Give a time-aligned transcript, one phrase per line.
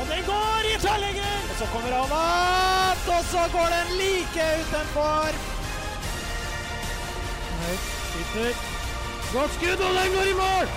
[0.00, 1.34] Og den går i tverrlegger!
[1.50, 5.36] Og så kommer han opp, og så går den like utenfor.
[7.64, 8.64] Høyt, sitter.
[9.34, 10.72] Godt skudd, og den går i mål!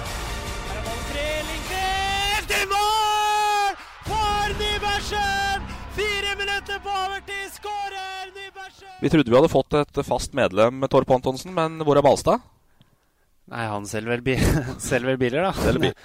[0.67, 3.79] Her er ballen fri, Lindqvist i mål!
[4.07, 5.65] For Nybergsen!
[5.97, 8.93] Fire minutter på overtid, skårer Nybergsen!
[9.01, 12.45] Vi trodde vi hadde fått et fast medlem, Torp Antonsen, men hvor er Balstad?
[13.47, 14.37] Nei, han selger vel, bi
[14.89, 15.53] selger biler, da.
[15.57, 15.99] Selger bil.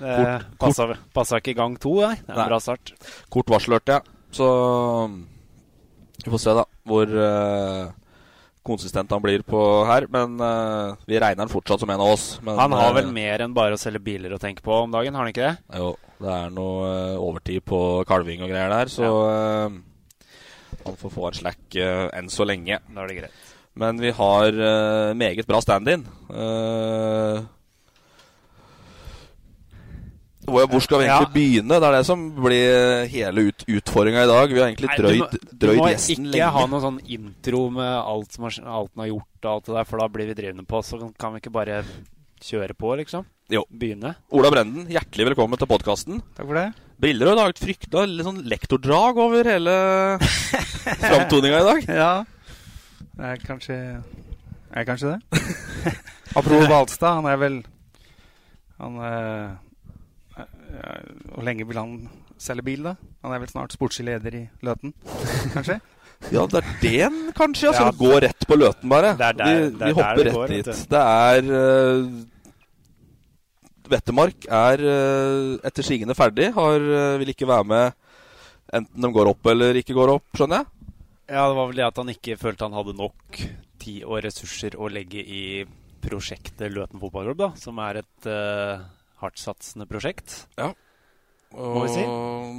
[0.00, 2.16] Eh, passa, ikke i gang to, nei.
[2.24, 2.94] Det er en bra start.
[3.32, 4.16] Kort varsel, hørte jeg.
[4.34, 4.46] Så
[6.24, 7.90] vi får se, da, hvor uh,
[8.66, 10.06] konsistent han blir på her.
[10.12, 12.26] Men uh, vi regner han fortsatt som en av oss.
[12.44, 14.92] Men, Han har vel eh, mer enn bare å selge biler å tenke på om
[14.94, 15.78] dagen, har han ikke det?
[15.80, 19.78] Jo, det er noe uh, overtid på kalving og greier der, så eh,
[20.80, 22.78] han får få en slack enn så lenge.
[22.88, 23.48] Da er det greit.
[23.80, 24.56] Men vi har
[25.16, 26.02] meget bra stand-in.
[26.32, 27.42] Eh,
[30.46, 31.34] hvor, hvor skal vi egentlig Ja.
[31.34, 31.80] begynne?
[31.80, 34.48] Det er det som blir hele ut, utfordringa i dag.
[34.52, 36.50] Vi har egentlig Nei, du drøyd, må- drøyd Du må ikke lenge.
[36.52, 39.74] ha noe sånn intro med alt, som har, alt den har gjort og alt det
[39.74, 40.82] der, for da blir vi drivende på.
[40.82, 41.84] Så kan vi ikke bare
[42.40, 43.24] kjøre på, liksom?
[43.50, 43.64] Jo.
[43.70, 44.14] Begynne.
[44.32, 46.22] Ola Brenden, hjertelig velkommen til podkasten.
[46.36, 46.68] Takk for det.
[47.00, 50.18] Briller og det har et frykta litt sånn lektordrag over hele
[51.00, 51.88] framtoninga i dag.
[51.88, 52.24] Ja.
[53.16, 53.76] Det er kanskje
[54.72, 55.40] Er kanskje det?
[56.36, 57.56] Apropos Balstad, han er vel
[58.78, 59.50] Han eh, eh,
[61.34, 61.94] Hvor lenge vil han
[62.40, 62.94] selge bil, da?
[63.24, 64.94] Han er vel snart sportslig leder i Løten,
[65.54, 65.80] kanskje?
[66.34, 67.70] Ja, det er den, kanskje?
[67.70, 67.90] Altså, så Ja.
[67.94, 69.14] det går rett på løten, bare.
[69.16, 70.66] Det er der- vi det er vi der hopper det rett går, dit.
[70.90, 72.26] Det er uh,
[73.90, 76.50] Vettemark er uh, etter sigende ferdig.
[76.54, 77.96] Har, uh, vil ikke være med
[78.76, 80.92] enten de går opp eller ikke går opp, skjønner jeg.
[81.32, 83.40] Ja, det var vel det at han ikke følte han hadde nok
[83.80, 85.42] tid og ressurser å legge i
[86.04, 88.84] prosjektet Løten fotballklubb, da, som er et uh,
[89.20, 90.42] hardtsatsende prosjekt.
[91.50, 92.02] Må vi si.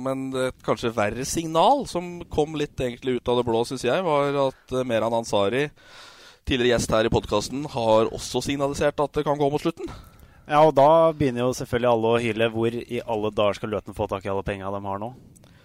[0.03, 4.03] Men et kanskje verre signal, som kom litt egentlig ut av det blå, syns jeg,
[4.03, 5.67] var at uh, Meran Ansari,
[6.47, 9.87] tidligere gjest her i podkasten, har også signalisert at det kan gå mot slutten.
[10.49, 12.49] Ja, og da begynner jo selvfølgelig alle å hyle.
[12.51, 15.13] Hvor i alle dager skal Løten få tak i alle penga de har nå?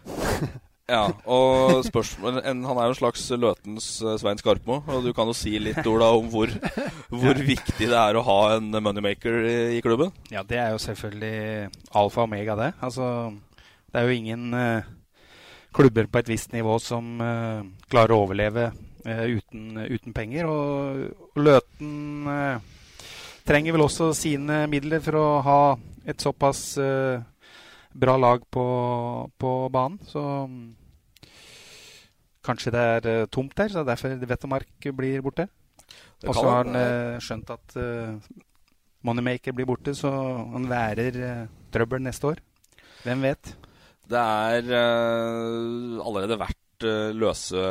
[0.86, 4.78] Ja, og spørsmål en, Han er jo en slags Løtens eh, Svein Skarpmo.
[4.86, 6.52] Og du kan jo si litt, Ola, om hvor,
[7.10, 10.14] hvor viktig det er å ha en moneymaker i, i klubben.
[10.30, 12.70] Ja, det er jo selvfølgelig alfa og omega, det.
[12.86, 13.08] Altså,
[13.90, 14.86] det er jo ingen uh,
[15.74, 20.46] klubber på et visst nivå som uh, klarer å overleve uh, uten, uten penger.
[20.46, 21.02] Og,
[21.34, 22.62] og Løten
[23.46, 25.60] trenger vel også sine midler for å ha
[26.06, 27.22] et såpass eh,
[27.96, 28.66] bra lag på,
[29.38, 30.00] på banen.
[30.06, 30.66] Så mm,
[32.46, 35.48] kanskje det er eh, tomt der, så derfor Vettemark blir borte.
[36.26, 38.34] Og så har han eh, skjønt at eh,
[39.06, 40.10] Moneymaker blir borte, så
[40.54, 42.42] han værer eh, trøbbel neste år.
[43.04, 43.52] Hvem vet?
[44.06, 47.62] Det er eh, allerede vært eh, løse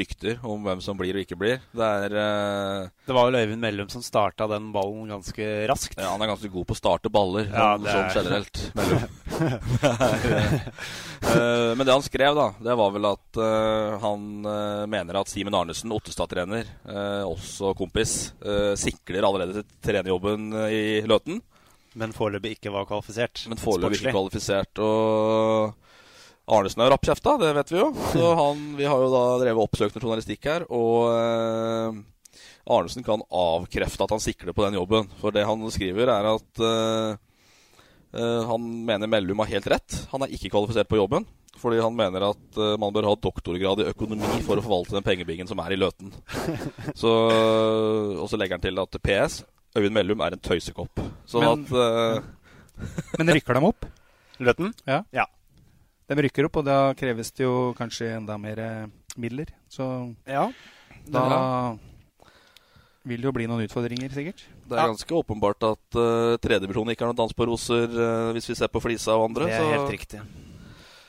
[0.00, 1.60] rykter om hvem som blir og ikke blir.
[1.76, 2.88] Det er uh...
[3.06, 5.98] Det var vel Øyvind Mellum som starta den ballen ganske raskt.
[5.98, 8.56] Ja, han er ganske god på å starte baller, Ja, sånn, sånn er- generelt.
[8.78, 9.00] Mellom.
[11.26, 14.20] Eh, men det han skrev, da, det var vel at uh, han
[14.88, 16.68] mener at Simen Arnesen, Ottestad-trener,
[17.26, 18.12] også kompis,
[18.78, 21.40] sikler allerede til trenerjobben i Løten.
[21.96, 23.46] Men foreløpig ikke var kvalifisert.
[23.50, 24.80] Men foreløpig ikke kvalifisert.
[24.84, 25.85] Og
[26.46, 27.88] Arnesen er rappkjefta, det vet vi jo.
[28.12, 30.66] Så han, vi har jo da drevet oppsøkende journalistikk her.
[30.70, 31.96] Og eh,
[32.70, 35.08] Arnesen kan avkrefte at han sikler på den jobben.
[35.18, 37.16] For det han skriver, er at eh,
[38.14, 39.98] eh, han mener Mellum har helt rett.
[40.12, 41.26] Han er ikke kvalifisert på jobben.
[41.58, 45.06] Fordi han mener at eh, man bør ha doktorgrad i økonomi for å forvalte den
[45.06, 46.14] pengebingen som er i Løten.
[47.00, 47.10] Så,
[48.22, 49.40] og så legger han til at PS
[49.76, 51.02] Øyvind Mellum er en tøysekopp.
[51.28, 53.88] Sånn Men- at eh, Men rykker de opp?
[54.46, 54.70] Løten?
[54.86, 55.02] Ja.
[55.16, 55.26] Ja.
[56.06, 58.86] De rykker opp, og da kreves det jo kanskje enda mer eh,
[59.18, 59.50] midler.
[59.68, 60.46] Så Ja.
[61.10, 61.76] da
[63.06, 64.44] vil det jo bli noen utfordringer, sikkert.
[64.66, 68.48] det er ganske åpenbart at uh, tredjevisjonen ikke er noen dans på roser, uh, hvis
[68.50, 69.46] vi ser på Flisa og andre.
[69.46, 70.22] Det er så helt riktig.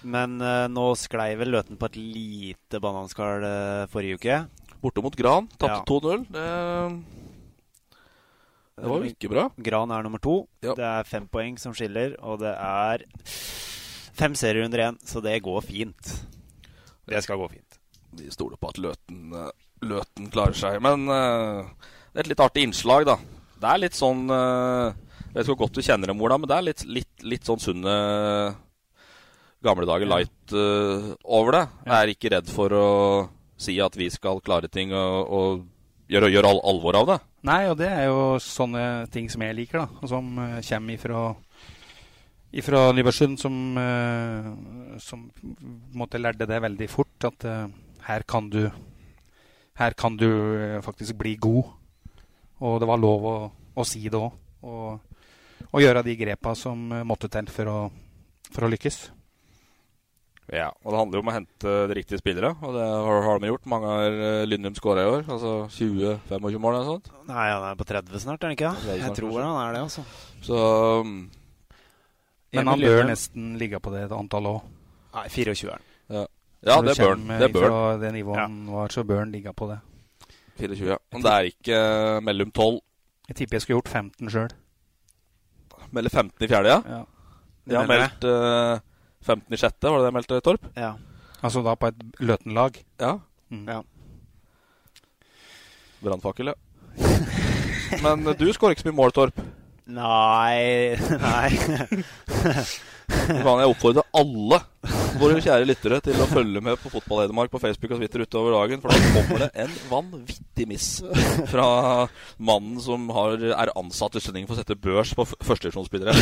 [0.05, 4.37] Men uh, nå sklei vel Løten på et lite bananskall uh, forrige uke.
[4.81, 5.85] Borte mot Gran, tapte Ja.
[5.89, 6.27] 2-0.
[6.29, 6.45] Det,
[8.77, 9.47] det var jo ikke bra.
[9.57, 10.43] Gran er nummer to.
[10.61, 10.75] Ja.
[10.77, 13.07] Det er fem poeng som skiller, og det er
[14.17, 16.13] fem serierunder igjen, så det går fint.
[17.07, 17.79] Det skal gå fint.
[18.17, 19.51] Vi stoler på at Løten, eh,
[19.87, 20.79] Løten klarer seg.
[20.83, 21.69] Men uh,
[22.11, 23.17] det er et litt artig innslag, da.
[23.57, 24.93] Det er litt sånn uh,
[25.29, 27.47] Jeg vet ikke hvor godt du kjenner dem, Ola, men det er litt, litt, litt
[27.47, 27.95] sånn sunne
[29.65, 31.63] gamle dager light uh, over det.
[31.85, 32.87] Jeg er ikke redd for å
[33.57, 35.65] si at vi skal klare ting og, og
[36.11, 37.17] gjøre, gjøre al alvor av det.
[37.47, 40.01] Nei, og det er jo sånne ting som jeg liker, da.
[40.01, 41.23] Og som eh, kommer ifra,
[42.57, 47.29] ifra Nybergsund, som, eh, som måtte måte lærte det veldig fort.
[47.29, 47.67] At eh,
[48.07, 48.69] her kan du
[49.77, 50.25] Her kan du
[50.57, 51.63] eh, faktisk bli god.
[52.59, 54.33] Og det var lov å, å si det òg.
[54.65, 54.99] Og,
[55.69, 57.77] og gjøre de grepa som måtte til for å,
[58.49, 59.11] for å lykkes.
[60.47, 63.41] Ja, og det handler jo om å hente de riktige spillere, og det har, har
[63.43, 63.65] de gjort.
[63.67, 65.25] Mange har uh, Lindum skåra i år.
[65.27, 67.09] Altså 20-25 mål eller noe sånt.
[67.27, 68.71] Nei, han er på 30 snart, er han ikke?
[68.85, 70.05] Det Jeg tror han er det, altså.
[70.47, 70.61] Så
[71.03, 71.17] um,
[72.53, 74.73] Men han bør nesten ligge på det antallet òg.
[75.17, 75.85] Nei, 24 er han.
[76.13, 76.23] ja.
[76.69, 77.27] ja, det bør han.
[77.41, 77.73] Det bør han.
[77.73, 79.79] Fra det nivået han var, så bør han ligge på det.
[80.59, 80.97] 24, ja.
[81.13, 82.79] Men det er ikke uh, mellom 12
[83.29, 84.55] Jeg tipper jeg skulle gjort 15 sjøl.
[85.91, 86.97] Melder 15 i fjerde, ja.
[86.97, 87.03] Ja.
[87.67, 88.79] De har meldt uh,
[89.27, 90.69] 15 i sjette, var det det meldte, Torp?
[90.75, 90.93] Ja.
[91.43, 92.79] Altså da på et Løten-lag.
[92.99, 93.17] Ja.
[93.51, 93.67] Mm.
[93.67, 93.81] Ja.
[96.03, 96.55] Brannfakkel, ja.
[98.03, 99.43] Men uh, du skårer ikke så mye mål, Torp.
[99.87, 101.49] Nei Nei.
[103.07, 104.57] Faen, Jeg oppfordrer alle
[105.17, 108.53] våre kjære lyttere til å følge med på Fotball Hedmark på Facebook og Twitter utover
[108.53, 110.89] dagen, for da kommer det en vanvittig miss
[111.49, 111.67] fra
[112.37, 116.13] mannen som har, er ansatt i Skjønningen for å sette børs på førstedivisjonsspillere.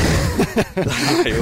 [1.26, 1.42] Er jo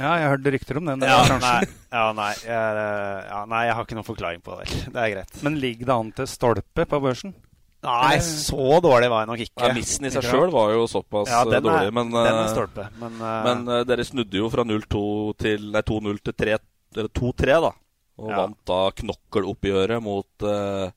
[0.00, 1.04] Ja, jeg hørte rykter om den.
[1.04, 1.60] den Ja, nei,
[1.92, 2.84] ja, nei, jeg,
[3.30, 4.70] ja, nei, jeg har ikke noen forklaring på det.
[4.90, 5.42] Det er greit.
[5.46, 7.36] Men ligger det an til stolpe på børsen?
[7.86, 9.62] Nei, så dårlig var jeg nok ikke.
[9.62, 12.88] ja, Missen i seg sjøl var jo såpass Ja, uh, er, dårlig, men, er stolpe.
[13.00, 15.02] Men, uh, men uh, dere snudde jo fra 0-2
[15.38, 16.56] til Nei, 2-0 til 3
[16.96, 17.72] eller 2-3, da.
[18.16, 18.36] Og Ja.
[18.42, 20.88] vant da knokkeloppgjøret mot uh,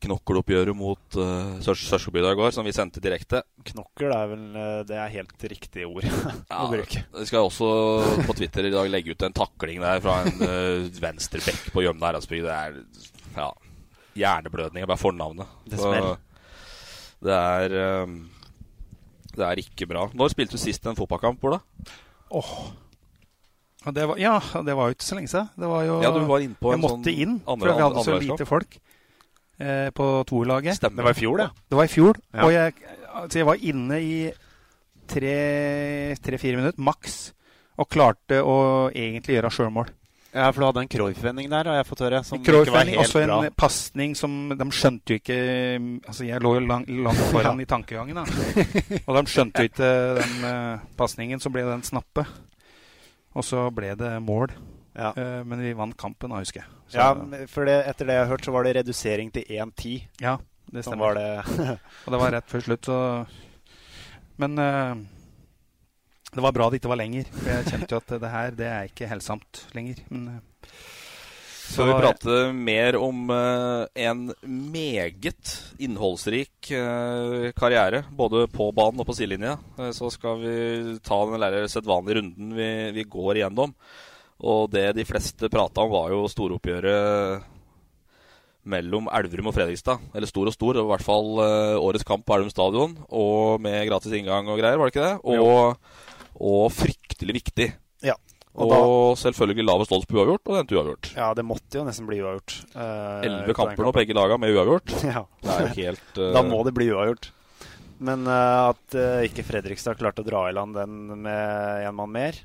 [0.00, 3.42] Knokkeloppgjøret mot uh, Sørskebygda i går, som vi sendte direkte.
[3.68, 4.44] knokkel er vel
[4.88, 6.06] Det er helt riktig ord
[6.56, 7.02] å bruke.
[7.18, 7.68] Vi skal også
[8.24, 11.84] på Twitter i dag legge ut en takling der fra en uh, venstre bekk på
[11.84, 12.48] Gjømne Heradsbygd.
[12.48, 12.80] Det er
[13.36, 13.50] ja,
[14.18, 15.46] hjerneblødning av bare fornavnet.
[15.70, 16.16] Det Så.
[17.20, 17.74] Det er
[18.04, 18.14] um,
[19.36, 20.06] Det er ikke bra.
[20.14, 21.60] Når spilte du sist en fotballkamp, Ola?
[22.30, 22.70] Oh.
[23.92, 24.34] Det var, ja,
[24.66, 25.48] det var jo ikke så lenge siden.
[25.56, 27.76] Det var jo, Ja, du var inne på jeg en måtte sånn inn, andre- for
[27.76, 28.74] vi hadde så lite folk
[29.60, 30.76] eh, på toerlaget.
[30.76, 30.96] Stemmer.
[31.00, 31.48] Det var i fjor, det.
[31.70, 32.44] Det var i fjor, Ja.
[32.44, 32.74] og jeg,
[33.22, 34.32] altså jeg var inne i
[35.10, 37.32] tre-fire minutter maks,
[37.80, 38.56] og klarte å
[38.92, 39.88] egentlig gjøre sjølmål.
[40.32, 42.20] Ja, for du hadde en Cruyff-vending der, har jeg fått høre.
[42.22, 43.38] Som ikke var helt også bra.
[43.48, 45.38] en pasning som de skjønte jo ikke
[46.06, 49.00] Altså, jeg lå jo lang, langt foran i tankegangen, da.
[49.06, 49.90] Og de skjønte jo ikke
[50.20, 52.26] den uh, pasningen, så ble det en snappe.
[53.34, 54.54] Og så ble det mål.
[54.94, 55.10] Ja.
[55.18, 56.70] Uh, men vi vant kampen, da, husker jeg.
[56.90, 57.10] Så- Ja,
[57.50, 59.98] for det, etter det jeg har hørt, så var det redusering til 1-10.
[60.22, 60.36] ja,
[60.70, 61.10] det stemmer.
[61.10, 61.70] var det
[62.06, 63.26] Og det var rett før slutt, så
[64.38, 64.94] Men eh,
[66.30, 67.28] det var bra det ikke var lenger.
[67.34, 70.02] For jeg kjente jo at det her, det er ikke helsamt lenger.
[70.08, 70.40] Men
[71.70, 79.02] så Skal vi prate mer om uh, en meget innholdsrik uh, karriere, både på banen
[79.02, 80.54] og på sidelinja, Uh, så skal vi
[81.06, 83.74] ta den sedvanlige runden vi, vi går igjennom.
[84.40, 87.46] Og det de fleste prata om, var jo storoppgjøret
[88.70, 90.02] mellom Elverum og Fredrikstad.
[90.14, 92.96] Eller stor og stor, det var i hvert fall eh, årets kamp på Elverum stadion.
[93.08, 95.16] Og med gratis inngang og greier, var det ikke det?
[95.24, 95.76] Og,
[96.36, 97.70] og fryktelig viktig.
[98.06, 98.16] Ja.
[98.50, 101.10] Og, Og selvfølgelig lavest odds på uavgjort, og det endte uavgjort.
[101.14, 102.56] Ja, det måtte jo nesten bli uavgjort.
[102.74, 104.96] eh, Elleve den kamper nå, begge laga med uavgjort.
[105.14, 105.24] Ja.
[105.42, 106.32] Det er jo helt uh...
[106.36, 107.30] Da må det bli uavgjort.
[108.00, 112.14] Men uh, at uh, ikke Fredrikstad klarte å dra i land den med en mann
[112.14, 112.40] mer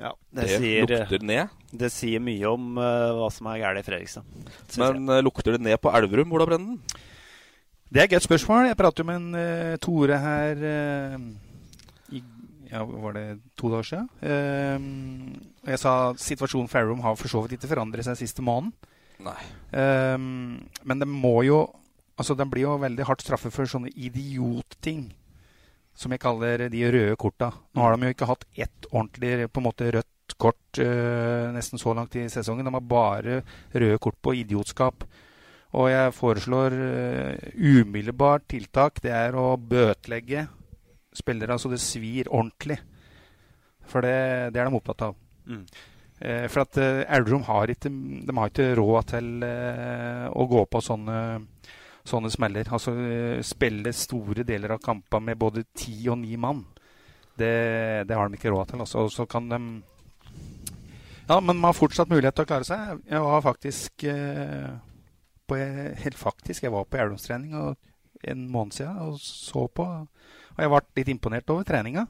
[0.00, 1.52] ja, det, Det sier, lukter ned.
[1.70, 4.26] Det sier mye om eh, hva som er galt i Fredrikstad.
[4.80, 6.80] Men eh, lukter det ned på Elverum, Ola Brenden?
[7.94, 8.66] Det er et godt spørsmål.
[8.72, 11.14] Jeg prater jo med en uh, Tore her eh,
[12.74, 13.24] ja, Var det
[13.56, 14.08] to dager siden?
[14.26, 18.74] Eh, jeg sa situasjonen for har for så vidt ikke forandret seg siste måneden.
[19.22, 19.38] Nei.
[19.72, 21.64] Eh, men det må jo
[22.14, 25.08] Altså, den blir jo veldig hardt straffet for sånne idiotting.
[25.98, 27.48] Som jeg kaller de røde korta.
[27.74, 31.82] Nå har de jo ikke hatt ett ordentlig på en måte rødt kort uh, nesten
[31.82, 32.66] så langt i sesongen.
[32.66, 33.40] De har bare
[33.74, 35.02] røde kort på idiotskap.
[35.74, 39.02] Og jeg foreslår uh, umiddelbart tiltak.
[39.02, 40.46] Det er å bøtelegge
[41.14, 42.78] spillere så det svir ordentlig.
[43.88, 45.16] For det, det er de opptatt av.
[45.46, 45.64] Mm.
[46.24, 47.92] Eh, for at Elverum har ikke,
[48.26, 51.18] de har ikke råd til å gå på sånne
[52.08, 52.68] sånne smeller.
[52.72, 56.62] Altså eh, spille store deler av kampene med både ti og ni mann.
[57.34, 58.84] Det, det, har de ikke råd til.
[58.84, 59.06] Altså.
[59.06, 59.60] Og så kan de
[61.28, 63.00] Ja, men man har fortsatt mulighet til å klare seg.
[63.08, 64.70] Jeg var faktisk eh,
[65.48, 65.56] på,
[66.04, 67.56] Helt faktisk, jeg var på Elverumstrening
[68.24, 69.84] en måned siden og så på.
[70.54, 72.06] Og jeg ble litt imponert over treninga.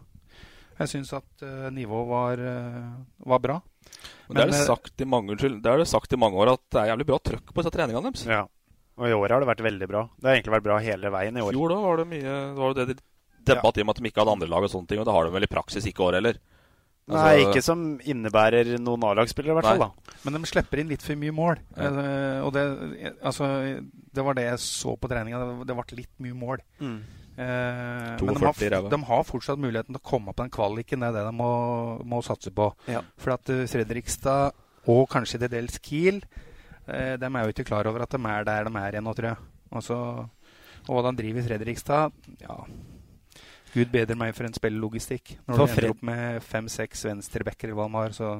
[0.74, 3.60] Jeg syns at uh, nivået var, uh, var, bra.
[4.26, 6.40] Men, Men det, er det, sagt i mange, unnskyld, det er det sagt i mange
[6.42, 8.24] år at det er jævlig bra trøkk på disse treningene deres.
[8.26, 8.42] Ja.
[8.94, 10.04] Og i år har det vært veldig bra.
[10.18, 11.54] Det har egentlig vært bra hele veien i år.
[11.54, 12.98] I fjor da var det mye var det det
[13.44, 15.26] debatt i om at de ikke hadde andre lag og sånne ting, og det har
[15.26, 16.38] de vel i praksis ikke i år heller.
[17.04, 19.82] Altså, Nei, ikke som innebærer noen A-lagsspillere, i hvert fall.
[19.82, 20.14] da.
[20.24, 21.60] Men de slipper inn litt for mye mål.
[21.76, 21.90] Ja.
[22.46, 22.62] Og det,
[23.20, 23.48] altså,
[24.16, 25.42] det var det jeg så på treninga.
[25.42, 26.64] Det, det ble litt mye mål.
[26.80, 26.96] Mm.
[27.34, 31.02] Uh, men de har, de har, fortsatt muligheten til å komme på den kvaliken.
[31.02, 31.52] Det er det de må,
[32.06, 32.68] må satse på.
[32.90, 33.02] Ja.
[33.18, 34.54] For at uh, Fredrikstad,
[34.90, 36.20] og kanskje til dels Kiel,
[36.84, 39.30] Eh, de er jo ikke klar over at de er der de er ennå, tror
[39.30, 39.36] jeg.
[39.74, 39.94] Også,
[40.84, 42.12] og hvordan driver Fredrikstad
[42.42, 42.56] Ja,
[43.72, 45.38] gud bedre meg for en spillelogistikk.
[45.48, 48.36] Når for du ender opp med fem-seks venstrebacker i hva de har, så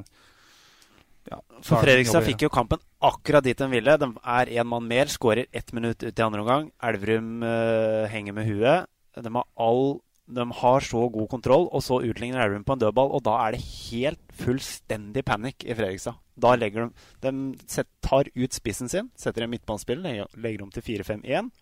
[1.30, 3.96] ja, For Fredrikstad fikk jo kampen akkurat dit de ville.
[4.00, 6.72] De er én mann mer, skårer ett minutt ut i andre omgang.
[6.84, 8.90] Elverum uh, henger med huet.
[9.16, 13.10] De har all de har så god kontroll, og så utligner Elverum på en dødball.
[13.12, 16.16] Og da er det helt fullstendig panikk i Fredrikstad.
[16.40, 16.88] Da legger
[17.20, 21.52] de, de tar ut spissen sin, setter en midtbanespill, legger om til 4-5-1.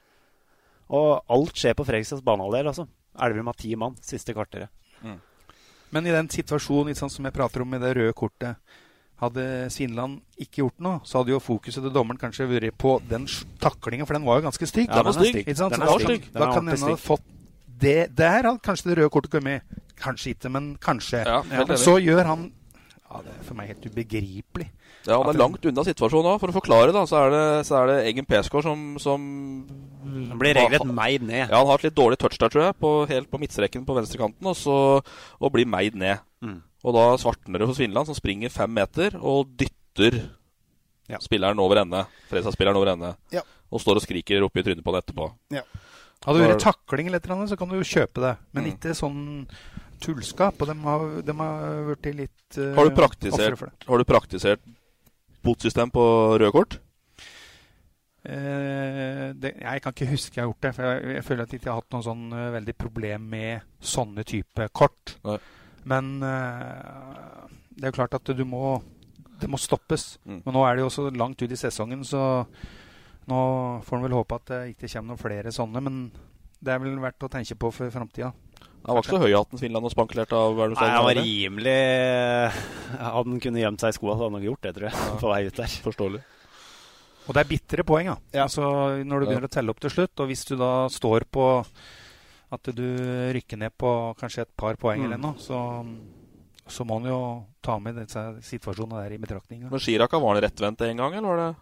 [0.94, 2.70] Og alt skjer på Fredrikstads banehalvdel.
[2.70, 2.86] Altså.
[3.18, 4.70] Elverum har ti mann siste kvarteret.
[5.02, 5.18] Mm.
[5.92, 8.78] Men i den situasjonen sånn som jeg prater om med det røde kortet
[9.22, 13.28] hadde Svinland ikke gjort noe, så hadde jo fokuset til dommeren kanskje vært på den
[13.62, 14.90] taklinga, for den var jo ganske stygg.
[14.90, 15.46] Ja, den var stygg.
[15.46, 16.26] Den er stygg.
[16.34, 17.28] Da kan den ha fått
[17.82, 19.78] det, der hadde kanskje det røde kortet kommet.
[20.02, 21.22] Kanskje ikke, men kanskje.
[21.26, 21.42] Ja,
[21.78, 22.50] så gjør han
[23.12, 24.68] ja, Det er for meg helt ubegripelig.
[25.04, 26.40] Ja, Han er langt unna situasjonen òg.
[26.40, 29.24] For å forklare, da, så er det, så er det Eggen Pesgaard som, som
[30.06, 31.44] Han blir regelrett meid ned.
[31.48, 33.96] Ja, Han har et litt dårlig touch der, tror jeg, på, helt på midtstreken på
[33.98, 36.22] venstrekanten, og så og blir meid ned.
[36.42, 36.60] Mm.
[36.82, 40.18] Og da svartner det hos Svinland, som springer fem meter og dytter
[41.10, 41.20] ja.
[41.22, 42.04] spilleren over ende.
[42.30, 43.14] Fresa-spilleren over ende.
[43.34, 43.44] Ja.
[43.72, 45.28] Og står og skriker oppe i trynet på det etterpå.
[45.54, 45.62] Ja.
[46.22, 48.36] Hadde du vært takling eller noe, så kan du jo kjøpe det.
[48.54, 48.70] Men mm.
[48.74, 49.22] ikke sånn
[50.02, 50.62] tullskap.
[50.62, 54.64] Og de har, de har vært litt uh, Har du praktisert, har du praktisert
[55.42, 56.04] botsystem på
[56.38, 56.78] røde kort?
[58.22, 60.74] Uh, det, jeg kan ikke huske jeg har gjort det.
[60.76, 63.74] For jeg, jeg føler at jeg ikke har hatt noe sånn uh, veldig problem med
[63.94, 65.16] sånne type kort.
[65.26, 65.40] Nei.
[65.88, 68.76] Men uh, det er jo klart at du må
[69.40, 70.18] Det må stoppes.
[70.24, 70.42] Mm.
[70.44, 72.44] Men nå er det jo også langt ut i sesongen, så
[73.30, 73.38] nå
[73.86, 75.98] får en vel håpe at det ikke kommer noen flere sånne, men
[76.62, 78.30] det er vel verdt å tenke på for framtida.
[78.82, 81.74] Han var ikke så høy hatten Finland og spankulert av Nei, han var rimelig
[82.98, 84.96] Hadde han kunne gjemt seg i skoa, så hadde han nok gjort det, tror jeg.
[84.98, 85.18] Ja.
[85.22, 85.76] På vei ut der.
[85.86, 86.22] Forståelig.
[87.22, 88.16] Og det er bitre poeng, da.
[88.34, 88.46] Ja.
[88.48, 88.64] Altså,
[89.06, 89.52] når du begynner ja.
[89.52, 91.46] å telle opp til slutt, og hvis du da står på
[92.52, 92.86] at du
[93.32, 93.90] rykker ned på
[94.20, 95.06] kanskje et par poeng mm.
[95.08, 95.58] eller noe, så,
[96.68, 97.20] så må han jo
[97.64, 99.64] ta med disse situasjonene der i betraktning.
[99.70, 101.52] Men Chiraka, var han rettvendt en gang, eller var det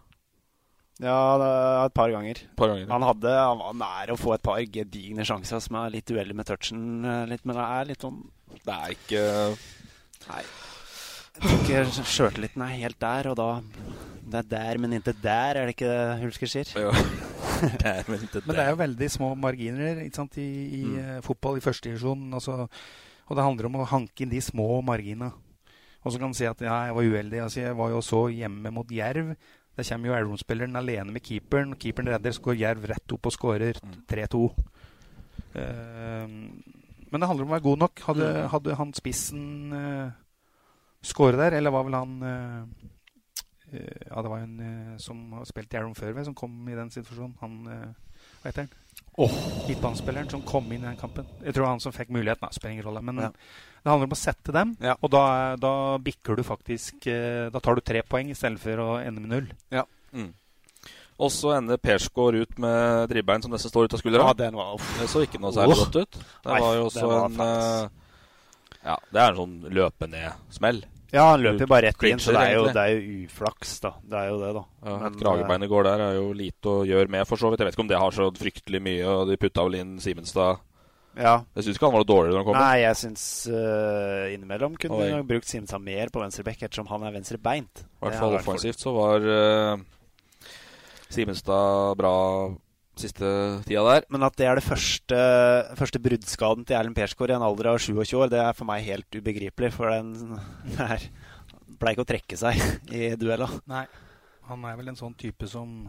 [1.00, 1.16] ja,
[1.87, 2.42] et par ganger.
[2.56, 2.88] par ganger.
[2.90, 6.37] Han, hadde, han var nær å få et par gedigne sjanser som er litt uheldige
[6.37, 6.82] med touchen.
[7.00, 8.18] Eh, litt, men det er litt sånn
[8.61, 9.23] Det er ikke
[10.26, 10.42] Nei.
[11.30, 13.49] Jeg tror ikke sjøltilliten er helt der, og da
[14.20, 16.75] Det er der, men ikke der, er det ikke det Hulsker sier?
[16.76, 16.92] Ja.
[18.09, 18.47] men, ikke der.
[18.47, 20.49] men det er jo veldig små marginer sant, i,
[20.81, 20.99] i mm.
[20.99, 22.26] uh, fotball i første divisjon.
[22.37, 22.67] Altså,
[23.31, 25.31] og det handler om å hanke inn de små marginene.
[26.00, 27.40] Og så kan man si at ja, jeg var uheldig.
[27.45, 29.35] Altså, jeg var jo så hjemme mot Jerv.
[29.76, 31.76] Der kommer jo Elverum-spilleren alene med keeperen.
[31.81, 33.79] Keeperen redder, så går Jerv rett opp og skårer
[34.11, 34.40] 3-2.
[34.40, 36.35] Uh, ehm,
[37.11, 38.02] men det handler om å være god nok.
[38.09, 38.49] Hadde, mm.
[38.55, 39.45] hadde han spissen
[39.76, 40.17] uh,
[41.05, 42.90] skåret der, eller var vel han uh,
[43.71, 47.37] Ja, det var en uh, som har spilt i før, som kom i den situasjonen.
[47.41, 48.73] Han Hva heter han?
[49.21, 49.33] Oh.
[49.69, 51.27] Midtbanespilleren som kom inn i den kampen.
[51.45, 52.53] Jeg tror han som fikk muligheten.
[52.55, 53.03] Spiller ingen rolle.
[53.05, 53.31] Men ja.
[53.81, 54.93] Det handler om å sette dem, ja.
[55.00, 55.23] og da,
[55.57, 55.73] da,
[56.05, 59.33] bikker du faktisk eh, Da tar du tre poeng i stedet for å ende med
[59.33, 59.47] null.
[59.73, 59.87] Ja.
[60.12, 60.35] Mm.
[61.21, 64.27] Og så ender Persgaard ut med dribbein som nesten står ut av skuldra.
[64.29, 66.21] Ja, den var, det så ikke noe særlig godt ut.
[66.45, 67.41] Det var jo også en
[68.81, 70.85] Ja, det er en sånn løpe ned-smell.
[71.11, 73.90] Ja, han løper bare rett inn, så det er, jo, det er jo uflaks, da.
[74.07, 74.62] Det er jo det, da.
[74.87, 77.62] Ja, Men, et kragebein går der er jo lite å gjøre med, for så vidt.
[77.62, 80.62] Jeg vet ikke om det har så fryktelig mye, og de putta vel inn Simenstad.
[81.19, 81.35] Ja.
[81.59, 82.61] Jeg syns ikke han var noe dårligere når han kom.
[82.62, 87.07] Nei, jeg syns uh, innimellom kunne vi nok brukt Simenstad mer på venstrebekk, ettersom han
[87.09, 87.83] er venstrebeint.
[87.83, 90.52] I hvert fall offensivt så var uh,
[91.11, 92.14] Simenstad bra
[93.00, 93.30] siste
[93.66, 94.07] tida der.
[94.12, 95.19] Men at det er det første,
[95.78, 98.87] første bruddskaden til Erlend Persgaard i en alder av 27 år, det er for meg
[98.87, 99.73] helt ubegripelig.
[99.76, 100.38] For den
[100.76, 101.09] der
[101.80, 102.61] pleier ikke å trekke seg
[103.00, 103.49] i duella.
[103.71, 103.87] Nei.
[104.50, 105.88] Han er vel en sånn type som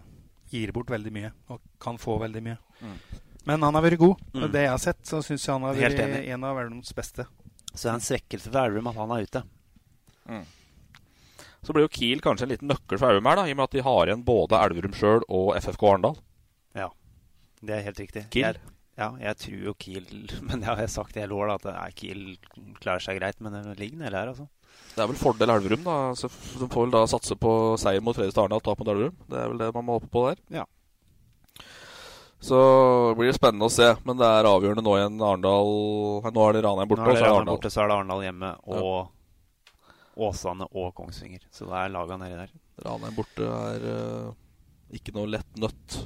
[0.51, 2.57] gir bort veldig mye, og kan få veldig mye.
[2.81, 2.97] Mm.
[3.47, 4.19] Men han har vært god.
[4.35, 4.47] Mm.
[4.53, 7.25] Det jeg har sett, så syns jeg han har vært en av verdens beste.
[7.71, 9.43] Så det er en svekkelse for Elverum at han er ute.
[10.29, 10.43] Mm.
[11.61, 13.69] Så blir jo Kiel kanskje en liten nøkkel for Elverum her, da, i og med
[13.69, 16.19] at de har igjen både Elverum sjøl og FFK Arendal.
[17.61, 18.23] Ja, det er helt riktig.
[18.33, 18.57] Kiel?
[18.57, 20.07] Jeg, ja, jeg tror jo Kiel
[20.47, 22.25] Men det har jeg sagt i hele år, at nei, Kiel
[22.81, 23.39] klarer seg greit.
[23.41, 24.47] Men det ligger nede her, altså.
[24.95, 25.95] Det er vel fordel Elverum, da.
[26.19, 29.15] Så f- får vel da satse på seier mot Fredrikstad Arendal, tap mot Elverum.
[29.31, 30.41] Det er vel det man må håpe på der.
[30.59, 30.65] Ja.
[32.41, 32.57] Så
[33.11, 35.67] det blir spennende å se, men det er avgjørende nå igjen Arendal
[36.33, 37.57] Nå er det Ranheim borte, og så er det Arendal.
[37.59, 41.43] borte, så er det Arendal hjemme og Åsane og Kongsvinger.
[41.53, 42.55] Så det er laga nedi der.
[42.87, 44.31] Ranheim borte er uh,
[44.97, 45.99] ikke noe lett nøtt.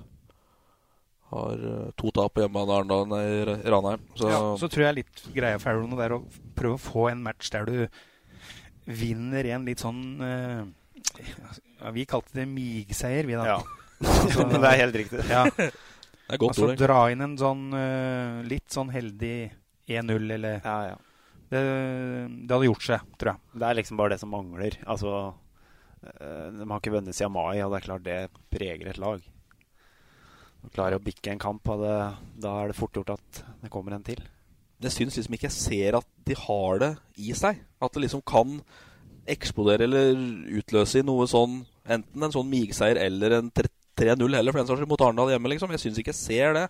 [1.31, 4.03] Har eh, to tap hjemme av Arendal i Ranheim.
[4.13, 6.21] Så, Ja, så tror jeg litt greia for det er å
[6.57, 7.77] prøve å få en match der du
[8.85, 10.61] vinner en litt sånn eh,
[11.25, 13.55] ja, Vi kalte det migseier, vi, da.
[13.55, 13.59] Ja.
[14.51, 15.23] Det er helt riktig.
[15.31, 15.47] Ja.
[15.55, 19.35] Det er godt altså ord, dra inn en sånn eh, litt sånn heldig
[19.89, 21.01] 1-0, eller Ja, ja.
[21.45, 23.57] Det, det hadde gjort seg, tror jeg.
[23.61, 24.75] Det er liksom bare det som mangler.
[24.89, 25.11] Altså,
[26.01, 28.15] de har ikke vunnet siden mai, og det er klart det
[28.51, 29.21] preger et lag.
[30.65, 31.97] Å klare å bikke en kamp, det,
[32.41, 34.21] da er det fort gjort at det kommer en til.
[34.81, 36.91] Jeg syns liksom ikke jeg ser at de har det
[37.21, 37.61] i seg.
[37.81, 38.57] At det liksom kan
[39.29, 40.19] eksplodere eller
[40.59, 44.79] utløse i noe sånn Enten en sånn migseier eller en 3-0 heller, for den saks
[44.79, 45.69] skyld, mot Arendal hjemme, liksom.
[45.75, 46.63] Jeg syns ikke jeg ser det.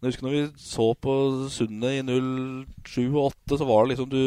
[0.00, 1.16] Jeg husker når vi så på
[1.52, 2.20] Sundet i
[2.88, 4.22] 07 og 8, så var det liksom du,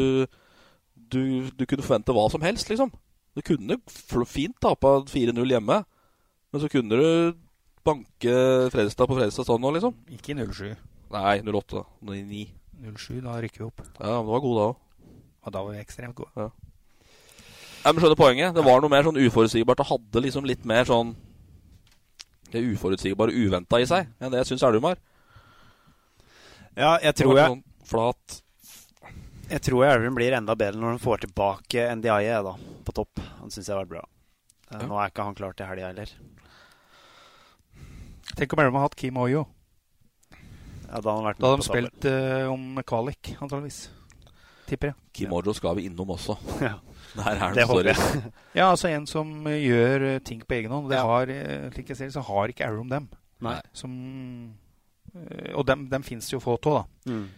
[0.94, 2.94] du Du kunne forvente hva som helst, liksom.
[3.34, 3.80] Du kunne
[4.30, 5.80] fint tapa 4-0 hjemme,
[6.54, 7.34] men så kunne du
[7.84, 8.34] banke
[8.72, 9.96] Fredrikstad på Fredrikstad sånn nå, liksom.
[10.14, 10.74] Ikke i 07.
[11.14, 11.76] Nei, 08.
[11.76, 11.84] da.
[12.10, 12.44] 09.
[12.84, 13.82] 07, da rykker vi opp.
[14.00, 14.80] Ja, men det var god da òg.
[15.44, 16.32] Og da var vi ekstremt gode.
[16.36, 16.48] Ja.
[17.84, 18.54] Nei, men skjønner poenget.
[18.56, 19.82] Det var noe mer sånn uforutsigbart.
[19.82, 21.12] Det hadde liksom litt mer sånn
[22.54, 25.00] Det uforutsigbare uventa i seg enn det jeg syns Elverum har.
[26.78, 28.36] Ja, jeg tror jeg sånn flat
[29.50, 32.54] Jeg tror Elvum blir enda bedre når han får tilbake Ndiaye da,
[32.86, 33.20] på topp.
[33.42, 34.04] Han syns jeg har vært bra.
[34.70, 34.86] Ja.
[34.88, 36.14] Nå er ikke han klar til helga heller.
[38.34, 39.44] Tenk om Elverum hadde hatt Kim Oyo.
[40.88, 43.84] Ja, da hadde han Da hadde de spilt uh, om kvalik, antageligvis.
[44.68, 44.96] Tipper jeg.
[45.14, 46.36] Kim Ojo skal vi innom også.
[46.64, 46.74] Ja.
[47.14, 48.22] Der er Det det håper jeg.
[48.58, 50.88] Ja, altså en som eh, gjør eh, ting på egen hånd.
[50.90, 51.04] Det Ja.
[51.06, 51.30] har,
[51.70, 53.06] slik jeg ser det, så har ikke Elverum dem.
[53.44, 53.60] Nei.
[53.76, 53.92] Som,
[55.14, 57.12] eh, og dem, dem fins det jo få av, da.
[57.12, 57.28] Mm.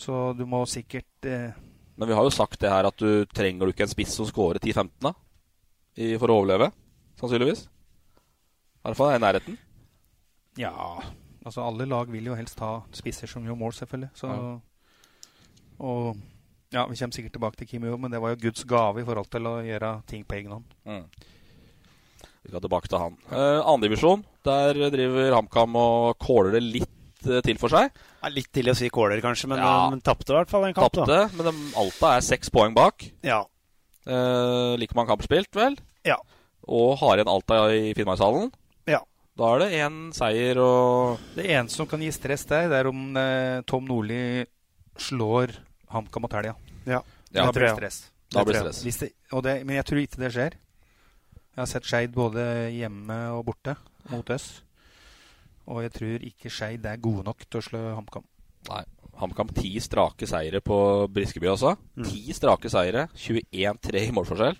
[0.00, 1.50] Så du må sikkert eh,
[1.98, 4.24] Men vi har jo sagt det her at du trenger du ikke en spiss som
[4.30, 5.12] scorer 10-15 da?
[5.98, 6.70] I, for å overleve.
[7.20, 7.66] Sannsynligvis.
[7.68, 9.58] I hvert fall er i nærheten.
[10.58, 10.98] Ja,
[11.46, 14.10] altså alle lag vil jo helst ha spisser som gjør mål, selvfølgelig.
[14.18, 14.56] Så, Ja.
[15.78, 16.16] Og
[16.74, 19.04] ja, vi kommer sikkert tilbake til Kim Jo, men det var jo Guds gave i
[19.06, 20.64] forhold til å gjøre ting på egen hånd.
[20.84, 21.04] Mm.
[22.42, 23.16] Vi skal tilbake til han.
[23.30, 24.24] Eh, Andredivisjon.
[24.44, 27.90] Der driver HamKam og kåler det litt eh, til for seg.
[28.22, 29.88] Ja, litt til å si Kåler, kanskje, men Ja.
[29.94, 30.92] de tapte i hvert fall en kamp.
[30.92, 31.28] Tapte, da.
[31.36, 33.06] men de, Alta er seks poeng bak.
[33.22, 33.44] Ja.
[34.06, 35.76] Eh, like mange kamper spilt, vel?
[36.04, 36.16] Ja.
[36.66, 38.50] Og har igjen Alta i Finnmarkshallen.
[39.38, 42.88] Da er det én seier og Det eneste som kan gi stress der, det er
[42.90, 44.44] om eh, Tom Nordli
[44.98, 45.52] slår
[45.94, 46.56] HamKam mot helga.
[46.88, 47.02] Ja.
[47.30, 47.76] Ja, da det blir det tror jeg.
[47.78, 47.98] stress.
[48.34, 48.80] Da blir det stress.
[48.86, 50.56] Hvis det, og det, men jeg tror ikke det skjer.
[51.54, 52.42] Jeg har sett Skeid både
[52.74, 53.76] hjemme og borte
[54.10, 54.48] mot oss.
[55.68, 58.26] Og jeg tror ikke Skeid er gode nok til å slå HamKam.
[58.72, 58.84] Nei.
[59.18, 60.76] HamKam ti strake seire på
[61.10, 61.72] Briskeby også.
[61.98, 62.04] Mm.
[62.06, 63.08] Ti strake seire.
[63.18, 64.58] 21-3 i målforskjell.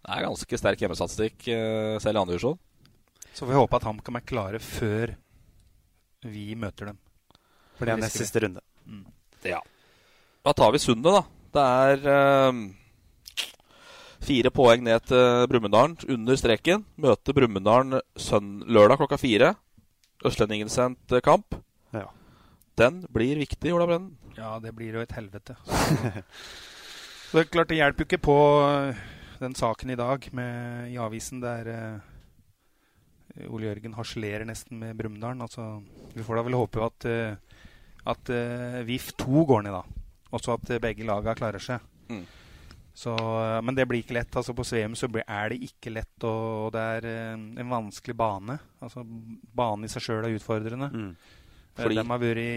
[0.00, 2.58] Det er ganske sterk hjemmestatistikk, eh, selv i andre divisjon.
[3.32, 5.14] Så får vi håpe at HamKam er klare før
[6.26, 6.98] vi møter dem.
[7.78, 8.60] For det er nest siste runde.
[9.46, 9.60] Ja.
[10.44, 11.22] Da tar vi Sundet, da.
[11.50, 12.58] Det er eh,
[14.24, 16.84] fire poeng ned til Brumunddalen, under streken.
[17.00, 18.00] Møter Brumunddalen
[18.68, 19.54] lørdag klokka fire.
[20.26, 21.56] Østlendingen sendt eh, kamp.
[21.96, 22.06] Ja.
[22.78, 24.16] Den blir viktig, Ola Brennen.
[24.36, 25.56] Ja, det blir jo et helvete.
[25.64, 29.00] Så det er klart det hjelper jo ikke på øh,
[29.40, 32.09] den saken i dag med, i avisen der uh,
[33.48, 35.40] Ole Jørgen harselerer nesten med Brumunddal.
[35.44, 35.80] Altså,
[36.14, 37.64] vi får da vel håpe at, øh,
[38.12, 39.82] at øh, VIF 2 går ned, da.
[40.30, 41.82] Og så at begge laga klarer seg.
[42.10, 42.22] Mm.
[43.00, 44.36] Så, eh, men det blir ikke lett.
[44.36, 48.58] altså På Sveum så er det ikke lett, og det er en vanskelig bane.
[48.80, 50.90] Altså Banen i seg sjøl er utfordrende.
[50.90, 51.12] Mm.
[51.80, 52.52] Fordi De har vært i,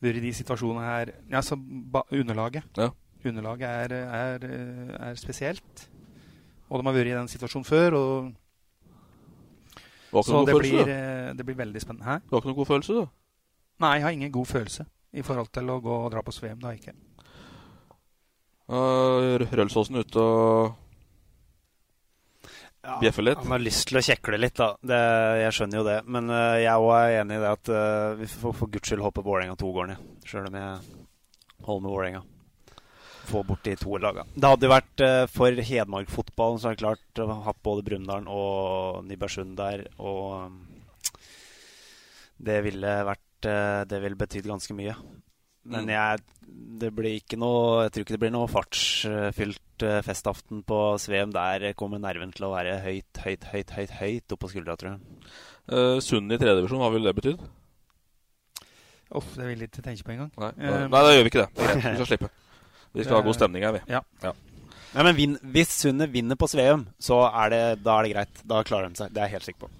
[0.00, 2.64] vært i de situasjonene her Ja, så underlaget.
[2.78, 2.90] Ja.
[3.26, 4.44] Underlaget er, er,
[4.96, 5.88] er, spesielt.
[6.70, 7.98] Og de har vært i den situasjonen før.
[7.98, 8.30] og
[10.10, 12.06] så det blir, eh, det blir, veldig spennende.
[12.06, 12.18] Hæ?
[12.26, 13.06] Du har ikke noen god følelse, du?
[13.80, 16.58] Nei, jeg har ingen god følelse i forhold til å gå og dra på Svem.
[16.58, 16.96] Det har jeg ikke.
[18.70, 20.76] Uh, Rølsåsen ute og
[22.84, 23.40] ja, bjeffer litt?
[23.42, 24.70] Han har lyst til å kjekle litt, da.
[24.82, 25.00] Det,
[25.42, 25.98] jeg skjønner jo det.
[26.06, 29.04] Men uh, jeg òg er enig i det at uh, vi får for guds skyld
[29.04, 30.12] hoppe Vålerenga to gårder ned.
[30.26, 30.76] Sjøl om jeg
[31.66, 32.22] holder med Vålerenga
[33.30, 34.26] få bort de to lagene.
[34.34, 37.86] Det hadde jo vært uh, for Hedmark-fotballen så er det klart å ha hatt både
[37.86, 39.86] Brumunddal og Nybergsund der.
[40.02, 40.60] Og um,
[42.40, 44.96] det ville vært uh, Det ville betydd ganske mye.
[45.70, 45.92] Men mm.
[45.92, 46.20] jeg,
[46.80, 51.34] det blir ikke noe, jeg tror ikke det blir noe fartsfylt uh, festaften på Sveum.
[51.36, 55.24] Der kommer nerven til å være høyt, høyt, høyt høyt, høyt oppå skuldra, tror jeg.
[55.70, 57.48] Uh, Sund i tredjedivisjon, hva ville det betydd?
[59.10, 60.30] Uff, det vil jeg ikke tenke på engang.
[60.38, 61.66] Nei, nei, nei, da gjør vi ikke det.
[61.82, 62.30] Vi skal slippe.
[62.92, 63.82] Vi skal ha god stemning her, vi.
[63.90, 64.02] Ja.
[64.24, 64.32] ja.
[64.90, 68.42] Nei, men vin, Hvis Sunne vinner på Sveum, så er det, da er det greit.
[68.50, 69.12] Da klarer de seg.
[69.14, 69.70] Det er jeg helt sikker på.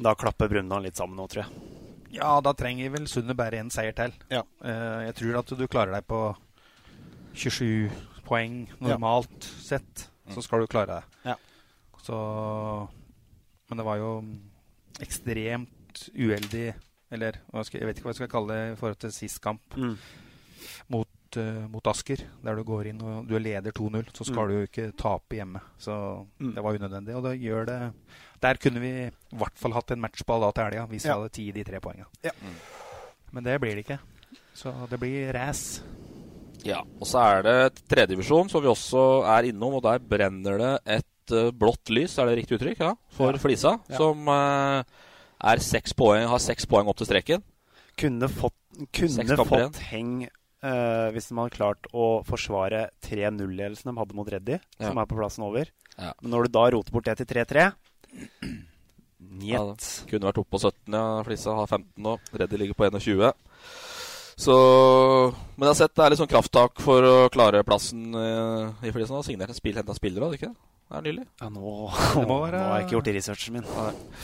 [0.00, 1.78] Da klapper Brumunddal litt sammen nå, tror jeg.
[2.10, 4.12] Ja, da trenger vel Sunne bare en seier til.
[4.32, 4.42] Ja.
[4.64, 6.20] Uh, jeg tror at du klarer deg på
[7.38, 7.90] 27
[8.26, 9.56] poeng normalt ja.
[9.72, 10.06] sett.
[10.30, 11.18] Så skal du klare deg.
[11.32, 11.36] Ja.
[12.04, 12.16] Så
[13.68, 14.10] Men det var jo
[15.04, 16.70] ekstremt uheldig
[17.12, 19.74] Eller jeg vet ikke hva jeg skal kalle det i forhold til sist kamp.
[19.76, 19.96] Mm.
[21.30, 24.48] Mot uh, mot Asker, der du går inn og du leder 2-0, så skal mm.
[24.48, 25.60] du jo ikke tape hjemme.
[25.78, 25.94] Så
[26.40, 26.54] mm.
[26.56, 27.14] det var unødvendig.
[27.14, 27.78] Og det gjør det
[28.42, 31.14] Der kunne vi i hvert fall hatt en matchball da til helga, hvis ja.
[31.14, 32.08] vi hadde tid de tre poengene.
[32.24, 32.32] Ja.
[32.40, 32.56] Mm.
[33.30, 33.98] Men det blir det ikke.
[34.54, 35.84] Så det blir race.
[36.66, 40.72] Ja, og så er det tredjedivisjon, som vi også er innom, og der brenner det
[40.98, 42.82] et uh, blått lys, er det riktig uttrykk?
[42.82, 43.40] Ja, for ja.
[43.40, 44.82] Flisa, som uh,
[45.40, 47.46] er seks poeng, har seks poeng opp til streken.
[48.00, 48.58] Kunne fått,
[48.96, 50.26] kunne fått heng
[50.60, 54.90] Uh, hvis de hadde klart å forsvare 3-0-ledelsen de hadde mot Reddy, ja.
[54.90, 55.70] som er på plassen over.
[55.94, 56.12] Ja.
[56.20, 57.70] Men når du da roter bort det til 3-3
[59.40, 59.52] Njet.
[59.52, 61.02] Ja, kunne vært oppe på 17, ja.
[61.24, 62.16] Flisa har 15 nå.
[62.40, 63.32] Reddy ligger på 21.
[64.40, 64.56] Så
[65.56, 68.92] Men jeg har sett det er litt sånn krafttak for å klare plassen uh, i
[68.94, 69.20] Flisa.
[69.26, 70.68] Signert en spill, henta spillere, hadde ikke det?
[70.90, 71.26] Det er nylig.
[71.38, 71.74] Ja, nå,
[72.26, 73.68] nå har jeg ikke gjort researchen min.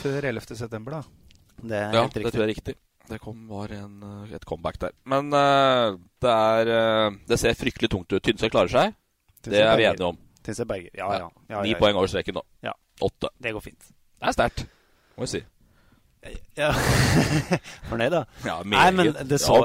[0.01, 0.57] Før 11.
[0.59, 1.27] september, da.
[1.57, 2.25] Det er ja, helt riktig.
[2.25, 2.77] det tror jeg er riktig.
[3.07, 4.95] Det kom, var en, eh, et comeback der.
[5.07, 8.23] Men uh, det, er, uh, det ser fryktelig tungt ut.
[8.23, 8.97] Tynset klarer seg.
[9.41, 10.19] Tynse det er vi enige om.
[10.47, 11.29] Tynset Berger, ja, ja.
[11.51, 12.43] ja, Ni poeng over streken nå.
[12.67, 12.75] Ja.
[13.03, 13.31] Åtte.
[13.43, 13.89] Det går fint.
[14.17, 14.65] Det er sterkt,
[15.17, 15.43] må vi si.
[16.59, 16.73] Ja.
[17.91, 18.23] Fornøyd, da?
[18.47, 18.75] Ja, meget.
[18.75, 19.61] Nei, men det, så,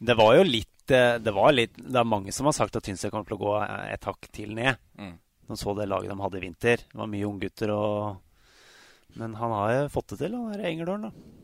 [0.00, 3.12] det var jo litt det, var litt Det er mange som har sagt at Tynset
[3.12, 4.80] kommer til å gå et hakk til ned.
[4.98, 5.12] Mm.
[5.50, 6.82] De så det laget de hadde i vinter.
[6.86, 11.10] Det var mye unggutter og Men han har jo fått det til, han der Engerdalen,
[11.10, 11.39] da.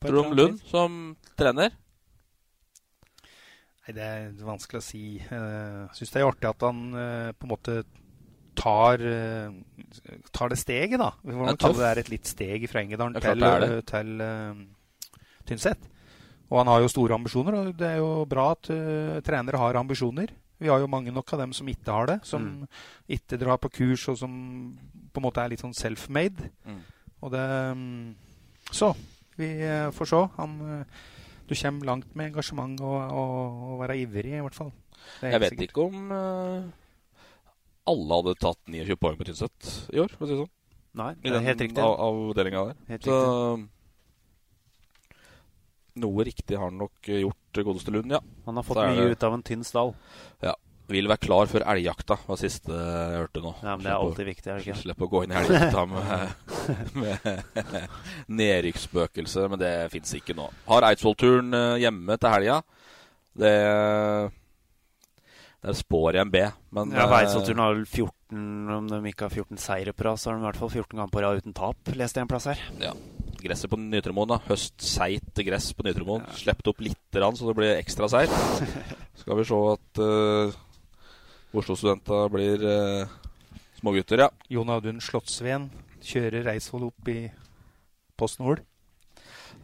[0.00, 0.98] Tror du om Lund som
[1.38, 1.74] trener?
[3.84, 5.04] Nei, Det er vanskelig å si.
[5.20, 7.76] Jeg uh, syns det er artig at han uh, på en måte
[8.56, 11.12] tar, uh, tar det steget, da.
[11.20, 14.26] Vi får kalle det er et litt steg fra Engedalen til, uh, til
[15.48, 15.88] Tynset.
[16.50, 18.66] Og han har jo store ambisjoner, og det er jo bra at
[19.22, 20.32] trenere har ambisjoner.
[20.60, 22.80] Vi har jo mange nok av dem som ikke har det, som mm.
[23.16, 24.32] ikke drar på kurs, og som
[25.12, 26.50] på en måte er litt sånn self-made.
[26.66, 26.80] Mm.
[27.22, 27.86] Og det um,
[28.74, 28.90] Så
[29.40, 30.20] vi eh, får se.
[30.36, 31.00] Han, eh,
[31.48, 34.70] du kommer langt med engasjement og, og, og være ivrig, i hvert fall.
[35.24, 35.72] Jeg vet sikkert.
[35.72, 36.68] ikke om uh,
[37.90, 40.54] alle hadde tatt 29 poeng på Tynset i år, for å si det sånn.
[41.00, 41.82] Nei, det er helt riktig.
[41.82, 42.80] Av, avdelinga der.
[42.90, 43.18] Helt Så,
[46.00, 48.20] noe riktig har han nok gjort, godeste Lund, ja.
[48.46, 49.16] Han har fått mye det...
[49.16, 49.94] ut av en tynn stall.
[50.44, 50.54] Ja
[50.90, 53.54] vil være klar før elgjakta, var det siste jeg hørte nå.
[53.62, 54.80] Ja, men Det er alltid viktig, er det ikke?
[54.82, 56.10] Slipp å gå inn i elgjakta med,
[56.98, 57.88] med
[58.40, 60.50] nedrykksspøkelse, men det fins ikke nå.
[60.70, 62.60] Har Eidsvoll-turen hjemme til helga.
[63.40, 63.54] Det
[65.60, 66.42] Der spår jeg en B.
[66.74, 70.30] Men, ja, Eidsvollturen har vel 14 Om de ikke har 14 seire på rad, så
[70.30, 72.48] har de i hvert fall 14 ganger på rad uten tap, leste jeg en plass
[72.50, 72.62] her.
[72.82, 72.94] Ja.
[73.40, 74.40] Gresset på Nytremoen, da.
[74.50, 76.26] Høstseigt gress på Nytremoen.
[76.26, 76.38] Ja.
[76.42, 78.34] Sluppet opp litt, så det blir ekstra seigt.
[79.20, 80.58] Skal vi se at uh,
[81.50, 83.08] Oslo-studenta blir eh,
[83.80, 84.28] smågutter, ja.
[84.52, 85.66] Jon Audun Slottsveen
[86.04, 87.24] kjører Eidsvoll opp i
[88.20, 88.62] Post Nord.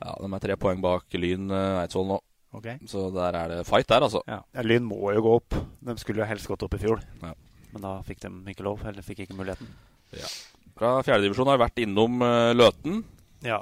[0.01, 2.17] Ja, de er tre poeng bak Lyn eh, Eidsvoll nå.
[2.57, 2.81] Okay.
[2.91, 4.23] Så der er det fight der, altså.
[4.27, 4.41] Ja.
[4.57, 4.65] ja.
[4.67, 5.59] Lyn må jo gå opp.
[5.87, 7.05] De skulle jo helst gått opp i fjor.
[7.23, 7.35] Ja.
[7.71, 9.71] Men da fikk de ikke lov, eller fikk ikke muligheten.
[10.17, 10.31] Ja.
[10.77, 13.03] Fra fjerdedivisjon har vært innom uh, Løten.
[13.45, 13.61] Ja.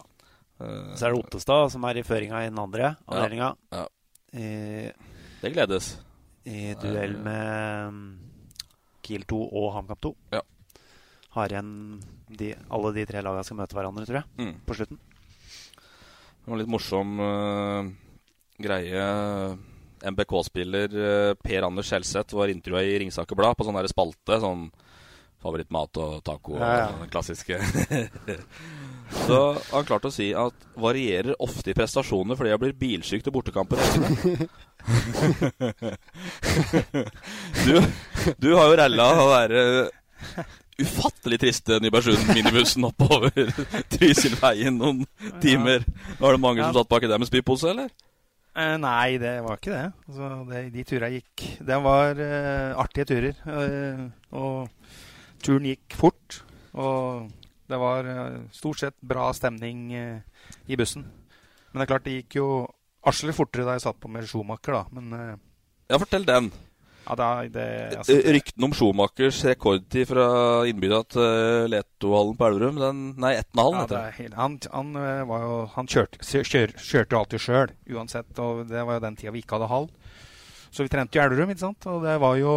[0.63, 3.53] Uh, så er det Ottestad som er i føringa i den andre avdelinga.
[3.75, 3.85] Ja.
[4.33, 5.13] ja.
[5.43, 5.97] det gledes.
[6.47, 8.01] I duell med um,
[9.05, 10.13] Kiel 2 og HamKam 2.
[10.37, 10.43] Ja.
[11.35, 11.71] Har igjen
[12.29, 14.55] de, alle de tre lagene skal møte hverandre, tror jeg, Mm.
[14.69, 14.99] på slutten.
[15.75, 17.89] Det var en litt morsom uh,
[18.61, 19.07] greie.
[20.05, 24.37] MBK-spiller uh, Per Anders Skjelseth var intervjua i Ringsaker Blad på sånn der spalte.
[24.43, 24.67] Sånn
[25.45, 26.85] favorittmat og taco Ja, ja.
[26.93, 27.59] og den klassiske.
[29.27, 33.25] Så har han klart å si at varierer ofte i prestasjoner fordi jeg blir bilsyk
[33.27, 33.77] til bortekamper.
[37.67, 37.75] Du,
[38.39, 39.63] du har jo ralla å være
[40.85, 43.31] ufattelig triste Nybergsund-minibussen oppover
[43.95, 45.05] Trysilveien noen
[45.43, 45.85] timer.
[46.19, 47.93] Var det mange som satt baki der med spypose, eller?
[48.55, 49.87] Eh, nei, det var ikke det.
[50.09, 53.41] Altså, det de turene gikk Det var eh, artige turer.
[53.51, 54.69] eh, og
[55.43, 56.41] turen gikk fort.
[56.75, 57.31] Og
[57.71, 61.07] det var eh, stort sett bra stemning eh, i bussen.
[61.73, 62.49] Men det er klart, det gikk jo
[63.11, 64.85] asle fortere da jeg satt på med Schumacher, da.
[64.97, 65.35] Men eh,
[65.91, 66.51] Ja, fortell den.
[67.07, 67.65] ja, da, det,
[67.99, 70.27] altså, Eh, Ryktene om Schumachers rekordtid fra
[70.71, 74.39] innbygda til Letohallen på Elverum den, Nei, Etnahallen, Ja, heter det det.
[74.39, 78.33] han, han, eh, var jo, han kjørte, kjør, kjørte alltid sjøl, uansett.
[78.41, 79.91] Og det var jo den tida vi ikke hadde hall.
[80.75, 81.87] Så vi trente jo i Elverum, ikke sant.
[81.93, 82.55] Og det var jo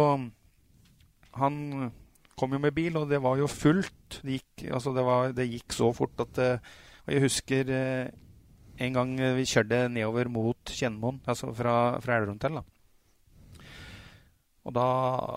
[1.38, 1.92] Han
[2.38, 4.20] kom jo med bil, og det var jo fullt.
[4.24, 6.58] Det gikk, altså det var, det gikk så fort at eh,
[7.06, 8.08] Og jeg husker eh,
[8.78, 12.64] en gang eh, vi kjørte nedover mot Kjennmoen, altså fra, fra Elverum til, da.
[14.68, 14.86] Og da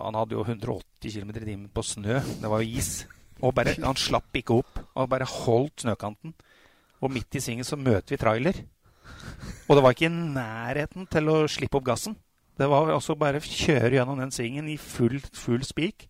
[0.07, 2.19] Han hadde jo 180 km i timen på snø.
[2.19, 3.05] Det var jo is.
[3.41, 4.81] Og bare, han slapp ikke opp.
[4.93, 6.33] Og bare holdt snøkanten.
[7.01, 8.59] Og midt i svingen så møter vi trailer.
[9.69, 12.17] Og det var ikke i nærheten til å slippe opp gassen.
[12.59, 16.09] Det var altså bare kjøre gjennom den svingen i full, full spik.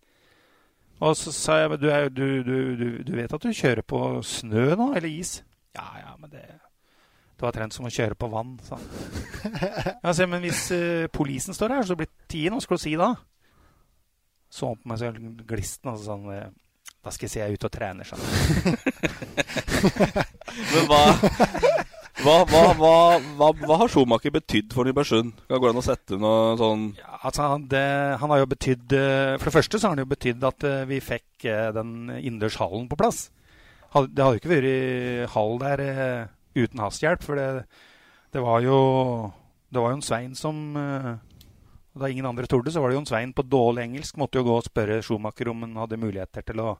[1.02, 2.26] Og så sa jeg du, du,
[2.76, 5.40] du, du vet at du kjører på snø nå, eller is?
[5.78, 6.44] Ja, ja, men det
[7.42, 8.76] Det var trent som å kjøre på vann, Så.
[9.42, 12.92] Jeg men hvis uh, polisen står her, så blir det tiden, hva skal du si
[12.94, 13.18] da?
[14.46, 15.10] Så på meg så
[15.50, 16.52] glisten, og så sa eh,
[17.02, 18.22] Da skal jeg si jeg er ute og trener, sånn.
[20.70, 21.02] Men hva
[22.22, 25.32] hva, hva, hva, hva, har Schumacher betydd for Nybergsund?
[25.48, 26.84] Kan det gå an å sette noe sånn
[27.24, 27.88] Altså, det,
[28.20, 30.84] han har jo betydd eh, For det første så har han jo betydd at eh,
[30.92, 33.18] vi fikk eh, den innendørs hallen på plass.
[33.90, 37.66] Det hadde jo ikke vært hall der eh, uten hans hjelp, for det,
[38.32, 38.78] det var jo
[39.72, 41.12] Det var jo en Svein som eh,
[41.96, 44.46] Da ingen andre torde, så var det jo en Svein på dårlig engelsk måtte jo
[44.48, 46.72] gå og spørre Schumacher om han hadde muligheter til å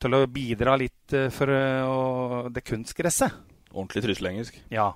[0.00, 3.34] til å bidra litt eh, for eh, å, det kunstgresset.
[3.74, 4.56] ordentlig trusselengelsk?
[4.72, 4.86] Ja.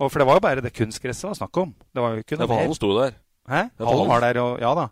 [0.00, 1.74] Og for det var jo bare det kunstgresset det var snakk om.
[1.94, 2.62] Det var jo ikke noe mer.
[2.64, 3.14] hallen sto der.
[3.50, 3.62] Hæ?
[3.78, 4.88] Hallen var der, og, ja da.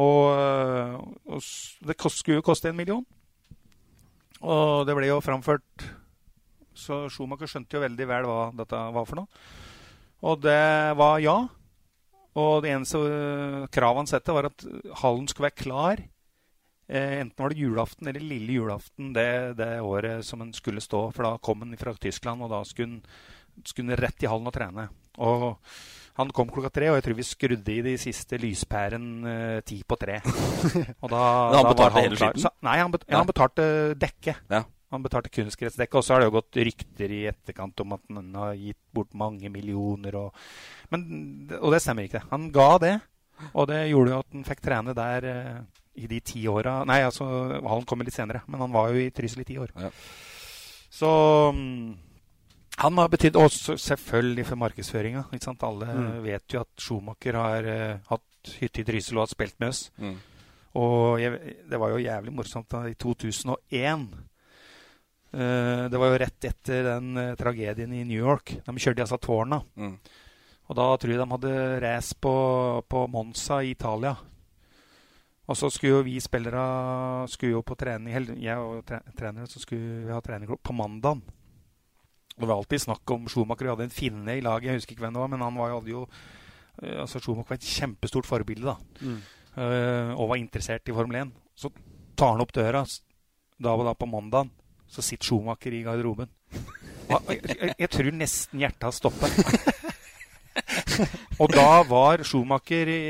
[0.00, 0.98] Og,
[1.30, 1.46] og
[1.86, 3.06] det skulle jo koste en million.
[4.40, 5.86] Og det ble jo framført
[6.80, 9.42] Så Schumacher skjønte jo veldig vel hva dette var for noe.
[10.26, 10.60] Og det
[11.00, 11.36] var ja.
[12.40, 14.64] Og det eneste øh, kravet han satte, var at
[15.02, 16.02] hallen skulle være klar.
[16.90, 21.08] Eh, enten var det julaften eller lille julaften det, det året som en skulle stå.
[21.14, 24.88] For da kom han fra Tyskland, og da skulle han, rett i hallen og trene.
[25.20, 25.52] Og
[26.20, 29.80] han kom klokka tre, og jeg tror vi skrudde i de siste lyspærene eh, ti
[29.86, 30.18] på tre.
[31.02, 31.22] Og da,
[31.54, 32.36] han da var han klar.
[32.36, 33.64] Så, nei, han, bet, ja, han betalte
[33.98, 34.42] dekket.
[34.52, 34.64] Ja.
[34.90, 38.32] Han betalte kunstgressdekket, og så har det jo gått rykter i etterkant om at han
[38.34, 40.16] har gitt bort mange millioner.
[40.18, 40.34] Og,
[40.90, 41.04] men,
[41.60, 42.24] og det stemmer ikke.
[42.32, 42.94] Han ga det,
[43.54, 45.60] og det gjorde jo at han fikk trene der eh,
[46.02, 47.24] i de ti åra Nei, altså,
[47.62, 49.70] hallen kommer litt senere, men han var jo i Trysil i ti år.
[49.78, 49.90] Ja.
[50.90, 51.10] Så
[51.54, 51.94] mm,
[52.82, 55.24] han har betydd Og selvfølgelig for markedsføringa.
[55.62, 56.22] Alle Mm.
[56.24, 59.90] vet jo at Schumacher har eh, hatt hytte i Trysil og har spilt med oss.
[59.98, 60.16] Mm.
[60.80, 64.08] Og jeg, det var jo jævlig morsomt da i 2001.
[65.32, 68.56] eh, det var jo rett etter den eh, tragedien i New York.
[68.66, 69.60] De kjørte altså tårna.
[69.76, 69.96] Mm.
[70.70, 72.34] Og da tror jeg de hadde race på,
[72.86, 74.14] på Monza i Italia.
[75.50, 79.58] Og så skulle jo vi spillere skulle jo på trening Jeg og tre, trenere så
[79.58, 81.24] skulle vi ha trening på mandag.
[82.36, 83.66] Det var alltid snakk om Schumacher.
[83.66, 85.74] Vi hadde en finne i laget, jeg husker ikke hvem det var, men han var,
[85.74, 89.04] hadde jo eh, altså Schumacher var et kjempestort forbilde, da.
[89.04, 89.20] Mm.
[89.50, 91.32] Uh, og var interessert i Formel 1.
[91.58, 91.72] Så
[92.16, 92.84] tar han opp døra,
[93.58, 94.52] da og da på mandagen,
[94.90, 96.30] så sitter Schumacher i garderoben.
[97.10, 99.34] Jeg, jeg, jeg tror nesten hjertet har stoppet.
[101.42, 103.00] og da var Schumacher i,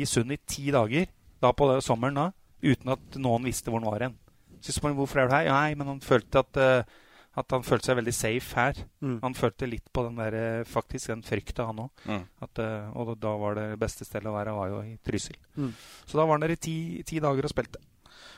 [0.08, 1.08] Sund i ti dager,
[1.40, 2.26] da på det, sommeren da,
[2.64, 4.18] uten at noen visste hvor han var hen.
[4.60, 5.48] Så spør han, hvorfor er du her?
[5.52, 6.98] Nei, men han følte at, eh,
[7.40, 8.82] at han følte seg veldig safe her.
[9.00, 9.16] Mm.
[9.22, 12.04] Han følte litt på den der, eh, faktisk den frykta, han òg.
[12.08, 12.26] Mm.
[12.44, 15.38] Eh, og da var det beste stedet å være var jo i Trysil.
[15.56, 15.72] Mm.
[16.04, 16.76] Så da var han der i ti,
[17.08, 17.80] ti dager og spilte.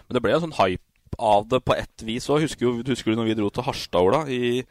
[0.06, 2.46] Men det ble en sånn hype av det på ett vis òg.
[2.46, 4.24] Husker, husker du når vi dro til Harstad, Ola?
[4.26, 4.62] I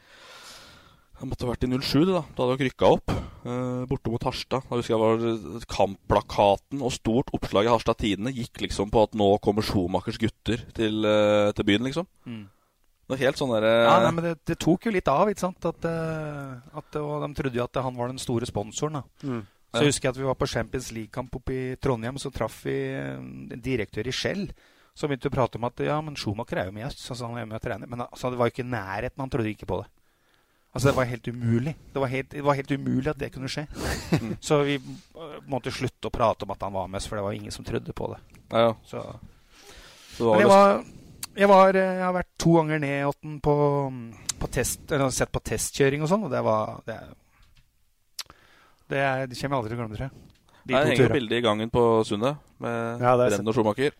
[1.21, 2.23] Det måtte ha vært i 07, da.
[2.33, 3.11] Da hadde dere rykka opp.
[3.45, 4.65] Eh, borte mot Harstad.
[4.65, 9.13] Da husker jeg var Kampplakaten og stort oppslag i Harstad Tidende gikk liksom på at
[9.13, 12.09] nå kommer Schomakers gutter til, uh, til byen, liksom.
[12.25, 12.43] Mm.
[12.49, 15.43] Det var helt sånn der, Ja, nei, men det, det, tok jo litt av, ikke
[15.43, 15.65] sant?
[15.67, 19.01] At, at, og de trodde jo at han var den store sponsoren.
[19.01, 19.27] da.
[19.27, 19.41] Mm.
[19.71, 22.57] Så jeg husker jeg at vi var på Champions League-kamp oppe i Trondheim, så traff
[22.67, 22.75] vi
[23.63, 24.49] direktør i Shell.
[24.97, 26.99] Så begynte vi å prate om at ja, men Schumacher er jo med oss.
[27.07, 27.87] Altså, han er med å trene.
[27.89, 29.23] Men altså, det var jo ikke nærheten.
[29.23, 29.89] Han trodde ikke på det.
[30.71, 31.75] Altså, det var helt umulig.
[31.93, 33.65] Det var helt, det var helt umulig at det kunne skje.
[34.21, 34.35] Mm.
[34.47, 34.77] så vi
[35.51, 37.67] måtte slutte å prate om at han var med oss, for det var ingen som
[37.67, 38.19] trodde på det.
[38.51, 38.73] Ja, ja.
[38.87, 39.03] Så.
[40.15, 40.83] Så men jeg var,
[41.35, 43.55] jeg, var, jeg har vært to ganger ned i på,
[44.39, 46.97] på test, eller sett på testkjøring og sånn, og det var det,
[48.91, 50.27] det, er, det kommer jeg aldri til å glemme, tror jeg.
[50.61, 53.95] De jeg henger bilde i gangen på Sundet med ja, Brenn og Schumacher.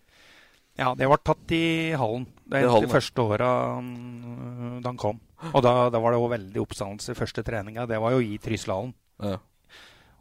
[0.82, 2.26] Ja, det var tatt i hallen.
[2.50, 5.22] Det er de første åra da han kom.
[5.52, 7.88] Og da, da var det òg veldig oppstandelse første treninga.
[7.89, 8.94] Det var jo i Trysilhallen.
[9.22, 9.38] Ja.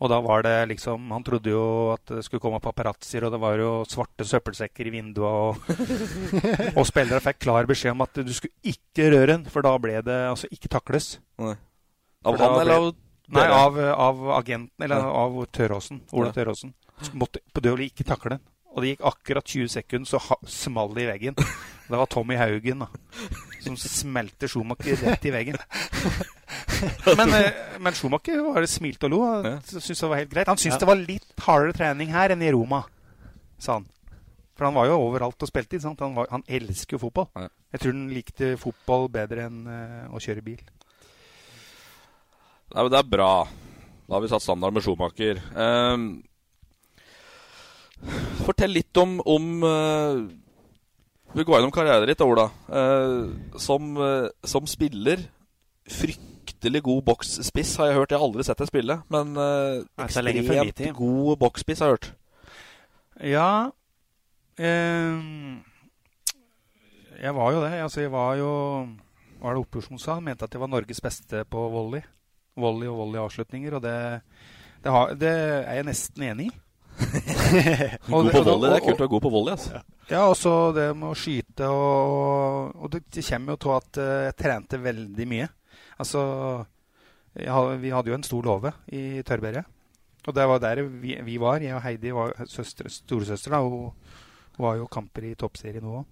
[0.01, 3.41] Og da var det liksom Han trodde jo at det skulle komme paparazzoer, og det
[3.43, 5.51] var jo svarte søppelsekker i vinduene.
[5.51, 5.61] Og,
[6.79, 9.99] og spillere fikk klar beskjed om at du skulle ikke røre den, for da ble
[10.07, 11.15] det altså ikke takles.
[11.41, 11.57] Nei.
[12.25, 12.93] Av han eller av
[13.31, 15.11] Nei, av, av, agenten, eller ja.
[15.21, 16.01] av Tørråsen.
[16.11, 16.35] Ola ja.
[16.41, 16.73] Tørråsen.
[17.15, 18.41] Måtte på dødelig ikke takle den.
[18.71, 21.39] Og det gikk akkurat 20 sekunder, så smalt det i veggen.
[21.91, 22.87] Det var Tommy Haugen da,
[23.65, 25.59] som smelte Schumacher rett i veggen.
[27.19, 29.19] Men, eh, men Schumacher bare smilte og lo.
[29.27, 30.49] Han Syntes det var helt greit.
[30.49, 30.81] Han syntes ja.
[30.85, 32.85] det var litt hardere trening her enn i Roma,
[33.59, 33.89] sa han.
[34.55, 35.81] For han var jo overalt og spilte.
[35.83, 37.31] Han, var, han, elsker jo fotball.
[37.35, 37.51] Ja.
[37.75, 40.63] Jeg tror han likte fotball bedre enn uh, å kjøre bil.
[42.71, 43.31] Nei, men Det er bra.
[44.07, 45.41] Da har vi satt standard med Schumacher.
[45.57, 46.11] Um,
[48.47, 49.63] Fortell litt om, om
[51.35, 52.49] Vi går gjennom karrieren ditt, Ola.
[52.71, 55.23] Uh, som, uh, som, spiller
[55.91, 58.13] Fryktelig god boksspiss har jeg hørt.
[58.13, 59.33] Jeg har aldri sett deg spille, men
[60.05, 62.09] ekstremt god boksspiss har jeg hørt.
[63.21, 63.51] Ja
[67.21, 67.73] Jeg var jo det.
[67.83, 68.53] Altså, jeg var jo
[69.41, 70.21] Var det Oppgjord som sa?
[70.21, 72.05] Mente at jeg var Norges beste på volley.
[72.61, 73.75] Volley og volleyavslutninger.
[73.75, 74.21] Og det,
[74.85, 76.57] det, har, det er jeg nesten enig i.
[78.11, 78.71] god på volley.
[78.71, 79.55] Det er kult å være god på volley.
[79.57, 79.81] Altså.
[80.11, 84.09] Ja, og så det med å skyte og, og det, kommer jo til at uh,
[84.29, 85.51] jeg trente veldig mye.
[86.01, 86.23] Altså
[87.37, 89.77] jeg, Vi hadde jo en stor låve i tørrberget.
[90.29, 91.63] Og det var der vi, vi, var.
[91.65, 93.55] Jeg og Heidi var søstre, storesøster.
[93.55, 96.09] da, Hun var jo kamper i toppserien nå òg.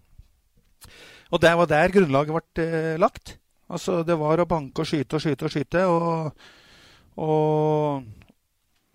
[1.28, 3.36] Og det var der grunnlaget ble uh, lagt.
[3.68, 5.82] Altså, det var å banke og skyte og skyte og skyte.
[5.92, 6.46] Og,
[7.20, 8.06] og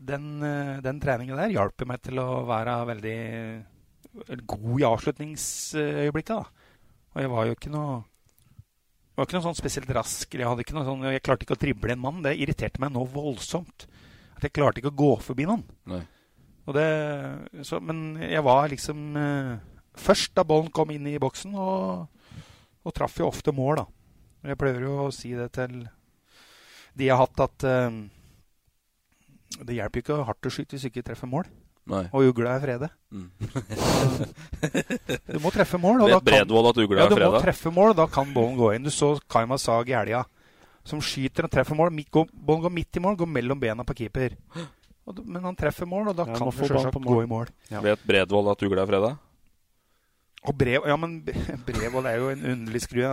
[0.07, 3.19] den, eh, den treninga der hjalp meg til å være veldig
[4.45, 6.49] god i avslutningsøyeblikket.
[7.13, 8.01] Og jeg var jo ikke noe
[9.13, 10.31] jeg var ikke noe sånn spesielt rask.
[10.33, 12.23] Jeg, sånn, jeg klarte ikke å drible en mann.
[12.25, 13.85] Det irriterte meg nå voldsomt.
[14.33, 15.61] At jeg klarte ikke å gå forbi noen.
[16.73, 16.87] Det,
[17.67, 19.51] så, men jeg var liksom eh,
[20.01, 22.07] først da ballen kom inn i boksen, og,
[22.81, 23.85] og traff jo ofte mål, da.
[24.49, 25.83] Jeg pleier jo å si det til
[26.97, 27.99] de jeg har hatt, at eh,
[29.61, 31.49] det hjelper ikke hardt å skyte hvis du ikke treffer mål.
[31.89, 32.05] Nei.
[32.15, 32.87] Og ugla er frede.
[33.11, 33.27] Mm.
[35.33, 36.05] du må treffe mål.
[36.07, 37.25] Vet Bredvold at ugla er frede?
[37.25, 38.87] Ja, du må treffe mål, da kan ballen gå inn.
[38.87, 40.23] Du så Kaima Sag i helga,
[40.87, 41.91] som skyter og treffer mål.
[41.91, 44.37] Ballen går midt i mål, går mellom bena på keeper.
[45.25, 47.51] men han treffer mål, og da ja, kan du selvsagt gå i mål.
[47.69, 47.83] Ja.
[47.83, 49.13] Vet Bredvold at ugla er freda?
[50.43, 51.21] Og brev, ja, men
[51.67, 53.05] Brevold er jo en underlig skru.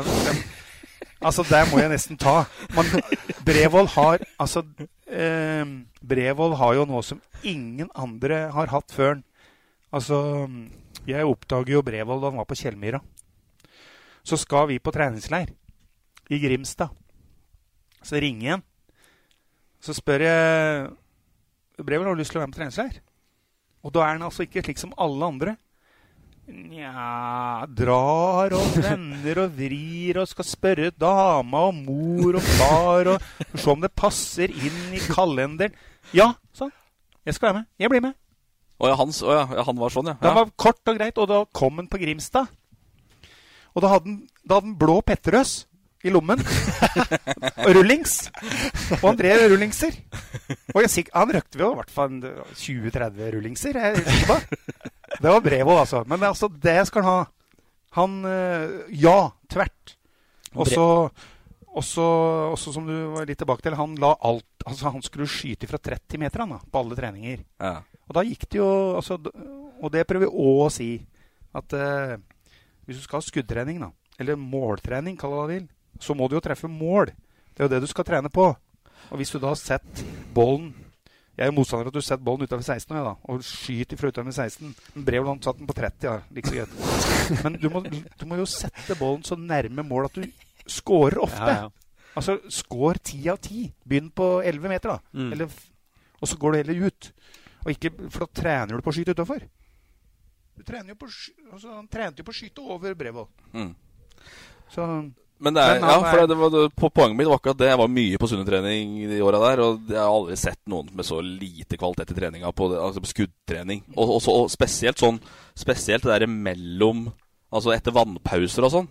[1.20, 2.44] Altså, der må jeg nesten ta.
[2.74, 2.86] Man,
[3.46, 4.62] Brevold har Altså,
[5.10, 5.64] eh,
[6.00, 9.20] Brevold har jo noe som ingen andre har hatt før.
[9.90, 10.46] Altså,
[11.08, 13.02] jeg oppdager jo Brevold da han var på Kjellmyra.
[14.22, 15.52] Så skal vi på treningsleir
[16.30, 16.94] i Grimstad.
[18.02, 18.66] Så ringer han.
[19.80, 20.90] Så spør jeg
[21.80, 23.00] Brevold har lyst til å være med på treningsleir.
[23.80, 25.56] Og da er han altså ikke slik som alle andre.
[26.50, 33.28] Nja Drar og vender og vrir og skal spørre dama og mor og far og
[33.54, 35.76] se om det passer inn i kalenderen.
[36.16, 36.72] Ja, sånn.
[37.26, 37.70] Jeg skal være med.
[37.78, 38.18] Jeg blir med.
[38.80, 40.16] Å ja, hans, å ja, han var sånn, ja.
[40.22, 42.48] Det var kort og greit, og da kom han på Grimstad.
[43.76, 45.52] Og da hadde han, da hadde han blå Petterøes
[46.02, 46.40] i lommen.
[47.66, 48.14] og rullings.
[49.02, 50.00] Og han drev rullingser.
[50.72, 52.16] Og jeg, han røkte vi jo i hvert fall
[52.56, 53.78] 20-30 rullingser.
[53.84, 54.16] Jeg,
[55.20, 56.04] det var Brevold, altså.
[56.08, 57.26] Men altså, det skal han ha.
[57.98, 59.96] Han eh, Ja, tvert.
[60.54, 60.86] Og så
[61.70, 62.02] også,
[62.50, 65.78] også, som du var litt tilbake til, han la alt altså Han skulle skyte fra
[65.78, 67.44] 30 meter han da, på alle treninger.
[67.62, 67.76] Ja.
[68.08, 69.20] Og da gikk det jo altså,
[69.78, 70.90] Og det prøver vi òg å si.
[71.54, 72.16] At eh,
[72.86, 75.68] hvis du skal ha skuddtrening, da, eller måltrening, kall det hva du vil,
[76.00, 77.12] så må du jo treffe mål.
[77.54, 78.50] Det er jo det du skal trene på.
[79.10, 80.02] Og hvis du da har sett
[80.34, 80.72] ballen
[81.40, 84.10] Jeg er motstander av at du setter ballen utafor 16 jeg, da, og skyter fra
[84.12, 84.72] utafor 16.
[84.92, 86.16] Men Brevoland satt den på 30, ja.
[86.36, 87.38] Like så greit.
[87.46, 87.80] Men du må,
[88.20, 90.26] du må jo sette ballen så nærme mål at du
[90.68, 91.48] scorer ofte.
[91.48, 92.10] Ja, ja.
[92.20, 93.64] Altså, score ti av ti.
[93.88, 95.16] Begynn på 11 meter, da.
[95.16, 95.32] Mm.
[95.32, 95.56] Eller,
[96.20, 97.10] og så går du heller ut.
[97.64, 99.48] Og ikke, for da trener du på å skyte utafor.
[100.60, 101.08] Du trener jo på,
[101.54, 103.32] altså, han trente jo på å skyte over Brevold.
[103.56, 103.72] Mm.
[104.74, 104.86] Så
[105.40, 107.68] Men det er, Men ja, for det, var, det, på poenget mitt var akkurat det.
[107.70, 109.62] Jeg var mye på Sunne-trening de åra der.
[109.64, 113.10] Og jeg har aldri sett noen med så lite kvalitet i treninga på, altså på
[113.14, 113.80] skuddtrening.
[113.96, 115.20] Og, og, så- og spesielt sånn
[115.56, 117.06] Spesielt det derre mellom
[117.52, 118.88] Altså etter vannpauser og sånn.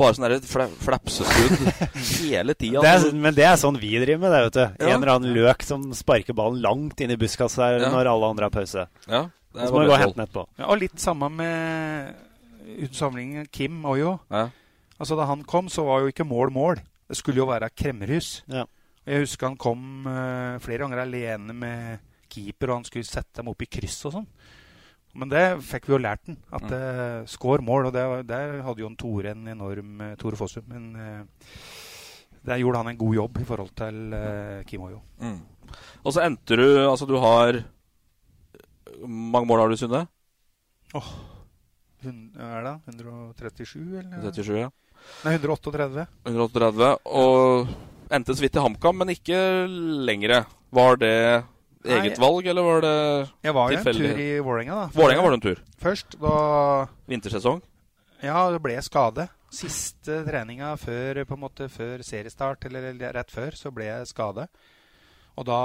[0.00, 1.90] Bare sånn fla, flapseskudd
[2.24, 2.80] hele tida.
[2.88, 4.62] Er, men det er sånn vi driver med, det, vet du.
[4.64, 4.88] Ja.
[4.88, 7.90] En eller annen løk som sparker ballen langt inn i busskassa her Ja.
[7.92, 8.86] når alle andre har pause.
[9.06, 10.46] Ja, så må vi gå og det hente den etterpå.
[10.58, 12.14] Ja, og litt samme med
[12.72, 14.14] uten sammenligning Kim Oyo.
[14.32, 14.46] Ja.
[15.02, 16.78] Altså Da han kom, så var jo ikke mål mål.
[17.10, 18.44] Det skulle jo være kremmerhus.
[18.48, 18.62] Ja.
[19.02, 21.98] Jeg husker han kom uh, flere ganger alene med
[22.30, 24.28] keeper, og han skulle sette dem opp i kryss og sånn.
[25.18, 26.38] Men det fikk vi jo lært den.
[26.54, 26.72] At Mm.
[26.78, 27.90] uh, skår mål.
[27.90, 30.64] Og det, der hadde jo en Tore en enorm uh, Tore Fossum.
[30.70, 31.24] Men eh,
[32.46, 34.14] der gjorde han en god jobb i forhold til
[34.70, 35.02] Kim Ojo.
[35.20, 35.40] Mm.
[36.04, 37.58] Og så endte du Altså, du har
[39.06, 40.06] mange mål har du, Sunne?
[42.02, 44.32] Hun, er det 137, eller?
[44.32, 44.70] 37, ja.
[45.22, 46.06] Nei, 138.
[46.26, 46.92] 138.
[47.06, 47.68] Og
[48.12, 49.40] endte så vidt i HamKam, men ikke
[50.08, 50.44] lengre.
[50.72, 51.14] Var det
[51.82, 52.22] eget Nei.
[52.22, 53.44] valg, eller var det tilfeldig?
[53.44, 54.86] Jeg var jo en tur i Vålerenga, da.
[54.94, 55.62] Vålerenga var det en tur.
[55.82, 56.34] Først, da
[57.10, 57.62] Vintersesong?
[58.22, 59.26] Ja, det ble skade.
[59.52, 64.46] Siste treninga før, på en måte, før seriestart, eller rett før, så ble jeg skade.
[65.36, 65.60] Og da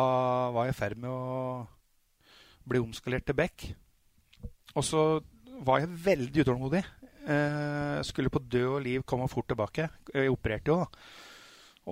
[0.55, 1.67] var jeg i ferd med å
[2.67, 3.69] bli omskalert til back.
[4.75, 5.03] Og så
[5.65, 6.83] var jeg veldig utålmodig.
[7.27, 9.89] Eh, skulle på død og liv komme fort tilbake.
[10.13, 10.87] Jeg opererte jo, da.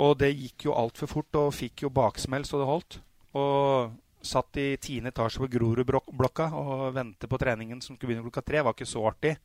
[0.06, 2.98] Og det gikk jo altfor fort, og fikk jo baksmell så det holdt.
[3.36, 3.92] Og
[4.26, 8.64] satt i tiende etasje på Grorudblokka og ventet på treningen som skulle begynne klokka tre.
[8.64, 9.36] var ikke så artig.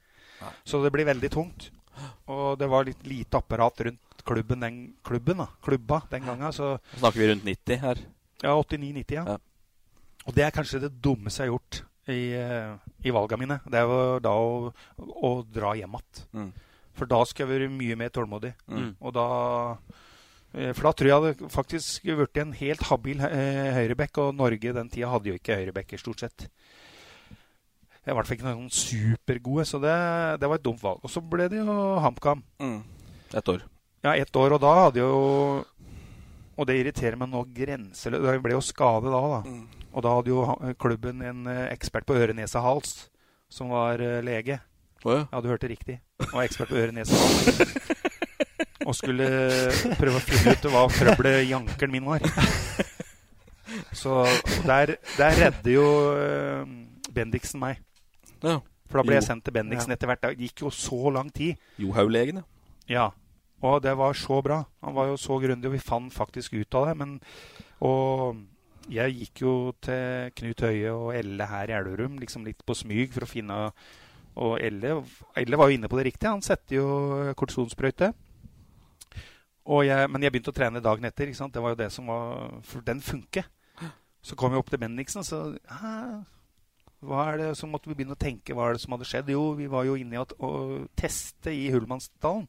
[0.65, 1.71] Så det blir veldig tungt.
[2.33, 6.53] Og det var litt lite apparat rundt klubben den klubben da, klubba den gangen.
[6.53, 7.99] Så Snakker vi rundt 90 her?
[8.43, 9.25] ja, 89-90, ja.
[9.27, 9.39] Ja.
[10.27, 11.83] Og det er kanskje det dummeste jeg har gjort
[12.13, 12.75] i, eh,
[13.07, 13.59] i valgene mine.
[13.71, 16.27] Det var da å, å dra hjem igjen.
[16.37, 16.51] Mm.
[16.99, 18.53] For da skal jeg være mye mer tålmodig.
[18.69, 18.93] Mm.
[18.99, 19.27] Og da
[20.53, 24.77] eh, For da tror jeg det faktisk blitt en helt habil eh, høyrebekk, og Norge
[24.77, 26.49] den tida hadde jo ikke høyrebekker, stort sett.
[28.01, 29.97] I hvert fall ikke noen supergode, så det,
[30.41, 31.03] det var et dumt valg.
[31.05, 32.43] Og så ble det jo HamKam.
[32.63, 32.81] Mm.
[33.37, 33.67] Et år.
[34.03, 34.57] Ja, ett år.
[34.57, 35.13] Og da hadde jo
[36.61, 38.27] Og det irriterer meg nå grenseløst.
[38.29, 39.41] Jeg ble jo skadet da, da.
[39.97, 40.43] Og da hadde jo
[40.79, 43.09] klubben en eh, ekspert på øre, nese, hals
[43.51, 44.61] som var eh, lege.
[45.07, 45.23] Oh, ja.
[45.33, 45.97] Ja, du hørte riktig.
[46.21, 47.63] Han var ekspert på øre, nese, hals.
[48.89, 49.27] Og skulle
[49.99, 52.25] prøve å finne ut hva trøbbelet i ankelen min var.
[53.97, 54.23] Så
[54.67, 55.87] der, der redder jo
[56.17, 56.63] eh,
[57.15, 57.81] Bendiksen meg.
[58.45, 58.59] Ja.
[58.91, 60.23] For da ble jeg sendt til Bendiksen etter hvert.
[60.25, 61.61] Det gikk jo så lang tid.
[61.81, 62.43] Johaug-legen,
[62.91, 63.11] ja.
[63.67, 64.63] Og det var så bra.
[64.85, 66.95] Han var jo så grundig, og vi fant faktisk ut av det.
[66.97, 67.19] Men,
[67.85, 68.41] og
[68.91, 69.55] jeg gikk jo
[69.85, 73.61] til Knut Høie og Elle her i Elverum, liksom litt på smyg for å finne
[74.41, 75.03] Og Elle,
[75.37, 76.33] Elle var jo inne på det riktige.
[76.33, 76.89] Han setter jo
[77.37, 78.13] kortisonsprøyte.
[79.71, 81.29] Jeg, men jeg begynte å trene dagen etter.
[81.29, 81.53] Ikke sant?
[81.55, 83.45] Det var jo det som var For den funker.
[84.23, 85.39] Så kom vi opp til Bendiksen, og så
[85.81, 86.21] «Hæ?
[87.01, 89.33] hva er det, Så måtte vi begynne å tenke hva er det som hadde skjedd.
[89.33, 90.51] Jo, vi var jo inne i å
[90.99, 92.49] teste i Hullmannsdalen.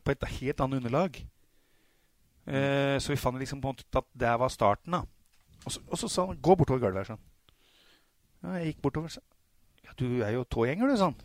[0.00, 1.20] På et helt annet underlag.
[2.46, 4.92] Eh, så vi fant liksom på en måte ut at det var starten.
[4.92, 5.02] da.
[5.64, 6.96] Og så, og så sa han 'gå bortover gulvet'.
[6.96, 7.24] her, sånn.
[8.42, 9.08] Ja, jeg gikk bortover.
[9.08, 9.20] Så.
[9.84, 11.16] Ja, du er jo tågjenger, du, sånn.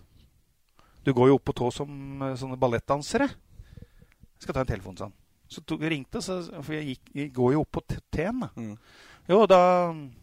[1.05, 3.27] Du går jo opp på tå som eh, sånne ballettdansere.
[3.29, 5.13] Jeg skal ta en telefon, sa han.
[5.47, 8.39] Så tok, ringte, så, for jeg, gikk, jeg går jo opp på T-en.
[8.39, 8.49] da.
[8.57, 8.77] Mm.
[9.29, 9.59] Jo, da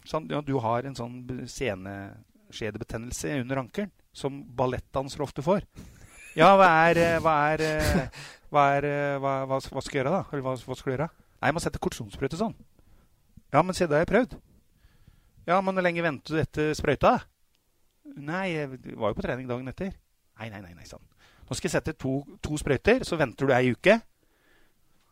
[0.05, 1.17] sa han ja, du har en sånn
[1.49, 5.65] seneskjedebetennelse under ankelen, som ballettdansere ofte får.
[6.37, 8.21] Ja, hva er eh, Hva er, eh,
[8.53, 10.23] hva, er, eh, hva, hva, hva skal jeg gjøre, da?
[10.31, 11.09] Eller hva, skal du gjøre?
[11.09, 12.55] Nei, jeg må sette kortisonsprøyte sånn.
[13.53, 14.37] Ja, men se, det har jeg prøvd.
[15.49, 17.17] Ja, men hvor lenge venter du etter sprøyta?
[18.23, 19.91] Nei, jeg var jo på trening dagen etter.
[20.39, 21.03] Nei, nei, nei, nei, sånn.
[21.43, 23.97] Nå skal jeg sette to, to sprøyter, så venter du ei uke.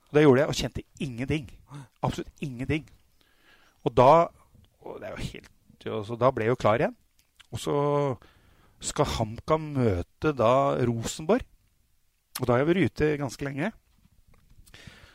[0.07, 1.49] Og det gjorde jeg, og kjente ingenting.
[2.03, 2.87] Absolutt ingenting.
[3.87, 4.11] Og da
[4.81, 5.51] og det er jo helt,
[6.07, 6.95] så Da ble jeg jo klar igjen.
[7.51, 7.75] Og så
[8.81, 11.45] skal HamKam møte da Rosenborg.
[12.41, 13.71] Og da har jeg vært ute ganske lenge.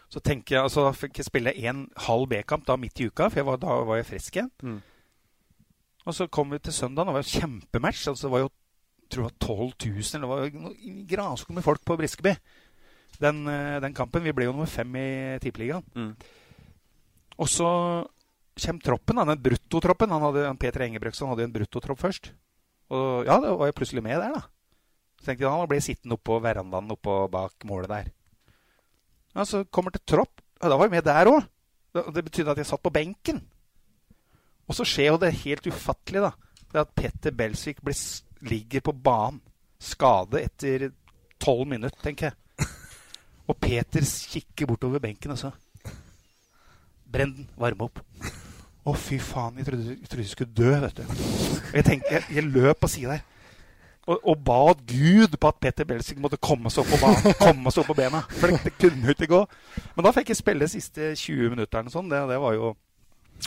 [0.07, 3.27] Så tenker jeg, altså Da fikk jeg spille en halv B-kamp da midt i uka,
[3.27, 4.53] for jeg var, da var jeg frisk igjen.
[4.63, 4.79] Mm.
[6.07, 8.07] Og så kom vi til søndag, det var jo kjempematch.
[8.13, 8.53] altså Det var jo
[9.07, 12.33] jeg tror det var 12 000, eller det var jo granskog med folk på Briskeby.
[13.23, 14.25] Den, eh, den kampen.
[14.25, 15.85] Vi ble jo nummer fem i Tippeligaen.
[15.95, 16.17] Mm.
[17.39, 17.69] Og så
[18.59, 20.11] kommer troppen, den bruttotroppen.
[20.11, 22.33] Han hadde, Peter Engebrøksen hadde jo en bruttotropp først.
[22.91, 24.43] Og ja, da var jeg plutselig med der, da.
[25.27, 28.11] Tenkte han ble sittende oppå verandaen oppå bak målet der.
[29.35, 30.41] Ja, Så kommer til tropp.
[30.63, 31.43] Ja, da var jeg med der òg.
[32.15, 33.43] Det betydde at jeg satt på benken.
[34.67, 36.63] Og så skjer jo det helt ufattelige, da.
[36.73, 37.83] Det at Petter Belsvik
[38.41, 39.41] ligger på banen.
[39.79, 40.91] Skade etter
[41.43, 42.69] tolv minutter, tenker jeg.
[43.47, 45.53] Og Peter kikker bortover benken og så
[47.07, 48.01] Brenden, varme opp.
[48.87, 49.61] Å, fy faen.
[49.61, 51.05] Jeg trodde, jeg skulle dø, vet du.
[51.07, 53.36] Og jeg, tenkte, jeg, jeg løp på sida der.
[54.07, 57.35] Og, og bad Gud på at Petter Belsing måtte komme seg opp på banen.
[57.41, 58.23] komme seg opp på bena.
[58.39, 59.43] For det, kunne jo ikke gå.
[59.97, 61.91] Men da fikk jeg spille de siste 20 minutterne.
[61.91, 62.11] Sånn.
[62.13, 62.73] Det, det, var jo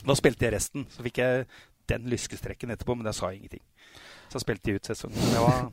[0.04, 0.84] Da spilte jeg resten.
[0.92, 1.48] Så fikk jeg
[1.90, 3.64] den lyskestrekken etterpå, men jeg sa ingenting.
[4.30, 5.32] Så spilte jeg ut sesongen.
[5.32, 5.70] Det var,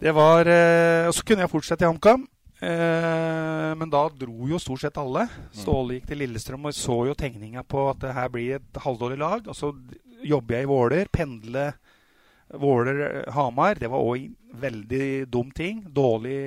[0.00, 2.24] det var eh, Og så kunne jeg fortsette i HamKam.
[2.60, 5.28] Eh, men da dro jo stort sett alle.
[5.52, 9.20] Ståle gikk til Lillestrøm og så jo tegninga på at det her blir et halvdårlig
[9.20, 9.52] lag.
[9.52, 9.74] Og så
[10.24, 11.12] jobber jeg i Våler.
[11.12, 11.70] Pendle
[12.58, 13.78] Våler-Hamar.
[13.78, 15.84] Det var òg en veldig dum ting.
[15.86, 16.38] Dårlig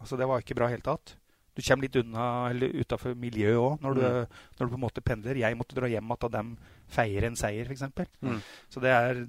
[0.00, 1.16] Altså, det var ikke bra i hele tatt.
[1.54, 4.38] Du kommer litt unna, eller utafor miljøet òg, når, mm.
[4.58, 5.38] når, du på en måte pendler.
[5.38, 6.54] Jeg måtte dra hjem igjen da dem
[6.90, 7.84] feirer en seier, f.eks.
[8.26, 8.40] Mm.
[8.74, 9.26] Så det er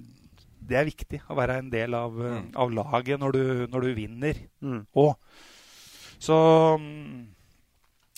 [0.66, 2.48] det er viktig å være en del av, eh, mm.
[2.58, 4.40] av laget når du, når du vinner
[4.98, 5.12] òg.
[5.14, 5.44] Mm.
[6.16, 6.36] Så,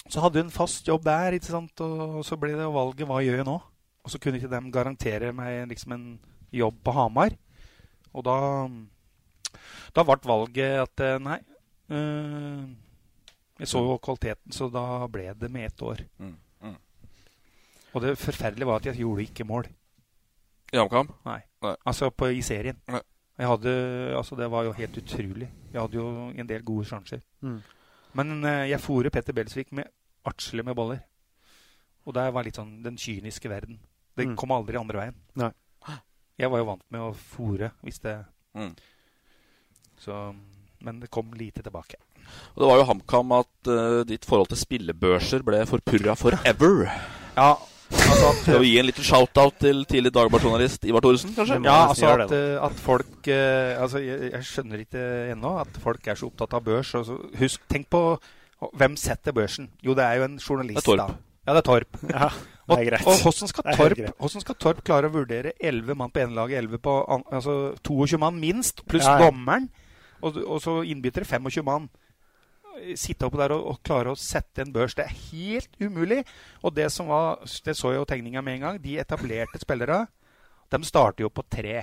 [0.07, 1.83] så hadde du en fast jobb der, ikke sant?
[1.85, 3.59] og så ble det valget hva gjør jeg nå?
[4.07, 6.07] Og så kunne ikke de garantere meg liksom en
[6.55, 7.35] jobb på Hamar.
[8.17, 8.37] Og da,
[9.97, 11.39] da ble valget at eh, nei.
[11.93, 12.69] Øh,
[13.59, 16.05] jeg så jo kvaliteten, så da ble det med ett år.
[16.23, 16.37] Mm.
[16.63, 16.77] Mm.
[17.93, 19.69] Og det forferdelige var at jeg gjorde ikke mål.
[20.73, 21.11] I HamKam?
[21.27, 21.41] Nei.
[21.65, 21.75] Nei.
[21.87, 22.79] Altså på, i serien.
[22.89, 23.03] Nei.
[23.39, 23.73] Jeg hadde,
[24.19, 25.51] altså Det var jo helt utrolig.
[25.73, 27.21] Jeg hadde jo en del gode sjanser.
[27.41, 27.61] Mm.
[28.19, 29.85] Men uh, jeg fòrer Petter Belsvik med
[30.27, 30.99] artsle med boller.
[32.07, 33.79] Og det var litt sånn den kyniske verden.
[34.17, 34.37] Det mm.
[34.39, 35.19] kom aldri andre veien.
[35.39, 35.53] Nei.
[36.39, 38.15] Jeg var jo vant med å fòre hvis det
[38.59, 38.75] mm.
[39.99, 40.19] Så
[40.87, 41.99] Men det kom lite tilbake.
[42.55, 46.87] Og Det var jo HamKam at uh, ditt forhold til spillebørser ble forpurra forever.
[47.35, 47.51] ja,
[47.89, 51.57] Altså at, Skal vi gi en liten shout-out til tidlig Dagbladet-journalist Ivar Thoresen, kanskje?
[51.65, 52.35] Ja, altså at,
[52.69, 56.67] at folk uh, Altså, jeg, jeg, skjønner ikke ennå at folk er så opptatt av
[56.67, 56.93] børs.
[56.99, 58.03] Altså, husk, tenk på
[58.75, 59.71] hvem setter børsen?
[59.85, 61.17] Jo, det er jo en journalist, det er Torp.
[61.17, 61.43] da.
[61.47, 62.01] Ja, det er Torp.
[62.11, 62.31] Ja.
[63.09, 66.61] Og, hvordan, skal Torp, hvordan skal Torp klare å vurdere 11 mann på ene laget,
[66.61, 67.55] 11 på altså
[67.87, 69.29] 22 mann minst, pluss ja, ja.
[69.29, 69.71] dommeren,
[70.21, 71.89] og, og så innbyttere 25 mann?
[72.95, 74.95] sitte oppe der og, og, klare å sette en børs.
[74.95, 76.21] Det er helt umulig.
[76.63, 78.81] Og det som var, det så jeg jo tegninga med en gang.
[78.83, 80.05] De etablerte spillere
[80.69, 81.83] de starter jo på tre.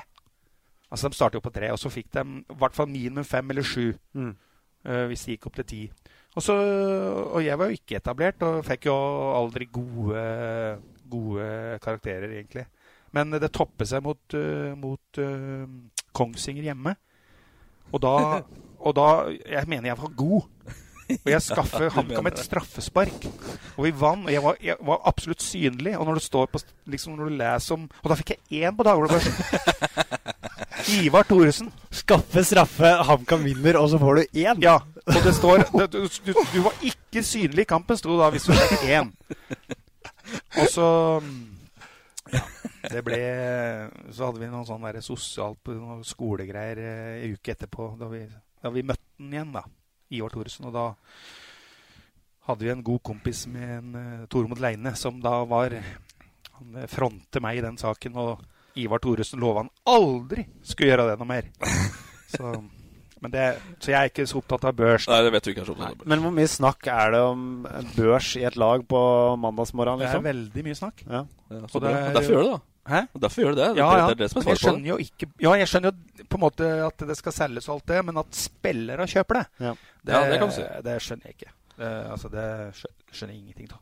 [0.92, 3.50] Altså De starter jo på tre, og så fikk de i hvert fall minimum fem
[3.50, 3.94] eller sju.
[4.14, 4.36] Mm.
[4.86, 5.82] Uh, hvis de gikk opp til ti.
[6.36, 6.56] Og, så,
[7.32, 8.96] og jeg var jo ikke etablert, og fikk jo
[9.38, 10.24] aldri gode,
[11.08, 11.48] gode
[11.84, 12.66] karakterer, egentlig.
[13.16, 15.64] Men det toppet seg mot, uh, mot uh,
[16.16, 16.96] Kongsvinger hjemme.
[17.94, 18.42] Og da,
[18.82, 19.08] og da
[19.46, 20.50] Jeg mener jeg var god.
[21.16, 23.28] Og jeg skaffer HamKam et straffespark.
[23.78, 24.26] Og vi vant.
[24.28, 25.96] Og jeg var, jeg var, absolutt synlig.
[25.96, 28.76] Og når du står på liksom når du leser om Og da fikk jeg én
[28.76, 29.24] på Dagbladet.
[31.00, 31.72] Ivar Thoresen.
[31.94, 34.60] Skaffe straffe, HamKam vinner, og så får du én?
[34.62, 34.80] Ja.
[35.06, 38.48] Og det står det, du, du, du, var ikke synlig i kampen, sto da, hvis
[38.50, 39.12] du fikk én.
[40.58, 40.88] Og så
[42.34, 42.42] ja,
[42.90, 43.20] det ble
[44.10, 48.24] Så hadde vi noen sånn sosialt noen skolegreier en eh, uke etterpå, da vi,
[48.62, 49.66] da vi møtte den igjen, da.
[50.16, 50.70] Ivar Thoresen.
[50.70, 50.88] Og da
[52.50, 55.74] hadde vi en god kompis med en uh, Tormod Leine, som da var
[56.56, 58.44] Han eh, fronter meg i den saken, og
[58.80, 61.50] Ivar Thoresen lova han aldri skulle gjøre det noe mer.
[62.36, 62.52] Så,
[63.34, 63.48] det,
[63.80, 65.08] så, jeg er ikke så opptatt av børs.
[65.12, 66.10] Nei, det vet du ikke er så opptatt av børs.
[66.12, 67.44] Men hvor mye snakk er det om
[67.96, 69.02] børs i et lag på
[69.42, 70.06] mandagsmorgenen?
[70.06, 70.24] Liksom?
[70.26, 70.56] Det er liksom?
[70.56, 71.04] veldig mye snakk.
[71.10, 71.26] Ja.
[71.50, 72.64] Ja, er, derfor gjør du det, da.
[72.86, 73.02] Hæ?
[73.18, 73.70] Derfor gjør det det.
[73.82, 74.08] Ja, ja.
[74.08, 76.44] Det er det som er jeg skjønner jo ikke Ja, jeg skjønner jo på en
[76.44, 79.72] måte at det skal selges og alt det, men at spillere kjøper det, ja.
[80.02, 80.66] det, ja, det, kan du si.
[80.86, 81.56] det skjønner jeg ikke.
[81.76, 82.46] Det, altså, det
[82.78, 83.82] skjønner jeg ingenting av.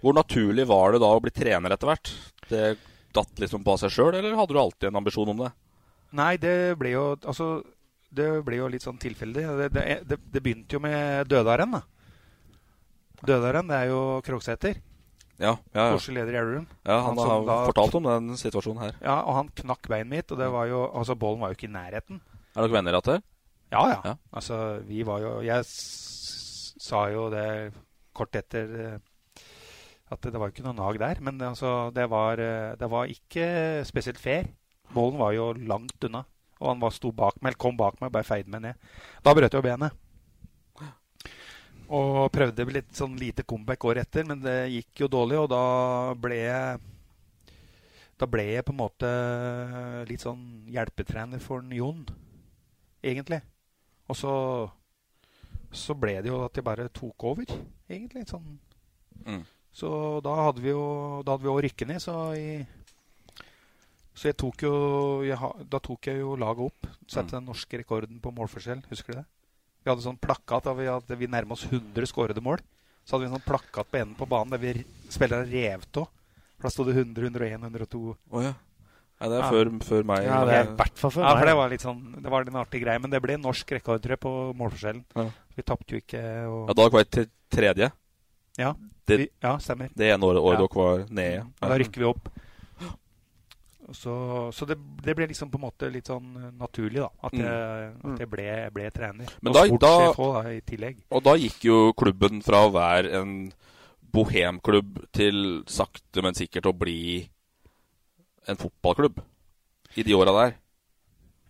[0.00, 2.14] Hvor naturlig var det da å bli trener etter hvert?
[2.48, 2.64] Det
[3.12, 5.50] datt liksom på seg sjøl, eller hadde du alltid en ambisjon om det?
[6.16, 7.60] Nei, det ble jo Altså,
[8.10, 9.46] det ble jo litt sånn tilfeldig.
[9.62, 9.70] Det,
[10.06, 11.82] det, det begynte jo med Dødaren, da.
[13.26, 14.80] Dødaren, det er jo Krogsæter.
[15.40, 15.98] Ja, ja, ja.
[16.12, 16.66] leder i Elverum.
[16.84, 18.96] Ja, han, han har da, fortalt om den situasjonen her.
[19.00, 21.70] Ja, og han knakk beinet mitt, og det var jo Altså, bollen var jo ikke
[21.70, 22.20] i nærheten.
[22.52, 23.24] Er dere venner igjen?
[23.70, 24.14] Ja, ja, ja.
[24.36, 27.46] Altså, vi var jo Jeg sa jo det
[28.16, 28.98] kort etter eh,
[30.10, 31.22] at det var ikke noe nag der.
[31.24, 33.46] Men altså, det var, eh, det var ikke
[33.88, 34.50] spesielt fair.
[34.92, 36.24] Bollen var jo langt unna.
[36.60, 38.88] Og han var, sto bak meg, eller kom bak meg og bare feide meg ned.
[39.24, 39.96] Da brøt jeg jo benet.
[41.90, 45.64] Og prøvde litt sånn lite comeback året etter, men det gikk jo dårlig, og da
[46.14, 46.88] ble jeg
[48.20, 49.10] Da ble jeg på en måte
[50.06, 52.04] litt sånn hjelpetrener for Jon,
[53.02, 53.40] egentlig.
[54.12, 54.34] Og så
[55.70, 57.50] så ble det jo at jeg bare tok over,
[57.88, 58.26] egentlig.
[58.28, 58.58] Sånn.
[59.24, 59.42] Mm.
[59.70, 59.88] Så
[60.24, 60.82] da hadde vi jo
[61.22, 62.58] Da hadde vi jo rykket ned, så i
[64.16, 64.72] så jeg tok jo
[65.24, 66.88] jeg Da tok jeg jo laget opp.
[67.06, 67.36] Satte mm.
[67.38, 68.82] den norske rekorden på målforskjell.
[68.90, 69.26] Husker du det?
[69.80, 72.60] Vi hadde sånn plakat da vi, hadde, vi nærma oss 100 skårede mål.
[73.04, 76.10] Så hadde vi en sånn plakat på enden på banen der vi spillerne rev av.
[76.60, 78.02] For da sto det 100, 101, 102.
[78.12, 78.52] Oh, ja.
[79.20, 79.48] Ja, det er ja.
[79.52, 80.26] Før, før, meg.
[80.26, 81.40] Ja, det er i hvert fall før ja, meg.
[81.40, 83.00] For det var litt sånn Det var en artig greie.
[83.00, 85.02] Men det ble norsk rekord tror jeg, på målforskjellen.
[85.16, 85.26] Ja.
[85.56, 86.22] Vi tapte jo ikke.
[86.48, 86.62] Og...
[86.70, 87.90] Ja, Dag var jeg tredje.
[88.60, 88.70] Ja,
[89.08, 89.90] det, vi, ja, stemmer.
[89.96, 91.34] Det ene året, året dere var nede.
[91.40, 91.44] Ja.
[91.64, 92.30] Da rykker vi opp.
[93.96, 94.14] Så,
[94.54, 97.10] så det, det, ble liksom på en måte litt sånn naturlig, da.
[97.26, 97.42] At mm.
[97.42, 99.34] jeg, at jeg ble, ble, trener.
[99.40, 101.02] Men og da, da, da, i tillegg.
[101.10, 103.34] Og da gikk jo klubben fra å være en
[104.10, 107.22] bohemklubb til sakte, men sikkert å bli
[108.50, 109.20] en fotballklubb
[109.98, 110.56] i de åra der?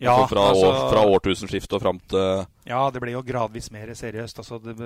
[0.00, 3.68] Ja, altså fra, altså, år, fra årtusenskiftet og fram til Ja, det ble jo gradvis
[3.72, 4.40] mer seriøst.
[4.40, 4.76] Altså, det,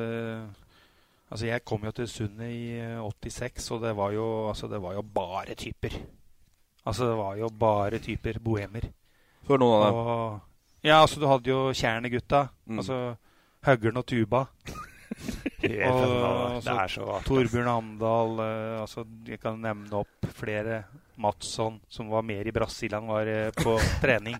[1.30, 4.98] altså jeg kom jo til Sundet i 86, og det var, jo, altså, det var
[4.98, 5.94] jo bare typer.
[6.84, 8.90] Altså, det var jo bare typer bohemer.
[9.44, 10.00] For noen av dem?
[10.00, 12.46] Og, ja, altså, du hadde jo Tjernegutta.
[12.68, 12.80] Mm.
[12.82, 12.98] Altså
[13.64, 14.44] Høggern og Tuba.
[15.88, 17.24] og så vart.
[17.28, 20.84] Torbjørn Amdal uh, altså, Jeg kan nevne opp flere.
[21.14, 24.36] Matsson, som var mer i Brasil enn var uh, på trening.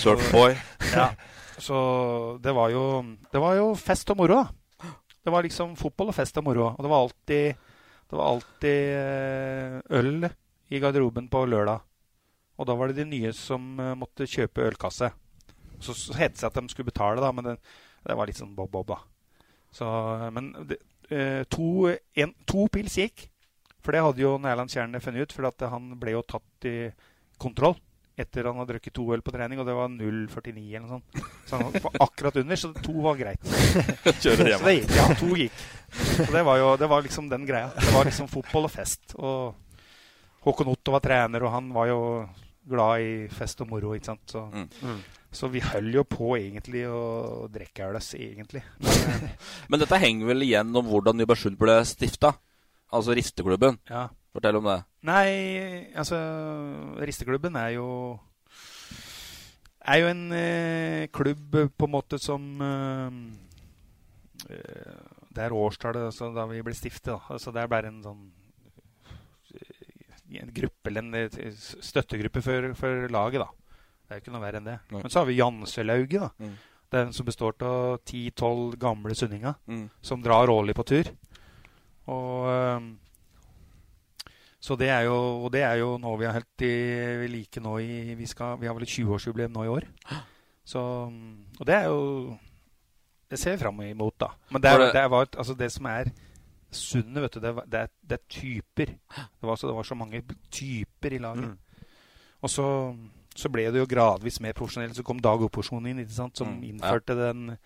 [0.00, 0.56] Surfboy.
[0.94, 1.10] ja.
[1.60, 1.76] Så
[2.44, 2.82] det var jo
[3.32, 4.96] Det var jo fest og moro, da.
[5.26, 6.72] Det var liksom fotball og fest og moro.
[6.72, 7.70] Og det var alltid,
[8.10, 10.28] det var alltid uh, øl
[10.70, 11.84] i garderoben på lørdag.
[12.56, 13.62] Og da var det de nye som
[14.00, 15.10] måtte kjøpe ølkasse.
[15.80, 17.56] Så, så het det seg at de skulle betale, da, men det,
[18.06, 19.00] det var litt sånn bob-bob, da.
[19.76, 19.88] Så,
[20.32, 20.78] men det,
[21.12, 23.26] uh, to, en, to, pils gikk.
[23.84, 26.78] For det hadde jo Nærland Kjerne funnet ut, for han ble jo tatt i
[27.38, 27.76] kontroll
[28.16, 31.26] etter han hadde drukket to øl på trening, og det var 0,49 eller noe sånt.
[31.46, 33.42] Så han var akkurat under, så to var greit.
[34.24, 34.62] Kjøre hjem.
[34.62, 35.58] Så det gikk, ja, to gikk.
[36.24, 37.68] Og det var jo det var liksom den greia.
[37.76, 39.12] Det var liksom fotball og fest.
[39.20, 39.65] Og
[40.46, 42.00] Håkon Otto var trener, og han var jo
[42.66, 44.24] glad i fest og moro, ikke sant.
[44.30, 44.68] Så, mm.
[44.82, 45.00] Mm.
[45.36, 48.62] Så vi holder jo på egentlig å drikke øl, egentlig.
[49.70, 52.36] Men, dette henger vel igjen om hvordan Nybergsund ble stifta?
[52.94, 53.80] Altså Risteklubben.
[53.90, 54.06] Ja.
[54.36, 54.78] Fortell om det.
[55.08, 55.30] Nei,
[55.96, 56.18] altså
[57.00, 57.88] Risteklubben er jo
[59.86, 63.20] er jo en eh, klubb på en måte som eh,
[64.50, 65.04] eh
[65.36, 67.12] Det er årstallet altså, da vi ble stiftet.
[67.28, 68.22] Altså, det er bare en sånn
[70.40, 73.44] en gruppe, eller en eh, støttegruppe for, for laget.
[73.44, 73.66] da
[74.06, 74.76] det er jo ikke noe verre enn det.
[74.94, 75.00] Nei.
[75.02, 76.28] Men så har vi Janselauget, da.
[76.38, 76.52] Mm.
[76.94, 79.88] Den som består av 10-12 gamle sunninger mm.
[80.06, 81.10] som drar årlig på tur.
[82.06, 82.92] Og um,
[84.62, 87.72] Så det er jo Og det er jo noe vi har helt i like nå
[87.82, 89.88] i Vi, skal, vi har vel et 20-årsjubileum nå i år.
[90.62, 90.80] Så
[91.58, 92.36] Og det er jo
[93.26, 94.30] Det ser vi fram imot, da.
[94.54, 96.14] Men det, er, det, det, var, altså det som er
[96.70, 98.94] sundet, vet du, det, det, er, det, er, typer.
[99.16, 101.44] Det var, så, det var, så, mange typer i laget.
[101.44, 101.86] Mm.
[102.42, 102.66] Og så
[103.36, 104.96] så ble det jo gradvis mer profesjonelt.
[104.96, 107.28] Så kom Dag inn, som mm, innførte ja.
[107.28, 107.56] den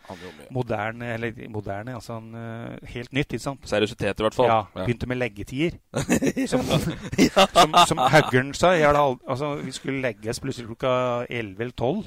[0.51, 3.33] moderne Eller moderne, altså en, uh, helt nytt.
[3.33, 3.69] ikke sant?
[3.69, 4.51] Seriøsitet, i hvert fall.
[4.51, 5.79] Ja, Begynte med leggetider.
[6.53, 6.67] som,
[7.19, 7.47] ja.
[7.55, 8.73] som, som Haugern sa.
[8.75, 12.05] Aldri, altså, vi skulle legges plutselig klokka 11 eller 12.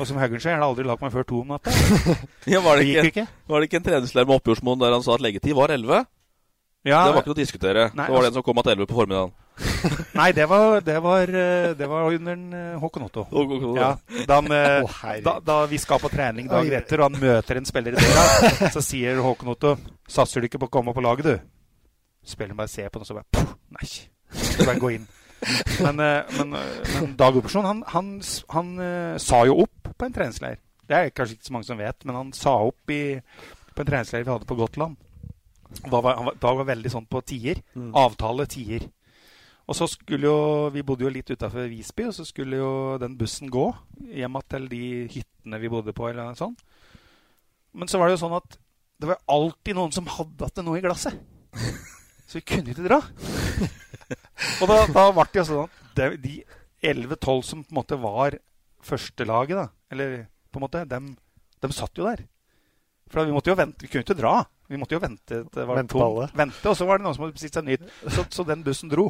[0.00, 1.72] Og som Haugen sier, jeg har aldri lagt meg før to om natta.
[2.48, 3.26] ja, var, det ikke, ikke?
[3.52, 6.06] var det ikke en treningslærer med Oppgjordsmoen der han sa at leggetid var 11?
[6.88, 7.82] Ja, det var ikke noe å diskutere.
[7.92, 9.34] Nei, det var altså, den som kom at 11 på formiddagen.
[10.20, 13.26] Nei, det var, det var, eh, det var under eh, Håkon Otto.
[13.76, 13.90] Ja,
[14.24, 14.48] da, han,
[14.88, 14.96] oh,
[15.26, 18.70] da, da, vi skal på trening dagen etter, og han møter en spiller i døra,
[18.72, 19.76] så sier Håkon Otto
[20.08, 23.12] 'Satser du ikke på å komme på laget, du?' Spilleren bare ser på den og
[23.12, 23.44] så bare
[23.76, 23.86] Nei.
[24.32, 25.04] Så bare gå inn.
[25.84, 28.08] Men, men, men Dag Opersson han, han,
[28.52, 28.72] han,
[29.16, 30.58] sa jo opp på en treningsleir.
[30.84, 33.16] Det er kanskje ikke så mange som vet, men han sa opp i,
[33.72, 34.98] på en treningsleir vi hadde på Gotland.
[35.86, 37.62] Da var, han var, var veldig sånn på tier.
[37.72, 37.92] Mm.
[37.96, 38.84] Avtale tier.
[39.70, 43.14] Og så skulle jo Vi bodde jo litt utafor Visby, og så skulle jo den
[43.18, 43.68] bussen gå
[44.18, 46.08] hjem til de hyttene vi bodde på.
[46.08, 46.64] eller noe sånt.
[47.72, 48.58] Men så var det jo sånn at
[49.00, 51.14] det var alltid noen som hadde igjen noe i glasset.
[52.28, 52.98] Så vi kunne ikke dra.
[54.60, 56.36] Og da, da ble det jo sånn at de
[56.80, 58.38] 11-12 som på en måte var
[58.86, 60.14] førstelaget, da, eller
[60.50, 61.10] på en måte, dem,
[61.60, 62.24] dem satt jo der.
[63.10, 63.82] For vi måtte jo vente.
[63.82, 64.36] Vi kunne ikke dra.
[64.70, 65.42] Vi måtte jo vente.
[65.50, 65.98] Det var vente,
[66.38, 67.88] vente, og så var det noen som hadde bestilt seg nytt.
[68.06, 69.08] Så, så, den bussen dro.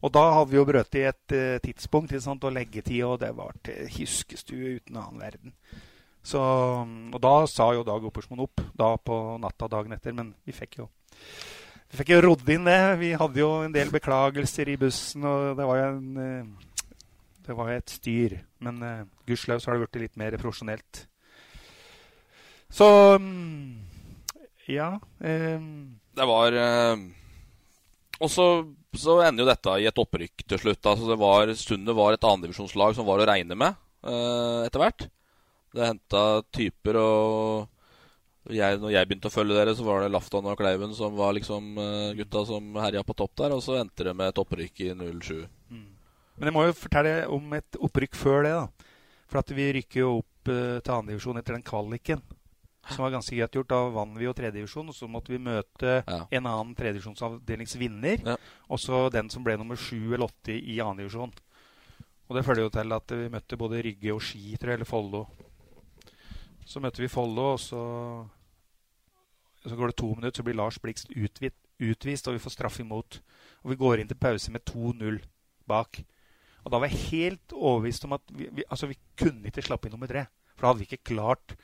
[0.00, 3.30] Og da hadde vi jo brøt i et uh, tidspunkt sant, og leggetid, og det
[3.36, 5.54] var til huskestue uten annen verden.
[6.20, 10.52] Så, og da sa jo Dag Oppersmoen opp da på natta dagen etter, men vi
[10.56, 10.90] fikk jo
[11.90, 12.80] vi fikk jo rodd inn det.
[13.00, 16.68] Vi hadde jo en del beklagelser i bussen, og det var jo en eh,
[17.50, 18.36] det var et styr.
[18.62, 21.06] Men uh, gudskjelov så har det blitt litt mer profesjonelt.
[22.70, 22.86] Så
[23.18, 23.80] um,
[24.70, 24.92] ja.
[25.18, 27.00] Um, det var uh,
[28.20, 28.46] Og så,
[28.94, 30.86] så, ender jo dette i et opprykk til slutt.
[30.86, 35.08] Altså det var, Sundet var et annendivisjonslag som var å regne med uh, etter hvert.
[35.74, 36.24] Det henta
[36.54, 37.79] typer og
[38.48, 41.34] jeg, når jeg begynte å følge dere, så var det Laftan og Kleiven som var
[41.36, 43.54] liksom uh, gutta som herja på topp der.
[43.56, 45.44] Og så endte det med et opprykk i 07.
[45.68, 45.88] Mm.
[46.40, 48.54] Men jeg må jo fortelle om et opprykk før det.
[48.56, 48.92] da.
[49.30, 52.24] For at vi rykker jo opp uh, til andredivisjon etter den kvaliken.
[52.88, 53.68] Som var ganske greit gjort.
[53.70, 56.22] Da vant vi jo tredjedivisjon, og så måtte vi møte ja.
[56.24, 58.24] en annen tredjedivisjonsavdelingsvinner.
[58.24, 58.38] Ja.
[58.72, 61.36] Og så den som ble nummer sju eller åtte i annendivisjon.
[62.30, 64.88] Og det følger jo til at vi møtte både Rygge og Ski, tror jeg, eller
[64.88, 65.24] Follo.
[66.70, 67.80] Så møter vi Follo, og så,
[69.64, 72.78] så går det to minutter, så blir Lars Blikst utvist, utvist, og vi får straff
[72.82, 73.18] imot.
[73.64, 75.18] Og vi går inn til pause med 2-0
[75.70, 76.02] bak.
[76.62, 79.88] Og da var jeg helt overbevist om at vi, vi, altså vi kunne ikke slappe
[79.88, 80.26] inn nummer tre.
[80.54, 81.56] For da hadde vi ikke klart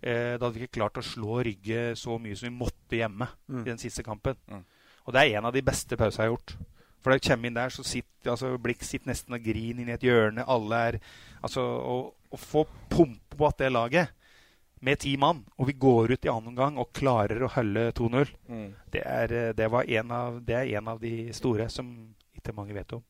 [0.00, 3.26] eh, da hadde vi ikke klart å slå Rygge så mye som vi måtte hjemme
[3.26, 3.62] mm.
[3.64, 4.38] i den siste kampen.
[4.46, 4.62] Mm.
[5.04, 6.54] Og det er en av de beste pausene jeg har gjort.
[6.98, 9.90] For da jeg kommer inn der, så sitter altså, Blikk sitter nesten og griner inn
[9.90, 10.46] i et hjørne.
[10.46, 11.02] Alle er
[11.38, 14.17] Altså, å få pumpe på at det laget
[14.80, 18.32] med ti mann, og vi går ut i annen omgang og klarer å holde 2-0,
[18.48, 18.68] mm.
[18.94, 21.90] det, er, eh, det, av, det, er en av de store som
[22.38, 23.02] ikke mange vet om.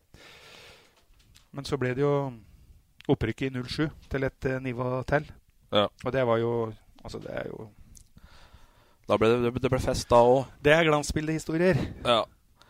[1.53, 2.15] Men så ble det jo
[3.09, 5.29] opprykket i 07 til et uh, nivå til.
[5.73, 5.87] Ja.
[6.05, 6.53] Og det var jo
[6.99, 7.69] Altså, det er jo
[9.09, 10.49] Da ble det, det ble fest da òg.
[10.65, 11.79] Det er glansbildehistorier.
[12.05, 12.25] Ja.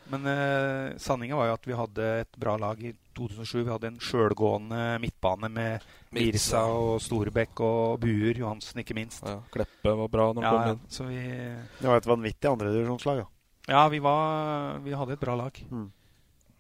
[0.09, 3.59] Men uh, sanninga var jo at vi hadde et bra lag i 2007.
[3.61, 9.27] Vi hadde en sjølgående midtbane med Mirsa og Storebekk og Buer, Johansen ikke minst.
[9.27, 10.95] Ja, Kleppe var bra når han ja, kom inn.
[10.95, 11.21] Så vi,
[11.81, 13.29] det var et vanvittig andredivisjonslag, ja.
[13.69, 15.61] Ja, vi, var, vi, hadde et bra lag.
[15.69, 15.91] Mm.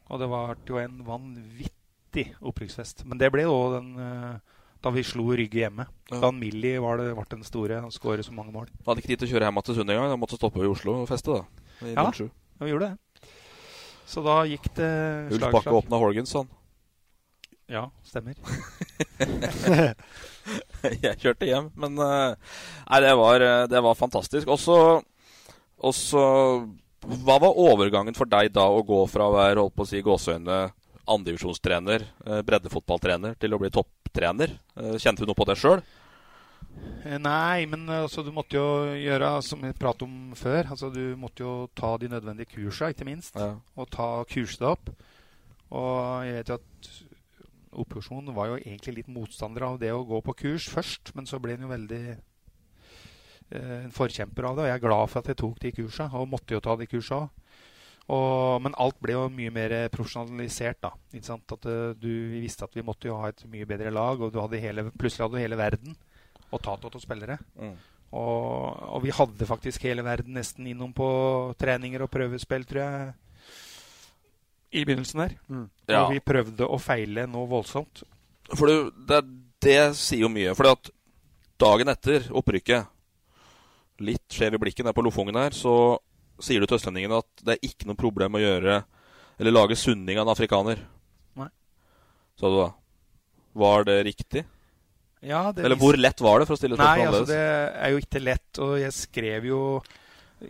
[0.08, 3.06] Og det var jo en vanvittig opprykksfest.
[3.08, 5.88] Men det ble jo den uh, da vi slo Rygge hjemme.
[6.10, 6.20] Ja.
[6.22, 7.80] Da Millie var det, ble den store.
[7.82, 8.68] Han skåret så mange mål.
[8.86, 10.14] Hadde ikke tid til å kjøre hjem til Sund engang.
[10.20, 11.40] Måtte stoppe i Oslo og feste.
[11.80, 13.07] da Ja, vi gjorde det.
[14.08, 14.88] Så da gikk det
[15.28, 16.48] slag, Ulf Bakke åpna Horgans, sånn.
[17.68, 18.38] Ja, stemmer.
[21.04, 22.32] jeg kjørte hjem, men uh,
[22.88, 24.48] Nei, det var, eh, det var fantastisk.
[24.48, 24.78] Og så
[27.04, 30.00] Hva var overgangen for deg da å gå fra å være holdt på å si
[30.04, 30.58] gåseøyne
[31.08, 34.56] andredivisjonstrener, uh, breddefotballtrener, til å bli topptrener?
[34.96, 35.84] Kjente du noe på det sjøl?
[37.08, 40.72] Eh, nei, men altså, du måtte jo gjøre som vi pratet om før.
[40.74, 43.38] Altså, du måtte jo ta de nødvendige kursene, ikke minst.
[43.38, 43.54] Ja.
[43.78, 44.90] Og ta kurset opp.
[45.68, 46.90] Og jeg vet jo at
[47.78, 51.14] opposisjonen var jo egentlig litt motstander av det å gå på kurs først.
[51.16, 54.66] Men så ble en jo veldig eh, en forkjemper av det.
[54.66, 56.88] Og jeg er glad for at jeg tok de kursene, og måtte jo ta de
[56.90, 57.44] kursene òg.
[58.64, 60.82] Men alt ble jo mye mer profesjonalisert.
[60.82, 61.56] da, ikke sant?
[61.56, 64.36] At uh, du, Vi visste at vi måtte jo ha et mye bedre lag, og
[64.40, 65.96] hadde hele, plutselig hadde du hele verden
[66.50, 67.38] og Tato til spillere.
[67.58, 67.76] Mm.
[68.08, 71.08] Og, og, vi hadde faktisk hele verden nesten innom på
[71.60, 73.10] treninger og prøvespill, tror jeg,
[74.72, 75.34] i begynnelsen der.
[75.48, 75.66] Mm.
[75.88, 76.04] Ja.
[76.04, 78.04] Og vi prøvde å feile noe voldsomt.
[78.54, 79.20] For det,
[79.64, 80.54] det, sier jo mye.
[80.56, 80.72] For
[81.60, 82.88] dagen etter opprykket,
[84.08, 85.98] litt skjev i blikken der på Lofungen her, så
[86.40, 88.82] sier du til østlendingene at det er ikke noe problem å gjøre
[89.38, 90.80] eller lage sunning av en afrikaner.
[91.38, 91.48] Nei.
[92.38, 92.70] Sa du da.
[93.58, 94.44] Var det riktig?
[95.20, 98.22] Ja, Eller hvor lett var det, for å stille Nei, altså, det er jo ikke
[98.22, 98.60] lett.
[98.62, 99.60] Og jeg skrev jo,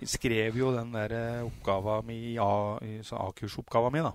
[0.08, 4.12] skrev jo den der eh, oppgava mi, A-kursoppgava mi, da.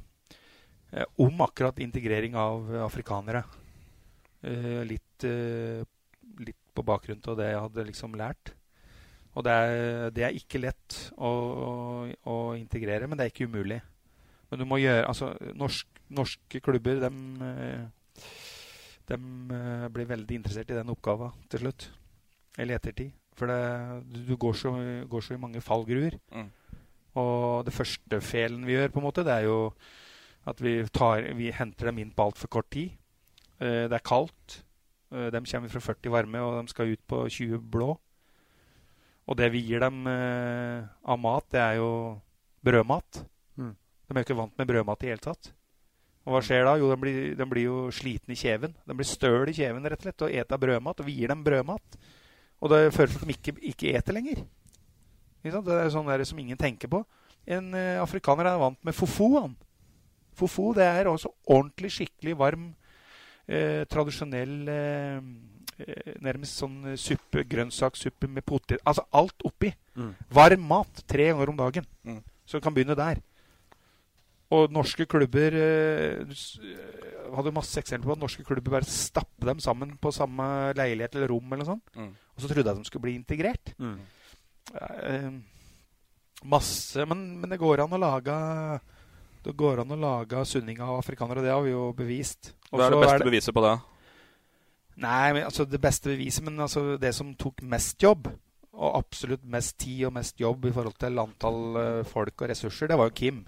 [0.93, 3.43] Eh, om akkurat integrering av afrikanere.
[4.43, 5.26] Eh, litt,
[6.43, 8.54] litt på bakgrunn av det jeg hadde liksom lært.
[9.34, 11.32] Og det er, det er ikke lett å,
[12.06, 13.80] å, integrere, men det er ikke umulig.
[14.51, 17.41] Men du må gjøre Altså, norsk, norske klubber, dem
[19.10, 21.88] de uh, blir veldig interessert i den oppgava til slutt.
[22.58, 23.14] Eller i ettertid.
[23.38, 24.74] For det, du går så,
[25.10, 26.20] går så, i mange fallgruer.
[26.32, 26.51] Mm.
[27.20, 29.58] Og det første felen vi gjør, på en måte, det er jo
[30.49, 32.93] at vi, tar, vi henter dem inn på altfor kort tid.
[33.60, 34.62] Uh, det er kaldt.
[35.14, 37.93] Uh, de kommer fra 40 varme, og de skal ut på 20 blå.
[39.24, 41.91] Og det vi gir dem av mat, det er jo
[42.60, 43.22] brødmat.
[43.56, 43.70] Mm.
[43.72, 45.54] De er jo ikke vant med brødmat i hele tatt.
[46.24, 46.78] Og hva skjer da?
[46.80, 48.76] Jo, de blir, den blir jo sliten i kjeven.
[48.88, 51.01] De blir støl i kjeven rett og slett, og eter brødmat.
[51.03, 51.97] Og vi gir dem brødmat.
[52.63, 54.43] Og det fører til at de ikke, ikke eter lenger.
[55.43, 57.01] Det er sånn der som ingen tenker på.
[57.43, 59.34] En uh, afrikaner er vant med fofo.
[59.41, 59.57] Han.
[60.39, 62.69] Fofo det er også ordentlig skikkelig varm,
[63.51, 65.19] uh, tradisjonell uh,
[66.24, 69.74] nærmest sånn suppe, grønnsakssuppe med potet Altså alt oppi.
[69.97, 70.13] Mm.
[70.32, 71.88] Varm mat tre ganger om dagen.
[72.07, 72.21] Mm.
[72.47, 73.19] Så du kan begynne der.
[74.54, 79.62] Og norske klubber eh, eh, hadde masse eksempler på at norske klubber bare stappet dem
[79.64, 80.45] sammen på samme
[80.78, 81.56] leilighet eller rom.
[81.56, 81.82] eller sånn.
[81.95, 82.12] Mm.
[82.14, 83.74] Og så trodde jeg de skulle bli integrert.
[83.80, 83.95] Mm.
[84.74, 85.32] Eh,
[86.49, 88.34] masse men, men det går an å lage
[89.43, 91.43] Det går an å lage sunning av afrikanere.
[91.43, 92.54] Det har vi jo bevist.
[92.72, 93.74] Og Hva er det beste beviset på det?
[95.04, 98.28] Nei, men, altså det beste beviset, men altså det som tok mest jobb,
[98.74, 102.97] og absolutt mest tid og mest jobb i forhold til antall folk og ressurser, det
[102.99, 103.41] var jo Kim.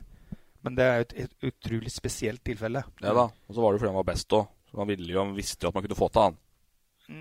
[0.65, 2.81] Men det er jo et, et utrolig spesielt tilfelle.
[3.03, 3.29] Ja da.
[3.29, 4.47] Og så var det fordi han var best òg.
[4.75, 6.39] Han ville jo, han visste jo at man kunne få til han.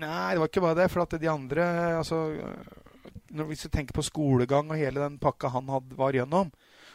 [0.01, 0.87] Nei, det var ikke bare det.
[0.91, 1.65] For at de andre
[1.99, 2.21] altså,
[3.31, 6.51] når, Hvis du tenker på skolegang og hele den pakka han hadde, var gjennom,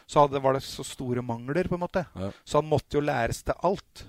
[0.09, 2.03] så hadde, var det så store mangler, på en måte.
[2.19, 2.31] Ja.
[2.43, 4.05] Så han måtte jo læres til alt.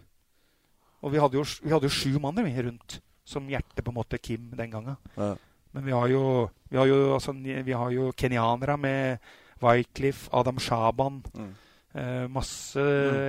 [1.03, 4.19] Og vi hadde jo, vi hadde jo sju manner rundt som hjerte på en måte
[4.19, 4.99] Kim den gangen.
[5.15, 5.35] Ja.
[5.73, 6.25] Men vi har jo,
[6.69, 9.31] vi har jo, altså, vi har jo kenyanere med
[9.63, 11.23] Wycliffe, Adam Shaban.
[11.33, 11.53] Mm.
[11.95, 12.81] Eh, masse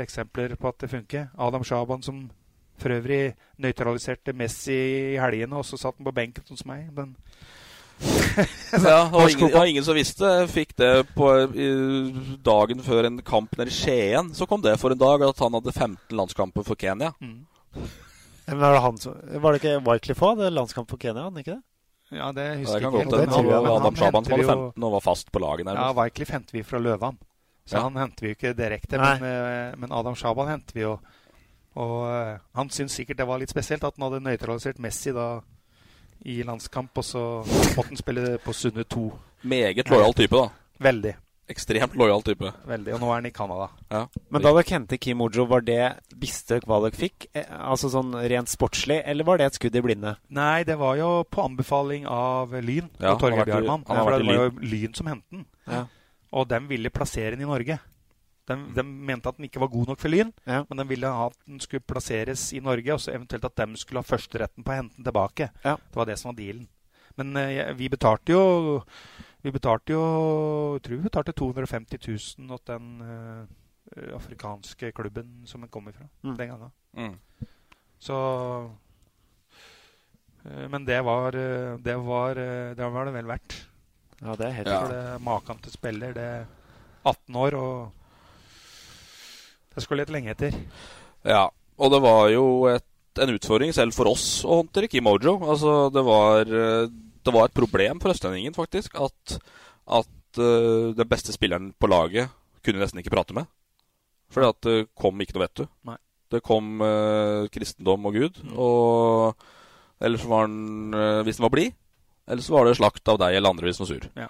[0.04, 1.30] eksempler på at det funker.
[1.38, 2.30] Adam Shaban som
[2.80, 4.74] for øvrig nøytraliserte Messi
[5.14, 6.88] i helgene, og så satt han på benken hos meg.
[6.96, 7.16] Men
[8.84, 10.30] Ja, og ingen, ja, ingen som visste.
[10.52, 11.68] Fikk det på i,
[12.44, 14.32] dagen før en kamp nede i Skien.
[14.36, 17.14] Så kom det for en dag at han hadde 15 landskamper for Kenya.
[17.22, 17.46] Mm.
[18.48, 21.54] Men var, det han som, var det ikke Wycliffe hadde Landskamp for Kenya, han ikke
[21.54, 21.62] det?
[22.14, 24.26] Ja, det Ja, husker det jeg kan ikke men Det han, han- Adam han Shaban
[24.26, 25.98] som henter hadde vi jo- 15 og var fast på laget Ja, nærmest.
[26.02, 27.18] Wycliffe henter vi fra Løvan.
[27.66, 27.84] Så Ja.
[27.84, 28.98] han henter vi jo ikke direkte.
[29.00, 31.00] Men, eh, men Adam Shaban henter vi jo.
[31.76, 35.42] Og eh, han syntes sikkert det var litt spesielt at han hadde nøytralisert Messi da
[36.26, 37.22] i landskamp, og så
[37.76, 39.12] måtte han spille på Sunne 2.
[39.44, 40.50] Meget lojal type, da.
[40.80, 41.16] Veldig.
[41.52, 42.54] Ekstremt lojal type.
[42.66, 42.94] Veldig.
[42.96, 43.66] Og nå er han i Canada.
[43.92, 44.06] Ja.
[44.32, 47.28] Men da dere hentet Kim Ojo, var det Visste dere hva dere fikk?
[47.36, 50.16] Eh, Altså sånn rent sportslig, eller var det et skudd i blinde?
[50.30, 53.84] Nei, det var jo på anbefaling av Lyn Ja, og Torgeir i- Bjarmann.
[53.88, 55.46] han har For vært det var jo Lyn som hentet den.
[55.68, 55.86] Ja.
[56.34, 57.80] Og de ville plassere den i Norge.
[58.50, 60.64] De, de mente at den ikke var god nok for Lyn, Ja.
[60.68, 63.78] men de ville ha at den skulle plasseres i Norge, og så eventuelt at de
[63.80, 65.48] skulle ha førsteretten på å hente den tilbake.
[65.64, 65.78] Ja.
[65.78, 66.66] Det var det som var dealen.
[67.16, 68.84] Men eh, vi betalte jo
[69.44, 70.02] Vi betalte jo
[70.74, 76.08] Jeg tror vi betalte 250 000 til den eh, afrikanske klubben som den kom ifra
[76.24, 76.36] Mm.
[76.38, 76.72] den gangen.
[76.98, 77.18] Mm.
[78.00, 78.18] Så
[80.46, 83.60] eh, Men det var eh, Det var, eh, det var det vel verdt.
[84.24, 84.80] Ja, det er helt Ja.
[84.80, 86.46] For det maken til spiller, det er
[87.04, 87.92] 18 år, og
[89.76, 90.56] det skulle litt lenge etter.
[91.28, 92.86] Ja, og det var jo et,
[93.20, 95.36] en utfordring selv for oss å håndtere Kim Ojo.
[95.44, 96.88] Altså, det var, eh,
[97.24, 99.38] det var et problem for østlendingen, faktisk, at,
[99.88, 102.32] at uh, den beste spilleren på laget
[102.64, 103.50] kunne nesten ikke prate med.
[104.32, 105.68] Fordi at det kom ikke noe vet du.
[105.90, 106.00] Nei.
[106.34, 109.36] Det kom uh, kristendom og Gud, og
[110.04, 111.76] eller så var han uh, hvis han var blid,
[112.28, 114.10] eller så var det slakt av deg eller andre hvis noe var sur.
[114.18, 114.30] Ja.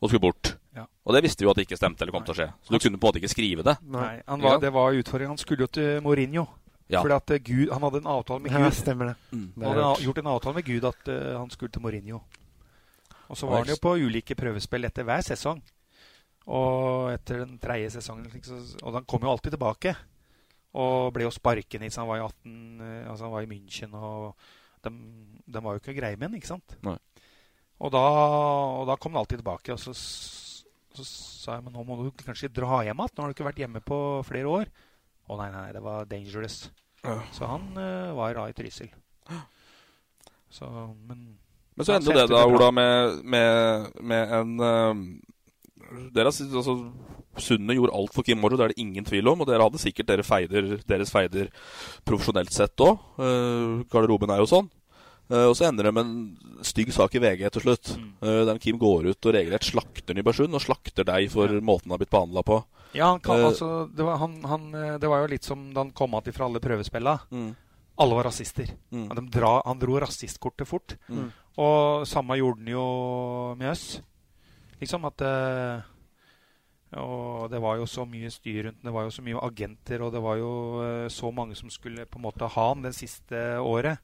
[0.00, 0.54] Og skulle bort.
[0.76, 0.86] Ja.
[1.04, 2.48] Og det visste vi jo at det ikke stemte eller kom til å skje.
[2.62, 3.76] Så du kunne på en måte ikke skrive det.
[3.90, 5.34] Nei, han var, det var utfordringen.
[5.34, 6.46] Han skulle jo til Mourinho.
[6.90, 7.02] Ja.
[7.04, 8.76] Fordi at eh, Gud, han hadde en avtale med Ja, Gud.
[8.78, 9.16] stemmer det.
[9.30, 9.48] Mm.
[9.62, 12.22] Han hadde gjort en avtale med Gud at uh, han skulle til Mourinho.
[13.30, 15.60] Og så var han jo på ulike prøvespill etter hver sesong.
[16.50, 19.94] Og etter den tredje sesongen liksom, Og han kom jo alltid tilbake.
[20.80, 23.50] Og ble jo sparken hit, så han var i 18 eh, Altså han var i
[23.50, 24.34] München, og
[24.86, 24.92] de,
[25.50, 26.76] de var jo ikke greie med ikke sant?
[26.86, 26.96] Nei.
[27.80, 28.02] Og da,
[28.80, 29.72] og da kom han alltid tilbake.
[29.72, 33.16] Og så, så sa jeg men nå må du kanskje dra hjem igjen.
[33.16, 34.72] Nå har du ikke vært hjemme på flere år.
[35.30, 36.64] Å nei, nei, det var dangerous.
[37.04, 37.16] Ja.
[37.32, 38.90] Så han uh, var da i Trysil.
[40.50, 40.66] Så,
[41.06, 41.38] men
[41.78, 42.42] Men så endte det da.
[42.44, 45.04] Ola, med, med, med en uh,
[46.14, 46.76] dere, altså,
[47.40, 49.40] Sundet gjorde alt for Kim Morrow, det er det ingen tvil om.
[49.42, 51.48] Og dere hadde sikkert dere feider, deres feider
[52.04, 52.98] profesjonelt sett òg.
[53.92, 54.70] garderoben er jo sånn.
[55.30, 57.92] Uh, og så ender det med en stygg sak i VG til slutt.
[57.94, 58.08] Mm.
[58.18, 61.94] Uh, der Kim går ut og regelrett slakter Nybergsund, og slakter deg for måten han
[61.94, 62.58] har blitt behandla på.
[62.92, 65.68] Ja, han, kan, Eh, altså, det, var, han, han, eh, det var jo litt som
[65.74, 67.20] da han kom att fra alle prøvespilla.
[67.30, 67.54] Mm.
[67.94, 68.70] Alle var rasister.
[68.90, 69.30] Mm.
[69.30, 70.96] Dra, han dro rasistkortet fort.
[71.08, 71.30] Mm.
[71.56, 72.84] Og samme gjorde han jo
[73.58, 74.00] med oss.
[74.80, 75.82] Liksom at uh,
[77.00, 78.88] Og det var jo så mye styr rundt den.
[78.88, 82.08] Det var jo så mye agenter, og det var jo uh, så mange som skulle
[82.08, 84.00] på en måte ha han det siste året.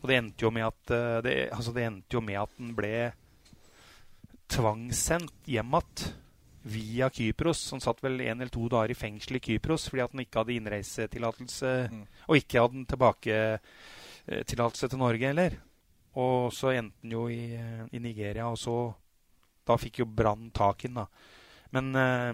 [0.00, 2.74] Og det endte jo med at uh, det, altså det endte jo med at den
[2.78, 3.12] ble
[4.52, 6.12] tvangssendt hjem igjen
[6.62, 7.70] via Kypros.
[7.74, 10.38] Han satt vel en eller to dager i fengsel i Kypros fordi at han ikke
[10.42, 12.06] hadde innreisetillatelse, Mm.
[12.28, 15.50] og ikke hadde tilbaketillatelse til Norge heller.
[16.14, 17.58] Og så endte han jo i,
[17.92, 18.92] i Nigeria, og så
[19.66, 21.06] Da fikk jo Brann tak i den, da.
[21.72, 22.32] Men eh,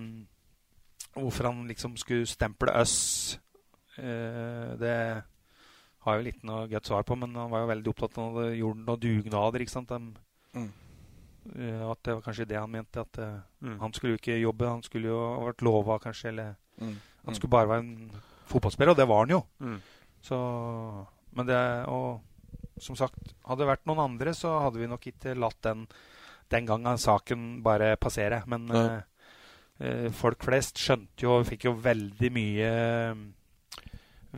[1.20, 3.38] hvorfor han liksom skulle stemple oss,
[3.98, 4.94] eh, det
[6.06, 8.54] har jo litt noe godt svar på, men han var jo veldig opptatt av at
[8.56, 9.60] gjorde noen dugnader.
[9.60, 9.88] ikke sant?
[9.88, 10.14] De,
[10.54, 10.70] Mm.
[11.58, 13.00] eh, at det var kanskje det han mente.
[13.00, 13.78] At eh, Mm.
[13.80, 16.28] han skulle jo ikke jobbe, han skulle jo ha vært lova, kanskje.
[16.28, 16.96] Eller Mm.
[17.24, 17.34] han Mm.
[17.34, 18.10] skulle bare være en
[18.46, 19.44] fotballspiller, og det var han jo.
[19.60, 19.80] Mm.
[20.22, 22.20] Så Men det Og
[22.80, 25.86] som sagt, hadde det vært noen andre, så hadde vi nok ikke latt den
[26.50, 28.42] den gangen saken bare passere.
[28.46, 28.84] Men ja.
[28.84, 29.02] eh,
[29.86, 32.72] eh, folk flest skjønte jo Fikk jo veldig mye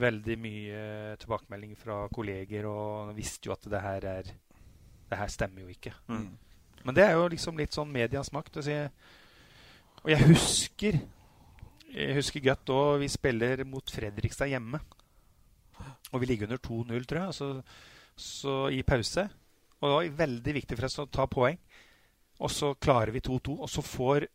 [0.01, 0.83] Veldig mye
[1.19, 4.29] tilbakemelding fra kolleger og visste jo at det her er
[5.11, 5.93] Det her stemmer jo ikke.
[6.07, 6.29] Mm.
[6.85, 8.63] Men det er jo liksom litt sånn medias makt.
[8.63, 8.77] si.
[10.05, 11.01] Og jeg husker
[11.91, 14.79] Jeg husker godt òg vi spiller mot Fredrikstad hjemme.
[16.13, 17.49] Og vi ligger under 2-0, tror jeg, så,
[18.17, 19.27] så i pause.
[19.81, 21.59] Og det var veldig viktig for oss å ta poeng.
[22.41, 24.27] Og så klarer vi 2-2, og så får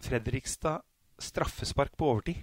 [0.00, 0.80] Fredrikstad
[1.20, 2.38] straffespark på overtid.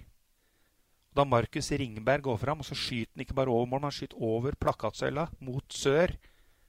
[1.14, 4.20] Da Markus Ringberg går fram, og så skyter han ikke bare over mål, han skyter
[4.22, 6.14] over plakatsøyla mot sør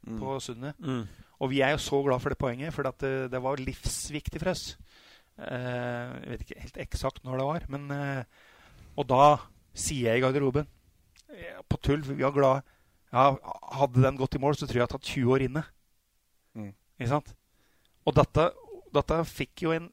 [0.07, 0.15] Mm.
[0.15, 0.77] på Sundet.
[0.80, 1.07] Mm.
[1.41, 4.51] Og vi er jo så glad for det poenget, for det, det var livsviktig for
[4.53, 4.77] oss.
[5.38, 8.23] Eh, jeg vet ikke helt eksakt når det var, men eh,
[8.95, 9.38] Og da
[9.75, 10.65] sier jeg i garderoben
[11.32, 12.63] eh, På tull, vi var glade.
[13.11, 13.36] Ja,
[13.75, 15.63] hadde den gått i mål, så tror jeg jeg hadde tatt 20 år inne.
[16.55, 16.73] Mm.
[16.99, 17.36] Ikke sant?
[18.10, 18.47] Og dette,
[18.95, 19.88] dette fikk jo en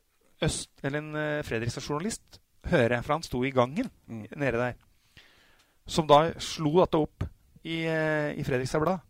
[0.47, 2.41] øst, eller en eh, Fredrikstad-journalist
[2.71, 4.25] høre, for han sto i gangen Mm.
[4.41, 4.75] nede der.
[5.87, 7.27] Som da slo dette opp
[7.67, 9.03] i, eh, i Fredrikstad Blad.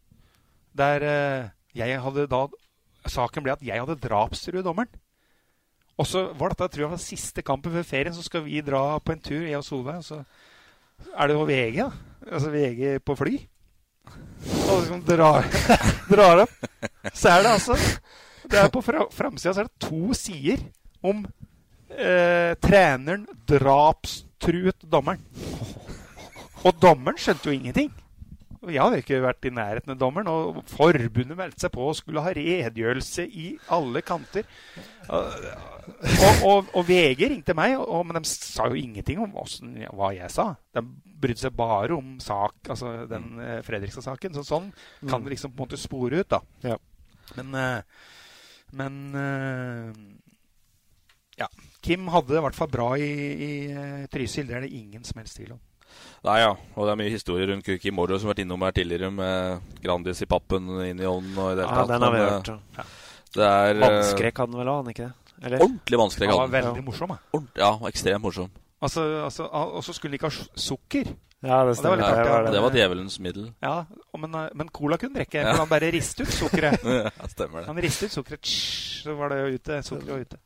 [0.76, 2.46] Der eh, jeg hadde da
[3.06, 4.90] Saken ble at jeg hadde drapstrua dommeren.
[5.96, 8.98] Og så var dette tror jeg var siste kampen før ferien, så skal vi dra
[8.98, 10.00] på en tur, jeg og Solveig.
[10.02, 10.18] Og så
[11.14, 11.90] er det jo VG, da.
[12.32, 13.36] Altså VG på fly.
[14.66, 15.46] Og liksom drar,
[16.12, 16.56] drar opp.
[17.14, 17.78] Så er det altså
[18.50, 20.62] Det er På fra, framsida så er det to sider
[21.06, 21.24] om
[21.90, 25.22] eh, treneren drapstruet dommeren.
[26.66, 27.92] Og dommeren skjønte jo ingenting.
[28.66, 32.22] Jeg hadde ikke vært i nærheten av dommeren, og forbundet meldte seg på og skulle
[32.24, 34.48] ha redegjørelse i alle kanter.
[35.06, 40.10] Og, og, og VG ringte meg, og, men de sa jo ingenting om hvordan, hva
[40.16, 40.48] jeg sa.
[40.74, 40.82] De
[41.22, 44.34] brydde seg bare om sak, altså den eh, Fredrikstad-saken.
[44.34, 44.72] Så sånn
[45.06, 46.42] kan det liksom på en måte spore ut, da.
[46.66, 46.80] Ja.
[47.38, 48.02] Men, eh,
[48.72, 49.92] men eh,
[51.38, 51.48] ja.
[51.84, 53.08] Kim hadde det i hvert fall bra i,
[53.46, 54.46] i eh, Trysil.
[54.48, 55.60] Det er det ingen som helst tvil om.
[56.26, 56.50] Nei, ja.
[56.74, 59.76] Og det er mye historie rundt Kuki Moro som har vært innom her tidligere, med
[59.84, 61.92] Grandis i pappen inn i ånden og i det hele Ja, tatt.
[61.92, 62.48] den har vi hørt.
[62.48, 62.84] eh, Ja.
[63.36, 65.32] Det er Vannskrekk hadde han vel òg, han ikke det?
[65.44, 65.60] Eller?
[65.60, 66.30] Ordentlig vannskrekk.
[66.32, 67.10] Han var veldig morsom.
[67.60, 68.50] Ja, ekstremt morsom.
[68.80, 71.10] Altså, altså, og så skulle de ikke ha sukker.
[71.46, 72.26] Ja, det det var litt stemmer.
[72.26, 72.50] artig, ja.
[72.56, 73.44] Det var djevelens middel.
[73.62, 73.76] Ja,
[74.12, 75.54] og men, eh, men cola kunne drikke, Ja.
[75.60, 76.82] han bare riste ut sukkeret.
[76.84, 77.66] ja, stemmer det.
[77.70, 78.44] Han riste ut sukkeret,
[79.04, 79.80] så var det ute.
[79.86, 80.38] Sukkeret var ute.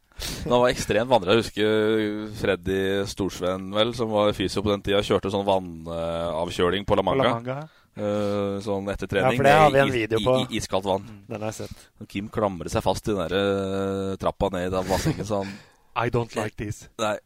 [0.45, 1.33] Men han var ekstremt vandrer.
[1.33, 6.97] Jeg husker Freddy Storsveen, vel, som var fysio på den tida, kjørte sånn vannavkjøling på
[6.99, 7.25] La Manga.
[7.25, 7.59] La Manga.
[8.01, 10.35] Uh, sånn etter Ja, trening for det har vi en video i- på.
[10.53, 11.09] i- iskaldt vann.
[11.29, 11.89] Den har jeg sett.
[12.09, 15.51] Kim klamret seg fast i den der uh, trappa ned i det bassenget, så han
[15.97, 16.85] I don't like this.
[17.03, 17.17] Nei,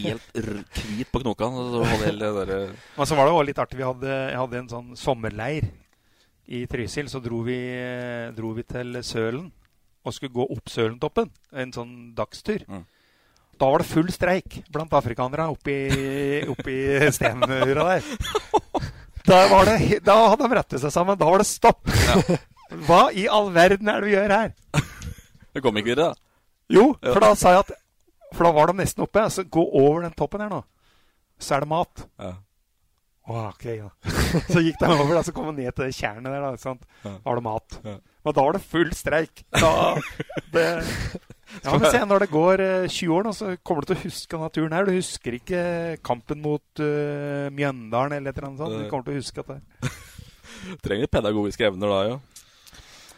[0.00, 1.66] helt r- hvit på knokene.
[1.74, 3.78] Så hele der, Men så var det også litt artig.
[3.78, 5.66] Vi hadde, jeg hadde en sånn sommerleir
[6.48, 7.10] i Trysil.
[7.12, 7.58] Så dro vi,
[8.36, 9.50] dro vi til Sølen
[10.06, 11.28] og skulle gå opp Sølentoppen.
[11.52, 12.64] En sånn dagstur.
[12.70, 12.84] Mm.
[13.56, 15.76] Da var det full streik blant afrikanere oppi,
[16.52, 16.76] oppi
[17.12, 18.10] stenmura der.
[19.26, 21.16] Da, var det, da hadde de rettet seg sammen.
[21.18, 21.80] Da var det stopp!
[22.86, 24.52] Hva i all verden er det vi gjør her?
[25.50, 26.22] Det kom ikke videre, da.
[26.70, 27.72] Jo, for da sa jeg at
[28.34, 29.22] For da var de nesten oppe.
[29.32, 30.64] Så gå over den toppen her nå.
[31.38, 32.06] Så er det mat.
[32.18, 32.34] Ja.
[33.26, 33.88] Oh, ok, ja.
[34.52, 36.44] Så gikk de over, da, så kom de ned til tjernet der.
[36.44, 36.84] Da, sant?
[37.02, 37.16] Ja.
[37.24, 37.78] var det mat.
[37.82, 37.96] Ja.
[38.26, 39.42] Men da var det full streik.
[39.50, 39.72] Da,
[40.54, 40.62] det,
[41.64, 44.04] ja, men se, når det går eh, 20 år, nå, så kommer du til å
[44.04, 44.86] huske denne turen her.
[44.86, 45.64] Du husker ikke
[46.06, 48.78] kampen mot uh, Mjøndalen eller et eller annet sånt.
[48.78, 49.92] Du kommer til å huske at det
[50.86, 52.16] Trenger pedagogiske evner da, ja.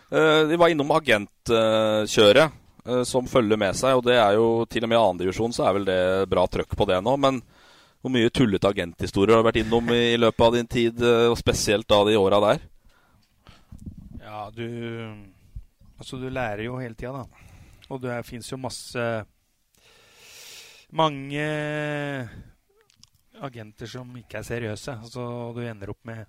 [0.08, 2.56] Eh, de var innom agentkjøret eh,
[3.04, 5.76] som følger med seg, og det er jo til og med i andredivisjon så er
[5.76, 7.16] vel det bra trøkk på det nå.
[7.20, 7.40] Men
[8.00, 11.26] hvor mye tullete agenthistorier har du vært innom i, i løpet av din tid, eh,
[11.30, 12.62] og spesielt da de åra der?
[14.22, 14.68] Ja, du
[15.98, 17.46] Altså, du lærer jo hele tida, da.
[17.90, 19.04] Og det fins jo masse
[20.94, 21.44] Mange
[23.44, 24.94] agenter som ikke er seriøse.
[25.02, 25.24] Altså,
[25.56, 26.24] du ender opp med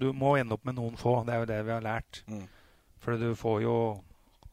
[0.00, 1.20] Du må ende opp med noen få.
[1.26, 2.22] Det er jo det vi har lært.
[2.26, 2.46] Mm.
[3.00, 3.76] For du får jo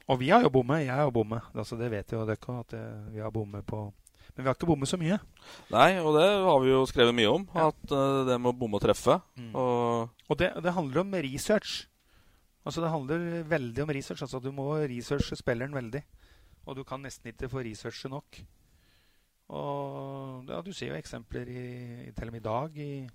[0.08, 0.86] Og vi har jo bommet.
[0.86, 1.44] Jeg har bommet.
[1.54, 3.94] Altså, det vet jo dere at det- vi har bommet på
[4.36, 5.20] Men vi har ikke bommet så mye.
[5.72, 7.48] Nei, og det har vi jo skrevet mye om.
[7.56, 9.20] At uh, det med å bomme og treffe.
[9.36, 9.56] Mm.
[9.56, 11.88] Og Og det, det handler om research.
[12.66, 14.22] Altså Det handler veldig om research.
[14.22, 16.04] Altså Du må researche spilleren veldig.
[16.68, 18.42] Og du kan nesten ikke få researche nok.
[19.50, 21.64] Og ja, Du ser jo eksempler i,
[22.10, 23.10] i til og med i dag i,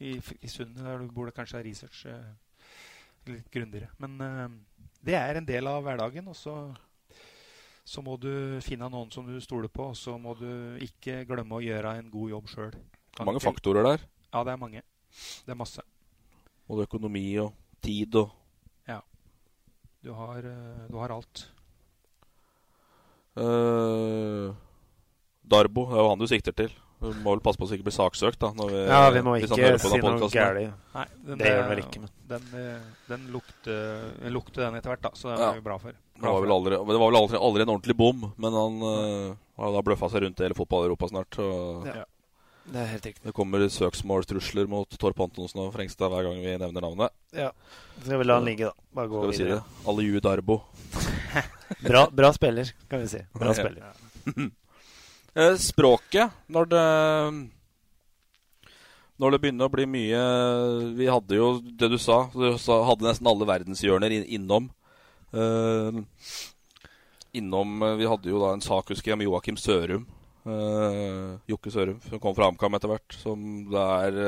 [0.00, 2.34] i, i Sundet, der du burde kanskje ha research uh,
[3.30, 3.88] litt grundigere.
[3.98, 4.48] Men uh,
[5.04, 6.28] det er en del av hverdagen.
[6.30, 6.54] Og så,
[7.84, 10.50] så, må du finne noen som du stoler på, og så må du
[10.84, 12.74] ikke glemme å gjøre en god jobb sjøl.
[13.26, 14.04] Mange faktorer der?
[14.30, 14.84] Ja, det er mange.
[15.44, 15.84] Det er masse.
[16.70, 18.36] Både økonomi og tid og
[18.88, 19.00] Ja.
[20.00, 20.46] Du har,
[20.88, 21.48] du har alt.
[23.36, 24.54] Uh,
[25.44, 26.72] Darbo, det er jo han du sikter til.
[27.00, 28.42] Du må vel passe på så ikke blir saksøkt.
[28.42, 30.34] da vi, Ja, vi må ikke si noe galt.
[30.34, 32.02] Det gjør vi vel ikke.
[32.02, 32.12] Men.
[32.30, 35.52] Den, eh, den lukter, lukter den etter hvert, da, så det er ja.
[35.56, 35.96] vi bra for.
[36.20, 38.76] Bra det var vel aldri, det var vel aldri, aldri en ordentlig bom, men han
[38.84, 41.40] uh, har da bløffa seg rundt i hele fotball-Europa snart.
[41.40, 42.04] Og, ja.
[42.70, 43.24] Det er helt riktig.
[43.24, 47.16] Det kommer søksmålstrusler mot Torp Antonsen og Frengstad hver gang vi nevner navnet.
[47.34, 47.50] Ja,
[48.02, 48.88] Skal vi la han ligge, da.
[48.94, 49.58] Bare gå Skal vi videre.
[49.58, 49.90] si det?
[49.90, 50.60] Aliu Darbo.
[51.88, 53.24] bra, bra, spiller, kan vi si.
[53.40, 53.90] Bra spiller.
[55.34, 56.86] Eh, språket, når det
[59.20, 60.22] Når det begynner å bli mye
[60.98, 62.24] Vi hadde jo det du sa.
[62.34, 64.70] Du hadde nesten alle verdenshjørner innom.
[65.30, 66.02] Uh,
[67.32, 70.08] innom Vi hadde jo da en sak, husker jeg, med Joakim Sørum.
[70.42, 73.14] Uh, Jokke Sørum, som kom fra AMCAM etter hvert.
[73.22, 74.20] Som det er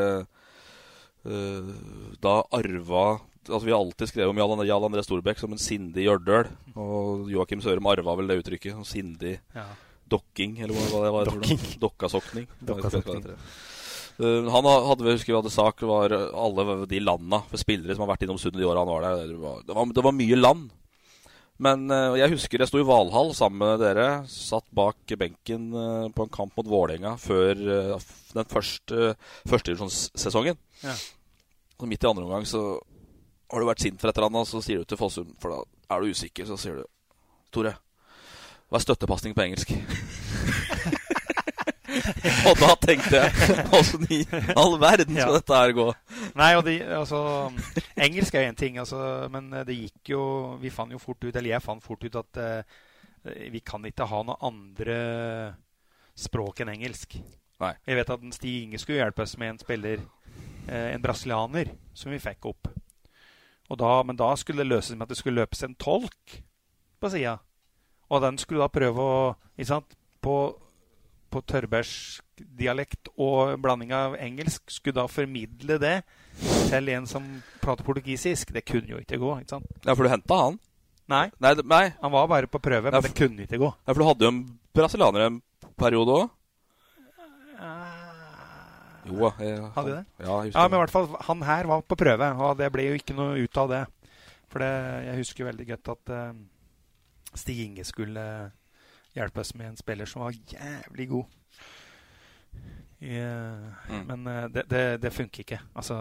[1.26, 1.74] uh,
[2.22, 3.06] Da arva
[3.42, 6.46] Altså Vi har alltid skrevet om Jarl, Jarl André Storbekk som en sindig gjørdøl.
[6.78, 8.78] Og Joakim Sørum arva vel det uttrykket.
[8.86, 9.64] Sindig ja.
[10.12, 11.30] Dokking, eller hva det var.
[11.30, 11.62] Dokking.
[11.82, 12.48] Dokkasokning.
[12.68, 13.24] Dokkasokning.
[14.20, 18.04] Uh, han hadde vi husker vi hadde sak var alle de landa for spillere som
[18.04, 19.26] har vært innom Sundet de åra han var der.
[19.32, 20.68] Det var, det var, det var mye land.
[21.62, 24.06] Men uh, jeg husker jeg sto i Valhall sammen med dere.
[24.30, 29.12] Satt bak benken uh, på en kamp mot Vålerenga før den første
[29.48, 30.60] førstedivisjonssesongen.
[30.84, 30.96] Ja.
[31.82, 32.62] Og midt i andre omgang så
[33.52, 35.96] har du vært sint for et eller annet, så sier du til Fossum For da
[35.96, 36.86] er du usikker, så sier du
[37.52, 37.74] Tore,
[38.72, 39.74] hva er støttepasning på engelsk?
[42.48, 43.28] og da tenkte jeg
[43.76, 44.24] Åssen i
[44.56, 45.36] all verden skal ja.
[45.36, 45.84] dette her gå?
[46.40, 47.20] Nei, og de, altså
[48.00, 50.22] Engelsk er én ting, altså, men det gikk jo
[50.62, 52.62] Vi fant jo fort ut, eller jeg fant fort ut, at uh,
[53.52, 54.96] vi kan ikke ha noe andre
[56.18, 57.20] språk enn engelsk.
[57.62, 57.74] Nei.
[57.86, 59.98] Jeg vet at Stig Inge skulle hjelpe oss med en spiller,
[60.66, 62.72] uh, en brasilianer, som vi fikk opp.
[63.68, 66.40] Da, men da skulle det løses med at det skulle løpes en tolk
[67.00, 67.38] på sida.
[68.12, 69.20] Og den skulle da prøve å
[69.64, 70.54] sant, På,
[71.32, 75.96] på tørrbærsk dialekt og blanding av engelsk skulle da formidle det
[76.70, 77.24] til en som
[77.62, 78.52] prater portugisisk.
[78.54, 79.32] Det kunne jo ikke gå.
[79.40, 79.66] ikke sant?
[79.82, 80.60] Ja, For du henta han?
[81.10, 81.26] Nei.
[81.42, 81.84] nei, nei.
[82.00, 83.72] Han var bare på prøve, men ja, for, det kunne ikke gå.
[83.82, 84.44] Ja, For du hadde jo en
[84.76, 85.42] brasilianer en
[85.80, 86.30] periode òg?
[89.02, 90.04] Jo, jeg, Hadde de det?
[90.22, 92.98] Ja, ja, men i hvert fall, han her var på prøve, og det ble jo
[93.00, 93.82] ikke noe ut av det.
[94.52, 94.72] For det,
[95.08, 96.28] jeg husker veldig godt at uh,
[97.34, 98.24] Stig Inge skulle
[99.14, 101.24] hjelpe oss med en spiller som var jævlig god.
[103.02, 104.04] I, uh, mm.
[104.06, 105.58] Men det, det, det, funker ikke.
[105.74, 105.96] Altså,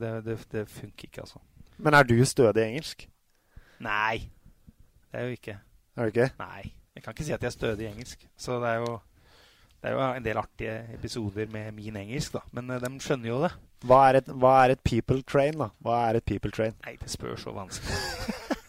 [0.00, 1.38] det, det, det, funker ikke, altså.
[1.76, 3.08] Men er du stødig i engelsk?
[3.82, 4.30] Nei.
[5.10, 5.58] Det er jo ikke.
[5.96, 6.30] Er du ikke?
[6.38, 6.74] Nei.
[6.94, 8.28] Jeg kan ikke si at jeg er stødig i engelsk.
[8.36, 8.98] Så det er jo
[9.84, 12.40] det er jo en del artige episoder med min engelsk, da.
[12.56, 13.50] Men uh, de skjønner jo det.
[13.84, 15.66] Hva er, et, hva er, et, people train, da?
[15.84, 16.72] Hva er et people train?
[16.86, 17.98] Nei, det spør så vanskelig.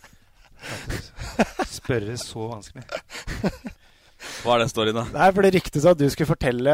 [1.77, 2.85] Spørre så vanskelig.
[4.41, 5.03] Hva er den storyen, da?
[5.13, 6.73] Nei, for Det ryktes at du skulle fortelle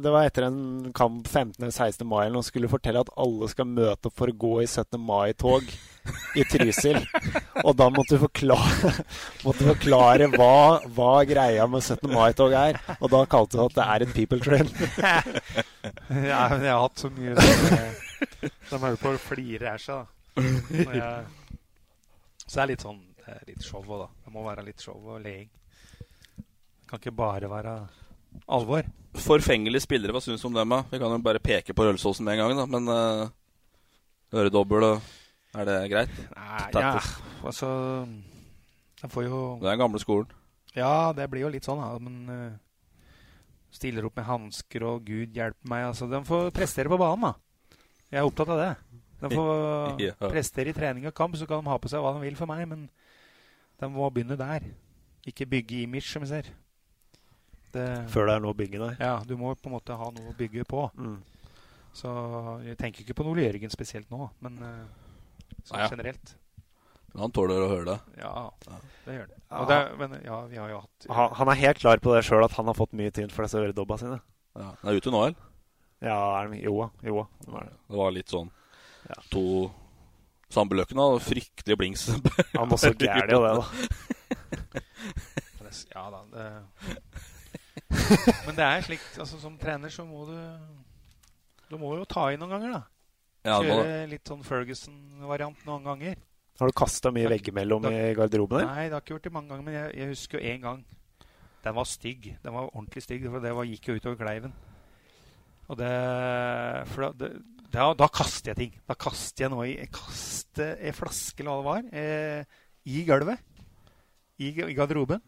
[0.00, 1.58] Det var etter en kamp 15.
[1.60, 2.06] eller 16.
[2.08, 4.98] mai og skulle fortelle at alle skal møte opp for å gå i 17.
[5.02, 5.68] mai-tog
[6.38, 7.00] i Trysil.
[7.64, 8.92] Og da måtte du forklare,
[9.46, 12.06] måtte forklare hva, hva, greia med 17.
[12.12, 12.78] mai-tog er.
[13.00, 14.70] Og da kalte du at det er en people train.
[16.30, 21.10] ja, men jeg har hatt så mye De holder på å flire her seg, da.
[22.46, 24.08] så det er litt sånn det er litt show òg, da.
[24.24, 25.48] Det må være litt show og leing.
[26.36, 27.72] Det kan ikke bare være
[28.54, 28.86] alvor.
[29.16, 30.74] Forfengelige spillere, hva syns du om dem?
[30.76, 30.84] da?
[30.90, 32.66] Vi kan jo bare peke på Rølsåsen med en gang, da.
[32.70, 34.86] Men uh, øredobbel,
[35.56, 36.20] er det greit?
[36.36, 36.92] Nei, ja,
[37.42, 37.70] altså
[39.00, 40.30] De får jo Det er den gamle skolen.
[40.76, 41.96] Ja, det blir jo litt sånn, da.
[41.98, 42.94] Men uh,
[43.74, 45.88] stiller opp med hansker og 'Gud hjelpe meg'.
[45.90, 47.74] Altså, de får prestere på banen, da.
[48.12, 48.70] Jeg er opptatt av det.
[49.24, 50.14] De får ja.
[50.20, 52.52] prestere i trening og kamp, så kan de ha på seg hva de vil for
[52.52, 52.86] meg, men
[53.80, 54.66] de må begynne der.
[55.26, 56.50] Ikke bygge image, som vi ser.
[57.74, 58.96] Det, Før det er noe å bygge, der?
[59.02, 60.86] Ja, du må på en måte ha noe å bygge på.
[60.96, 61.18] Mm.
[61.96, 62.10] Så
[62.64, 65.06] jeg tenker ikke på Ole Jørgen spesielt nå, men uh,
[65.64, 65.88] sånn ja.
[65.92, 66.34] generelt.
[67.12, 68.20] Men han tåler å høre det?
[68.20, 68.32] Ja,
[69.06, 69.38] det gjør det.
[69.70, 72.44] det men ja, vi har jo hatt Han, han er helt klar på det sjøl,
[72.44, 74.18] at han har fått mye tyn for disse øredobba sine.
[74.56, 74.72] Ja.
[74.82, 75.52] Han er ute nå, eller?
[76.04, 76.18] Ja,
[76.60, 77.24] jo, jo.
[77.40, 78.50] Det var, det var litt sånn
[79.06, 79.16] ja.
[79.32, 79.44] To
[80.52, 82.06] Sambeløkken har fryktelig blings.
[82.54, 83.64] Han var så gæren jo det, da.
[85.96, 86.44] ja da, det
[88.46, 90.36] Men det er slik altså, Som trener så må du
[91.70, 92.82] Du må jo ta i noen ganger, da.
[93.46, 93.76] Ja, må
[94.10, 96.16] litt sånn Ferguson-variant noen ganger.
[96.58, 98.66] Har du kasta mye veggimellom i garderoben der?
[98.66, 100.80] Nei, det har ikke gjort det mange ganger, men jeg, jeg husker jo én gang.
[101.66, 102.22] Den var stygg.
[102.42, 104.52] Den var ordentlig stygg, for det var, gikk jo utover kleiven.
[105.66, 105.92] Og det
[106.92, 107.30] For da, det,
[107.74, 108.72] da, da kaster jeg ting.
[108.86, 113.04] Da kaster jeg noe i Jeg kaster en flaske, eller hva det var, eh, i
[113.08, 113.42] gulvet.
[114.36, 115.22] I, i garderoben.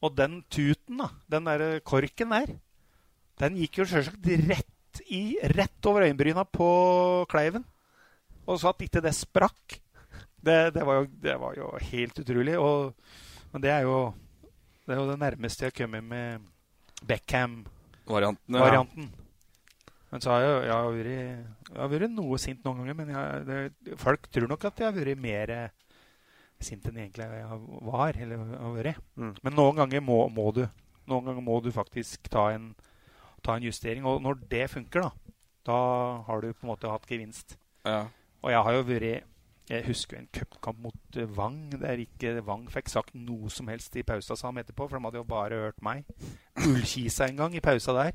[0.00, 2.54] Og den tuten, da, den der korken der,
[3.40, 6.70] den gikk jo selvsagt rett, i, rett over øyenbryna på
[7.30, 7.64] Kleiven.
[8.46, 9.78] Og så at ikke det sprakk.
[10.40, 12.56] Det, det, var jo, det var jo helt utrolig.
[12.58, 12.96] Og,
[13.52, 14.10] men det er jo
[14.90, 16.46] det er jo det nærmeste jeg har kommet med
[18.10, 18.64] Varianten, ja.
[20.10, 21.34] Men så har jeg, jeg,
[21.78, 22.96] har vært, noe sint noen ganger.
[22.98, 25.54] Men jeg, det, folk tror nok at jeg har vært mer
[26.60, 27.58] sint enn egentlig jeg
[27.88, 28.18] var.
[28.18, 29.02] Eller har vært.
[29.14, 29.34] Mm.
[29.46, 30.64] Men noen ganger må, må du
[31.10, 32.68] Noen ganger må du faktisk ta en,
[33.42, 34.04] ta en justering.
[34.06, 35.32] Og når det funker, da,
[35.66, 35.78] da
[36.28, 37.56] har du på en måte hatt gevinst.
[37.88, 38.04] Ja.
[38.44, 39.26] Og jeg har jo vært
[39.70, 43.96] Jeg husker en cupkamp mot Wang Vang, der ikke Vang fikk sagt noe som helst
[43.96, 46.06] i pausa, sa han etterpå, for de hadde jo bare hørt meg.
[46.58, 48.14] Ullkisa en gang i pausa der.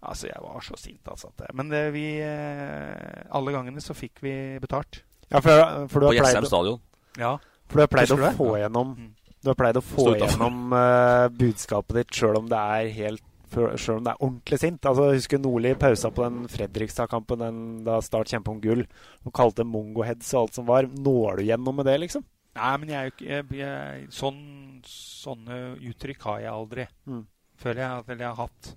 [0.00, 1.28] Altså, jeg var så sint, altså.
[1.28, 5.02] at Men det, vi eh, Alle gangene så fikk vi betalt.
[5.28, 6.80] Ja, for, for du På Jessheim stadion.
[7.20, 7.36] Ja.
[7.68, 9.16] For du har pleid å få gjennom Mm.
[9.40, 13.96] Du har pleid å få gjennom uh, budskapet ditt sjøl om det er helt Sjøl
[13.96, 14.84] om det er ordentlig sint.
[14.86, 17.40] Altså, jeg husker Nordli pausa på den Fredrikstad-kampen
[17.82, 18.84] da Start kjempa om gull.
[19.26, 20.86] Og kalte det mongoheads og alt som var.
[20.86, 22.22] Når du gjennom med det, liksom?
[22.60, 24.38] Nei, men jeg er jo ikke jeg, jeg, sånn,
[24.86, 25.58] Sånne
[25.90, 26.86] uttrykk har jeg aldri.
[27.10, 27.24] Mm.
[27.64, 28.70] Føler jeg at jeg har hatt.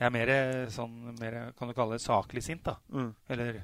[0.00, 0.30] Jeg er mer
[0.72, 2.78] sånn mer, Kan du kalle det saklig sint, da?
[2.88, 3.10] Mm.
[3.34, 3.62] Eller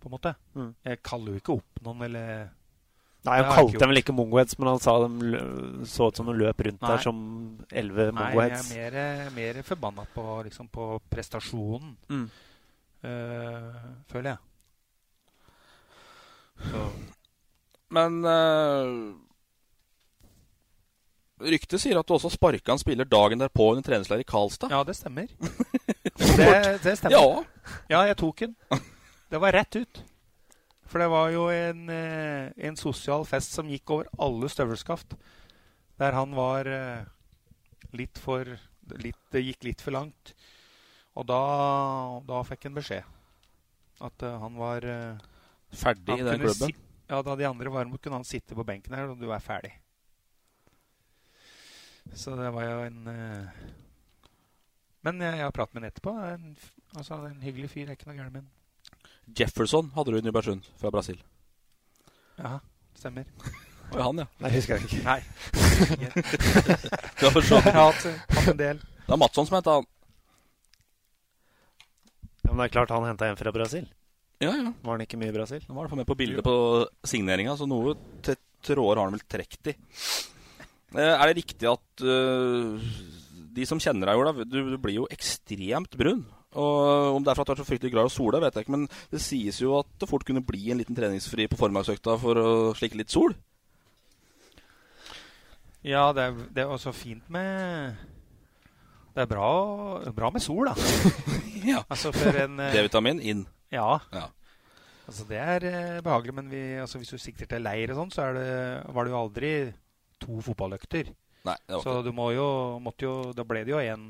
[0.00, 0.34] på en måte.
[0.54, 0.72] Mm.
[0.86, 2.48] Jeg kaller jo ikke opp noen, eller
[3.20, 5.40] Nei, Han kalte dem vel ikke mongoheads, men han sa de
[5.84, 6.88] så ut som de løp rundt Nei.
[6.88, 7.18] der som
[7.68, 11.98] elleve Nei, jeg er mer, mer forbanna på, liksom, på prestasjonen.
[12.08, 12.22] Mm.
[13.04, 14.40] uh, føler jeg.
[16.70, 16.86] Så
[17.90, 19.12] Men uh,
[21.40, 24.70] Ryktet sier at du også sparka en spiller dagen derpå under treningsleir i Karlstad.
[24.72, 25.28] Ja, det stemmer.
[26.36, 27.16] det, det stemmer.
[27.16, 27.44] Ja.
[27.88, 28.56] Ja, jeg tok den.
[29.30, 30.02] Det var rett ut.
[30.90, 35.14] For det var jo en, eh, en sosial fest som gikk over alle støvelskaft.
[36.02, 37.04] Der han var eh,
[37.94, 38.44] litt for
[38.98, 40.34] litt, Det gikk litt for langt.
[41.14, 41.40] Og da,
[42.26, 43.06] da fikk han beskjed.
[44.02, 44.82] At eh, han var
[45.70, 46.74] Ferdig han i den klubben?
[46.74, 49.30] si- ja, da de andre var med, kunne han sitte på benken her, og du
[49.34, 49.72] er ferdig.
[52.14, 53.66] Så det var jo en uh...
[55.06, 56.14] Men jeg, jeg har pratet med ham etterpå.
[56.28, 56.56] En,
[56.96, 57.86] altså, en hyggelig fyr.
[57.88, 58.50] Er ikke noe gærent med ham.
[59.38, 61.20] Jefferson hadde du i Nybergsund fra Brasil.
[62.40, 62.58] Ja,
[62.98, 63.28] stemmer.
[63.90, 64.26] Og han, ja.
[64.42, 65.00] Nei, husker jeg ikke.
[65.06, 65.20] Nei.
[67.20, 67.66] Du har forstått.
[67.66, 68.04] Jeg har hatt,
[68.36, 68.82] hatt en del.
[69.06, 69.88] Det er Matsson som heter han.
[72.40, 73.88] Ja, men det er klart han henta en fra Brasil.
[74.40, 74.70] Ja, ja.
[74.72, 75.64] Var han ikke mye i Brasil?
[75.68, 76.54] Han var i med på bildet på
[77.04, 77.96] signeringa, så noe
[78.64, 79.76] tråder har han vel trukket i.
[80.96, 82.90] Eh, Er det riktig at uh,
[83.54, 86.24] de som kjenner deg, Olav, du, du blir jo ekstremt brun?
[86.58, 88.56] Og Om det er for at du er så fryktelig glad i å sole, vet
[88.58, 91.58] jeg ikke, men det sies jo at det fort kunne bli en liten treningsfri på
[91.60, 93.36] formiddagsøkta for å slikke litt sol.
[95.86, 97.94] Ja, det er, det er også fint med
[99.14, 99.46] Det er bra,
[100.12, 100.74] bra med sol, da.
[101.72, 101.84] ja.
[101.86, 103.46] Altså for en eh, D-vitamin inn.
[103.72, 104.00] Ja.
[104.12, 104.26] Ja.
[105.06, 108.12] Altså det er eh, behagelig, men vi, altså, hvis du sikter til leir og sånn,
[108.14, 108.50] så er det,
[108.94, 109.52] var det jo aldri
[110.20, 111.12] to fotballøkter.
[111.48, 112.46] Nei, det var så du må jo,
[112.84, 114.02] måtte jo Da ble det jo en,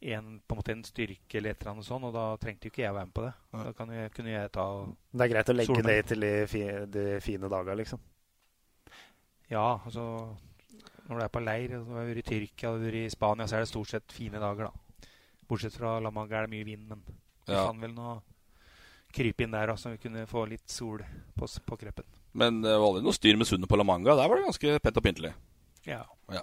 [0.00, 2.72] en, på en måte en styrke eller et eller annet sånt, og da trengte jo
[2.72, 3.32] ikke jeg være med på det.
[3.52, 4.64] Da kan jeg, kunne jeg ta
[5.12, 5.98] Det er greit å legge solbriller.
[6.02, 8.00] det til de, fine, de fine dager, liksom.
[9.50, 10.36] Ja, altså
[11.08, 13.56] Når du er på leir, og du har vært i Tyrkia og i Spania, så
[13.56, 15.08] er det stort sett fine dager, da.
[15.48, 17.00] Bortsett fra La Manga er det mye vind, men
[17.46, 17.62] vi Ja.
[17.66, 18.18] fant vel noe
[19.12, 21.00] krype inn der, da, så vi kunne få litt sol
[21.34, 22.04] på, på kreppen.
[22.32, 24.14] Men det var aldri noe styr med sundet på La Manga.
[24.16, 25.32] Der var det ganske pent og pyntelig.
[25.88, 26.02] Ja.
[26.32, 26.42] Ja.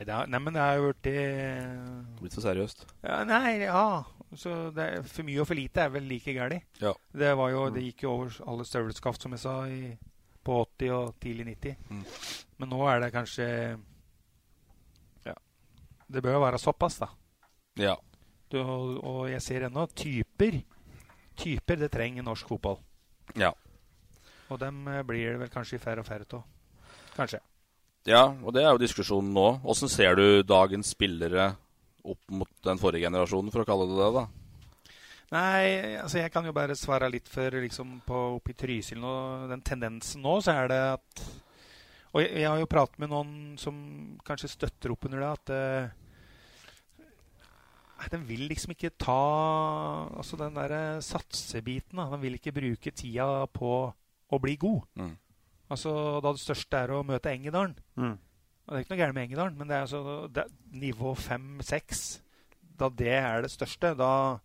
[0.00, 1.08] Nei, men det har jo blitt
[2.22, 2.86] Blitt for seriøst.
[3.04, 4.02] ja, Nei, ja.
[4.38, 6.62] Så det er, for mye og for lite er vel like galt.
[6.80, 6.92] Ja.
[7.12, 9.90] Det, var jo, det gikk jo over alle støvelskaft, som jeg sa, i,
[10.46, 11.74] på 80- og tidlig 90.
[11.90, 12.04] Mm.
[12.62, 13.48] Men nå er det kanskje
[15.26, 15.34] Ja.
[16.06, 17.10] Det bør jo være såpass, da.
[17.82, 17.96] Ja.
[18.50, 20.62] Du, og, og jeg ser ennå typer
[21.40, 22.78] Typer det trenger norsk fotball.
[23.38, 23.52] Ja.
[24.50, 26.44] Og dem eh, blir det vel kanskje færre og færre av.
[27.16, 27.40] Kanskje.
[28.08, 29.60] Ja, og det er jo diskusjonen nå.
[29.68, 31.50] Åssen ser du dagens spillere
[32.00, 34.10] opp mot den forrige generasjonen, for å kalle det det?
[34.16, 34.24] da?
[35.30, 39.12] Nei, altså jeg kan jo bare svare litt for liksom på oppe i Trysil nå.
[39.52, 41.10] Den tendensen nå, så er det at
[42.10, 43.74] Og jeg, jeg har jo pratet med noen som
[44.26, 45.86] kanskje støtter opp under det, at uh,
[48.10, 49.22] Den vil liksom ikke ta
[50.16, 52.00] altså den der satsebiten.
[52.00, 52.08] Da.
[52.16, 53.94] Den vil ikke bruke tida på
[54.30, 54.86] å bli god.
[54.96, 55.12] Mm.
[55.70, 55.92] Altså,
[56.22, 57.76] Da det største er å møte Engedalen.
[57.96, 58.16] Mm.
[58.16, 62.20] Og Det er ikke noe gærent med Engedalen, men det er altså det, nivå fem-seks.
[62.78, 64.38] Da det er det største, da,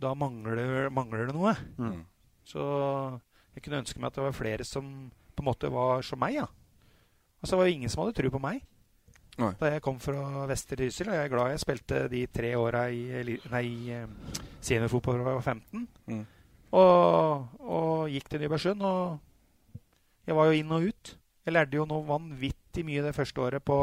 [0.00, 1.54] da mangler, mangler det noe.
[1.78, 2.02] Mm.
[2.48, 2.64] Så
[3.54, 6.38] jeg kunne ønske meg at det var flere som på en måte var som meg.
[6.40, 6.46] Ja.
[7.40, 8.62] Altså, det var jo ingen som hadde tro på meg
[9.36, 9.50] Nei.
[9.58, 11.10] da jeg kom fra Vestre Trysil.
[11.10, 15.34] Og jeg er glad jeg spilte de tre åra i, nei, i eh, seniorfotball da
[15.34, 15.88] jeg var 15.
[16.10, 16.24] Mm.
[16.74, 18.82] Og, og gikk til Nybergsund.
[18.82, 19.80] Og
[20.26, 21.14] jeg var jo inn og ut.
[21.44, 23.78] Jeg lærte jo noe vanvittig mye det første året på,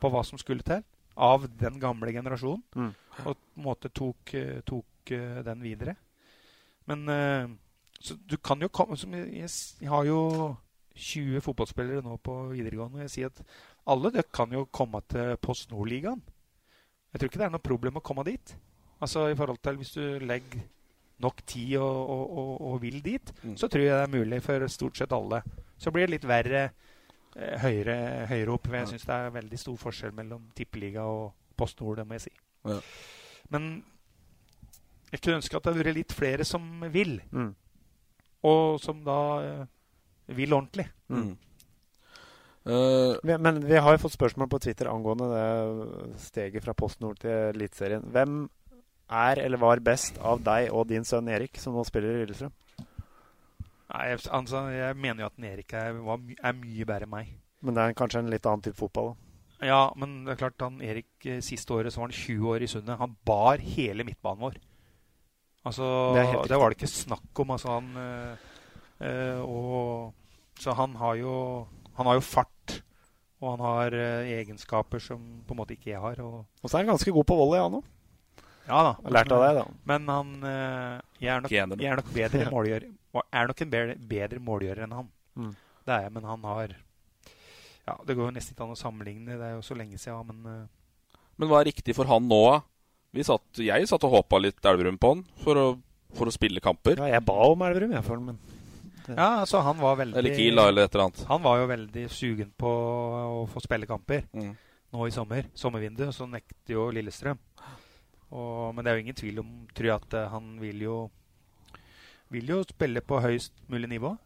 [0.00, 0.84] på hva som skulle til.
[1.14, 2.64] Av den gamle generasjonen.
[2.74, 2.92] Mm.
[3.24, 4.34] Og på en måte tok,
[4.66, 5.96] tok eh, den videre.
[6.90, 7.52] Men eh,
[8.04, 9.48] så du kan jo komme jeg,
[9.80, 10.18] jeg har jo
[10.94, 13.40] 20 fotballspillere nå på videregående, og jeg sier at
[13.90, 16.20] alle dere kan jo komme til Post Nord-ligaen.
[17.12, 18.54] Jeg tror ikke det er noe problem å komme dit.
[19.02, 20.62] Altså i forhold til hvis du legger
[21.20, 23.56] nok tid og, og, og, og vil dit, Mm.
[23.56, 25.42] så tror jeg det er mulig for stort sett alle.
[25.78, 26.70] Så blir det litt verre
[27.36, 28.68] eh, høyere, høyere opp.
[28.68, 32.14] Men Jeg syns det er veldig stor forskjell mellom tippeliga og Post Nord, det må
[32.18, 32.30] jeg si.
[32.66, 32.80] Ja.
[33.50, 33.84] Men
[35.12, 37.54] jeg kunne ønske at det hadde vært litt flere som vil, Mm.
[38.42, 39.66] og som da eh,
[40.34, 40.88] vil ordentlig.
[41.08, 41.36] Mm.
[42.66, 47.00] Uh, Vi- Men vi har jo fått spørsmål på Twitter angående det steget fra Post
[47.00, 48.02] Nord til Eliteserien.
[48.10, 48.48] Hvem
[49.10, 52.52] er eller var best av deg og din sønn Erik, som nå spiller i Lillestrøm?
[53.94, 57.34] Nei, altså, jeg mener jo at Erik er, er mye bedre enn meg.
[57.64, 59.12] Men det er kanskje en litt annen type fotball?
[59.12, 59.20] da.
[59.64, 62.64] Ja, men det er klart han Erik eh, siste året så var han 20 år
[62.64, 62.98] i Sundet.
[63.00, 64.58] Han bar hele midtbanen vår.
[65.64, 65.86] Altså,
[66.16, 67.54] Det det, var det ikke snakk om.
[67.54, 67.86] Altså, han,
[69.00, 70.12] eh, og,
[70.60, 71.36] så han har jo
[71.94, 72.82] Han har jo fart,
[73.40, 76.18] og han har øh, egenskaper som på en måte ikke jeg har.
[76.20, 77.84] Og, Og så er han ganske god på volley, han òg.
[78.68, 78.92] Ja da.
[79.16, 79.64] Lært av deg, da.
[79.90, 82.86] Men han eh, jeg, er nok, jeg er nok bedre målgjører
[83.30, 85.08] Er nok en bedre, bedre målgjører enn han.
[85.36, 85.50] Mm.
[85.84, 86.72] Det er jeg, men han har
[87.84, 90.30] Ja, Det går jo nesten ikke an å sammenligne, det er jo så lenge siden,
[90.30, 91.20] men uh.
[91.36, 92.38] Men hva er riktig for han nå?
[92.52, 92.60] da?
[93.14, 95.64] Vi satt, jeg satt og håpa litt Elverum på han for å,
[96.14, 96.98] for å spille kamper.
[97.02, 100.34] Ja, jeg ba om Elverum, jeg, for han, men Ja, altså han var veldig Eller
[100.34, 101.24] Kiel, eller et eller annet.
[101.28, 104.54] Han var jo veldig sugen på å få spille kamper Mm.
[104.94, 105.44] nå i sommer.
[105.58, 106.14] Sommervinduet.
[106.14, 107.38] Så nekter jo Lillestrøm.
[108.34, 110.96] Og, men det er jo ingen tvil om, tror jeg, at eh, han vil jo
[112.34, 114.16] Vil jo spille på høyest mulig nivå.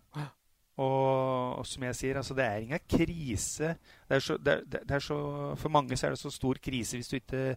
[0.78, 3.74] Og, og som jeg sier, altså det er ingen krise.
[4.08, 5.18] Det er så, det er, det er så,
[5.58, 7.56] for mange så er det så stor krise hvis du ikke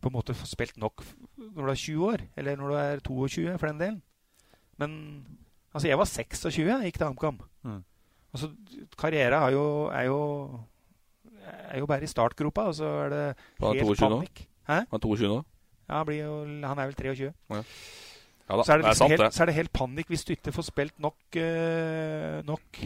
[0.00, 1.04] på en måte får spilt nok
[1.36, 2.24] når du er 20 år.
[2.40, 4.02] Eller når du er 22, for den delen.
[4.80, 4.96] Men
[5.74, 7.38] altså, jeg var 26 jeg gikk til HamKam.
[7.68, 7.82] Mm.
[8.32, 8.50] Altså,
[8.98, 10.20] Karriera er jo, er jo
[11.44, 13.24] er jo bare i startgropa, og så er det
[13.60, 14.16] helt 22 nå?
[14.16, 14.46] panikk.
[14.68, 14.80] Hæ?
[14.88, 15.42] Han er 22 nå?
[15.88, 17.30] Ja, han, blir jo, han er vel 23.
[17.54, 17.62] Ja.
[18.44, 20.10] Ja da, så, er det det er liksom sant, helt, så er det helt panikk
[20.12, 22.80] hvis du ikke får spilt nok, uh, nok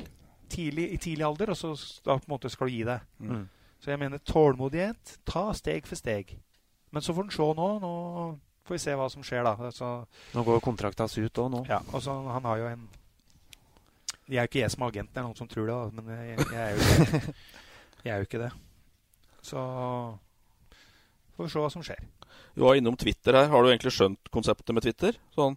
[0.48, 1.72] tidlig, i tidlig alder, og så
[2.06, 3.08] da på en måte skal du gi deg.
[3.18, 3.48] Mm.
[3.82, 5.18] Så jeg mener tålmodighet.
[5.26, 6.36] Ta steg for steg.
[6.94, 7.68] Men så får en se nå.
[7.82, 7.92] Nå
[8.68, 9.54] får vi se hva som skjer, da.
[9.68, 9.90] Altså,
[10.34, 11.64] Nå går kontrakta ut òg, nå.
[11.68, 12.88] ja, og så han har jo en
[14.28, 16.02] Jeg er jo ikke jeg som er agent, det er noen som tror det, da,
[16.02, 17.34] men jeg, jeg, er jo ikke,
[18.04, 18.50] jeg er jo ikke det.
[19.40, 19.62] Så
[21.36, 22.02] får vi se hva som skjer.
[22.58, 23.46] Du var innom Twitter her.
[23.52, 25.14] Har du egentlig skjønt konseptet med Twitter?
[25.36, 25.54] Sånn.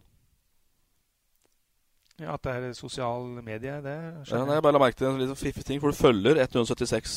[2.22, 3.96] Ja, At det er sosial medie, det
[4.30, 7.16] Ja, nei, jeg bare la merke til en liten fiffig ting, for du følger 176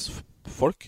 [0.56, 0.86] folk.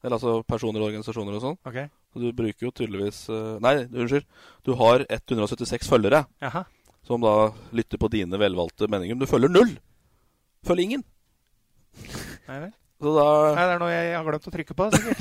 [0.00, 1.58] Eller altså personer og organisasjoner og sånn.
[1.68, 1.76] Ok.
[2.16, 4.24] Og du bruker jo tydeligvis eh, Nei, unnskyld.
[4.64, 6.64] Du har 176 følgere Jaha.
[7.04, 7.34] som da
[7.76, 9.12] lytter på dine velvalgte meninger.
[9.18, 9.74] Men du følger null!
[10.64, 11.04] Følger ingen.
[12.48, 12.72] Nei vel?
[12.98, 13.26] Så da
[13.58, 15.20] Nei, det er noe jeg har glemt å trykke på, sikkert.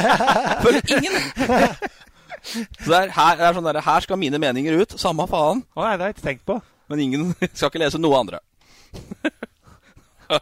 [0.64, 1.20] Følger ingen!
[2.44, 4.96] Så det er, her, det er sånn der, her skal mine meninger ut.
[5.00, 5.62] Samme faen.
[5.74, 6.58] Å nei, det har jeg ikke tenkt på.
[6.92, 8.42] Men ingen skal ikke lese noe andre.
[10.34, 10.40] det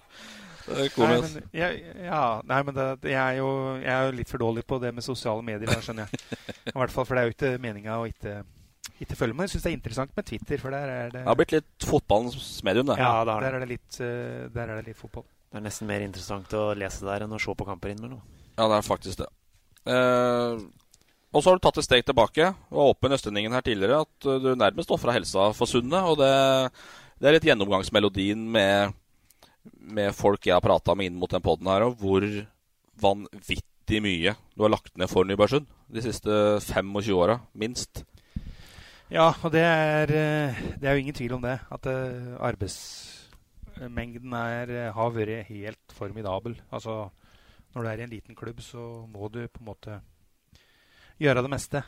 [0.72, 3.48] Nei, men, jeg, ja, nei, men det, jeg, er jo,
[3.82, 6.36] jeg er jo litt for dårlig på det med sosiale medier, da, skjønner jeg.
[6.70, 8.34] I hvert fall, For det er jo ikke meninga å ikke,
[9.02, 9.48] ikke følge med.
[9.48, 11.88] Jeg syns det er interessant med Twitter, for der er det Det har blitt litt
[11.88, 12.98] fotballens medium, det.
[13.02, 15.26] Ja, det der er det litt, eh, der er det litt fotball.
[15.52, 18.22] Det er nesten mer interessant å lese der enn å se på kamper innimellom.
[18.54, 19.28] Ja, det er faktisk det.
[19.92, 20.62] Eh,
[21.32, 24.40] og så har du tatt et steg tilbake og åpen Østlendingen her tidligere at eh,
[24.42, 26.04] du nærmest ofra helsa for Sundet.
[26.04, 26.32] Og det,
[27.20, 28.92] det er litt gjennomgangsmelodien med,
[29.96, 32.26] med folk jeg har prata med inn mot den poden her, og hvor
[33.02, 36.36] vanvittig mye du har lagt ned for Nybergsund de siste
[36.68, 38.04] 25 åra, minst.
[39.12, 41.58] Ja, og det er, eh, det er jo ingen tvil om det.
[41.72, 46.60] At eh, arbeidsmengden er, har vært helt formidabel.
[46.72, 47.06] Altså,
[47.72, 50.02] når du er i en liten klubb, så må du på en måte
[51.20, 51.82] gjøre det meste.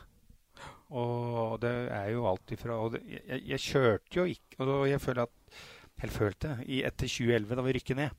[0.95, 5.01] Og det er jo alt ifra og det, jeg, jeg, kjørte jo ikke Og jeg
[5.01, 5.55] føler at
[6.03, 8.09] Helt følte i etter 2011, da vi rykket ned,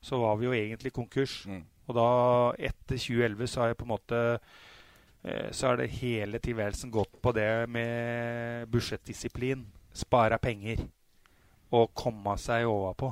[0.00, 1.40] så var vi jo egentlig konkurs.
[1.50, 1.64] Mm.
[1.90, 2.04] Og da,
[2.70, 4.20] etter 2011, så har jeg på en måte
[5.24, 10.84] eh, Så har det hele tilværelsen gått på det med budsjettdisiplin, spare penger
[11.74, 13.10] og komme seg overpå.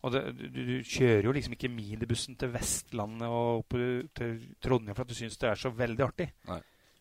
[0.00, 3.76] Og det, du, du, kjører jo liksom ikke minibussen til Vestlandet og opp
[4.16, 6.30] til Trondheim for at du syns det er så veldig artig.
[6.48, 6.60] Nei.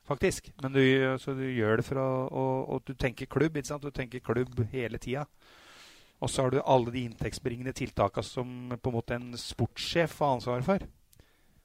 [0.09, 0.49] Faktisk.
[0.61, 0.81] Men du,
[1.11, 3.55] altså, du gjør det for å og, og, du tenker klubb.
[3.55, 3.85] ikke sant?
[3.85, 5.27] Du tenker klubb hele tida.
[6.19, 10.35] Og så har du alle de inntektsbringende tiltakene som på en måte en sportssjef har
[10.35, 10.87] ansvaret for.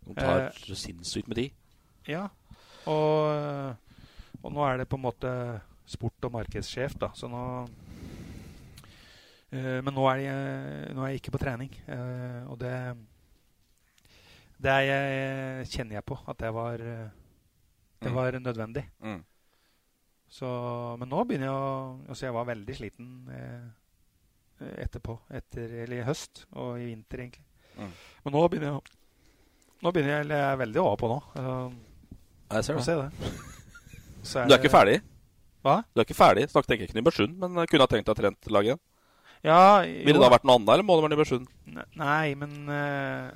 [0.05, 1.47] De tar eh, sinnssykt med de.
[2.07, 2.29] Ja.
[2.85, 3.75] Og,
[4.43, 5.33] og, nå er det på en måte
[5.89, 7.11] sport- og markedssjef, da.
[7.17, 7.43] Så nå
[9.55, 11.71] Men nå er, jeg, nå er, jeg, ikke på trening.
[11.87, 12.75] Uh, og det
[14.65, 18.17] Det jeg, kjenner jeg på at det var Det mm.
[18.17, 18.85] var nødvendig.
[19.01, 19.23] Mm.
[20.35, 20.49] Så,
[20.99, 21.73] men nå begynner jeg å
[22.09, 23.11] Altså, jeg var veldig sliten.
[23.31, 25.19] Uh, etterpå.
[25.35, 27.45] Etter, eller i høst og i vinter, egentlig.
[27.79, 27.91] Mm.
[28.25, 29.01] Men nå begynner jeg
[29.85, 31.17] Nå begynner jeg, jeg er veldig over på nå.
[32.55, 33.11] Jeg ser det.
[33.21, 33.33] Det.
[34.25, 34.95] Er, du er ikke ferdig?
[35.61, 35.75] Hva?
[35.93, 36.47] Du er ikke ferdig?
[36.49, 38.81] Snakket ikke ikke Nybergsund, men kunne ha tenkt deg trent laget igjen?
[39.45, 41.49] Ja, Ville det da vært noe annet, eller må det være Nybergsund?
[42.01, 43.29] Nei, men uh,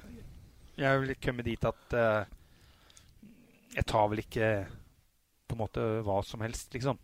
[0.81, 2.23] jeg vil komme kommet dit at uh,
[3.75, 4.49] jeg tar vel ikke
[5.49, 6.97] på en måte hva som helst, liksom.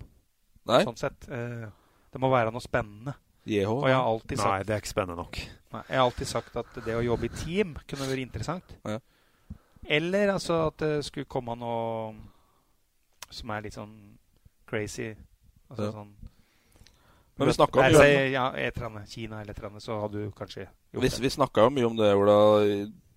[0.71, 0.81] Nei?
[0.89, 1.29] Sånn sett.
[1.29, 1.69] Uh,
[2.15, 3.17] det må være noe spennende.
[3.45, 5.41] Jeho, og jeg har alltid sagt, Nei, det er ikke spennende nok.
[5.75, 8.77] Nei, jeg har alltid sagt at det å jobbe i team kunne vært interessant.
[8.89, 9.03] Ja.
[9.85, 12.15] Eller altså at det skulle komme noe
[13.29, 13.93] som er litt sånn
[14.65, 15.11] crazy.
[15.69, 15.93] Altså ja.
[15.93, 16.15] sånn
[17.37, 18.11] Men vi snakka om det.
[18.31, 21.23] Ja, etrene, Kina eller etrene, så hadde du kanskje gjort vi, det.
[21.25, 22.37] Vi snakka jo mye om det Ola,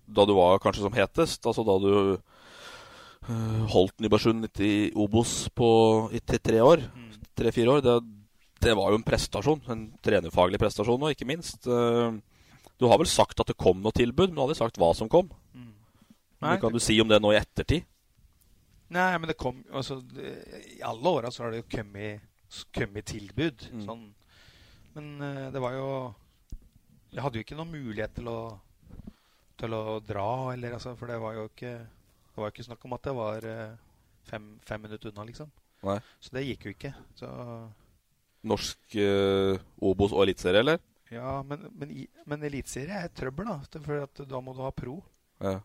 [0.08, 1.46] da du var kanskje som hetest.
[1.46, 5.70] Altså da du uh, holdt Nybergsund i Obos på,
[6.10, 6.82] i tre år.
[6.94, 7.12] Mm.
[7.38, 7.84] Tre-fire år.
[7.84, 7.98] Det,
[8.66, 9.62] det var jo en prestasjon.
[9.70, 11.68] En trenerfaglig prestasjon òg, ikke minst.
[11.70, 12.18] Uh,
[12.78, 14.90] du har vel sagt at det kom noe tilbud, men du har aldri sagt hva
[14.94, 15.30] som kom.
[15.54, 15.72] Mm.
[16.42, 17.86] Nei, kan du si om det nå i ettertid?
[18.94, 22.22] Nei, men det kom altså, I alle åra så har det jo kommet,
[22.74, 23.66] kommet tilbud.
[23.74, 23.84] Mm.
[23.84, 24.06] Sånn.
[24.96, 25.88] Men uh, det var jo
[27.12, 28.40] Jeg hadde jo ikke noen mulighet til å,
[29.60, 32.96] til å dra, eller, altså, for det var jo ikke Det var ikke snakk om
[32.96, 33.76] at det var uh,
[34.28, 35.50] fem, fem minutter unna, liksom.
[35.86, 35.98] Nei.
[36.20, 36.92] Så det gikk jo ikke.
[37.18, 37.28] Så
[38.48, 40.82] norsk uh, Obos og eliteserie, eller?
[41.10, 41.94] Ja, men, men,
[42.28, 43.80] men eliteserie er trøbbel, da.
[43.84, 44.98] For da må du ha pro.
[45.40, 45.58] Ja.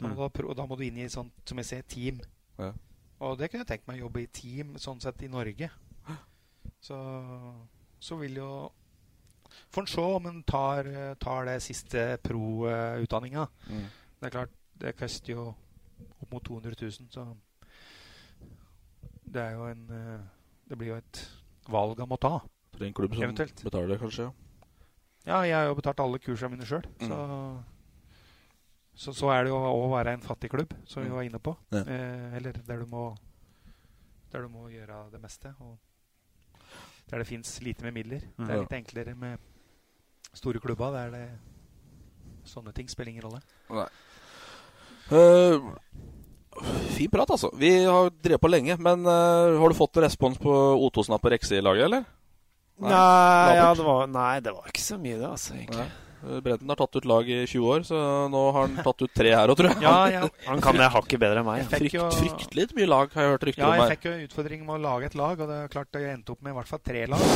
[0.00, 0.32] Da må, mm.
[0.36, 2.20] pro, og da må du inn i sånt, som jeg ser, team.
[2.60, 2.70] Ja.
[3.20, 5.68] Og det kunne jeg tenkt meg å jobbe i team, sånn sett, i Norge.
[6.80, 6.98] Så,
[8.00, 8.52] så vil jo
[9.70, 10.86] Får en se om en tar,
[11.18, 13.48] tar det siste pro-utdanninga.
[13.66, 13.86] Mm.
[14.20, 17.24] Det er klart, det koster jo opp mot 200 000, så
[19.30, 19.82] det er jo en
[20.70, 21.22] Det blir jo et
[21.70, 22.38] valg han må ta.
[22.76, 23.62] For en klubb som Eventuelt.
[23.66, 24.30] betaler det, kanskje?
[25.26, 26.86] Ja, jeg har jo betalt alle kursene mine sjøl.
[27.00, 27.10] Mm.
[27.10, 27.18] Så,
[28.94, 31.16] så, så, er det jo å være en fattig klubb, som vi mm.
[31.16, 31.54] var inne på.
[31.74, 31.82] Ja.
[31.84, 33.04] Eh, eller der du, må,
[34.32, 35.52] der du må gjøre det meste.
[35.60, 35.76] Og
[37.10, 38.26] der det fins lite med midler.
[38.36, 38.44] Mm.
[38.46, 39.38] Det er litt enklere med
[40.36, 40.94] store klubber.
[40.94, 41.26] Der det
[42.48, 43.42] sånne ting spiller ingen rolle.
[43.70, 43.88] Nei.
[45.10, 45.74] Uh,
[46.94, 47.50] fin prat, altså.
[47.58, 48.78] Vi har drevet på lenge.
[48.78, 50.54] Men uh, har du fått respons på
[50.86, 52.06] Otosna på i laget, eller?
[52.80, 55.84] Nei, nei, ja, det var, nei, det var ikke så mye, det, altså, egentlig.
[55.84, 56.09] Nei.
[56.20, 58.00] Eh, Brenden har tatt ut lag i 20 år, så
[58.32, 59.80] nå har han tatt ut tre her òg, tror jeg.
[59.84, 60.26] Ja, ja.
[60.48, 61.64] Han kan det hakket bedre enn meg.
[61.72, 62.10] Frykt, jo...
[62.18, 63.80] Fryktelig mye lag, har jeg hørt rykter ja, om her.
[63.80, 66.12] Ja, jeg fikk jo utfordring med å lage et lag, og det er klart jeg
[66.12, 67.26] endte opp med i hvert fall tre lag.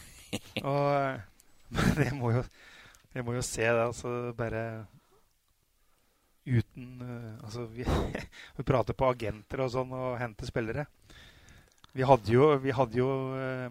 [0.72, 1.24] og
[2.00, 2.44] det må jo,
[3.14, 4.66] jeg må jo se det, altså bare
[6.46, 7.86] uten uh, Altså, vi,
[8.56, 10.86] vi, prater på agenter og sånn og henter spillere.
[11.96, 13.70] Vi hadde jo, vi hadde jo uh,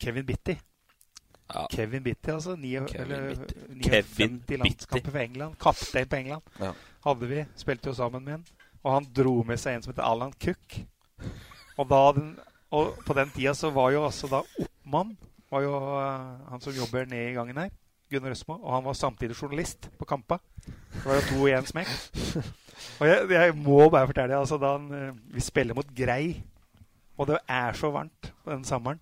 [0.00, 0.56] Kevin Bitty.
[1.54, 1.66] Ja.
[1.72, 2.56] Kevin Bitty, altså.
[2.56, 3.54] Ni, Kevin Bitty.
[3.88, 5.58] 59 landskamper for England.
[5.60, 6.42] Kaptein på England.
[6.60, 6.72] Ja.
[7.06, 7.44] Hadde vi.
[7.56, 8.44] Spilte jo sammen med han.
[8.82, 10.78] Og han dro med seg en som heter Alan Cook.
[11.78, 12.30] Og, da den,
[12.74, 15.16] og på den tida så var jo altså da Oppmann
[15.48, 17.72] var jo uh, han som jobber nede i gangen her.
[18.12, 18.58] Gunnar Østmo.
[18.60, 20.38] Og han var samtidig journalist på Kampa.
[20.66, 21.96] Det var jo to i én smekk.
[23.00, 26.36] Og jeg, jeg, må bare fortelle altså da han, uh, Vi spiller mot Grei.
[27.18, 29.00] Og det er så varmt den sommeren.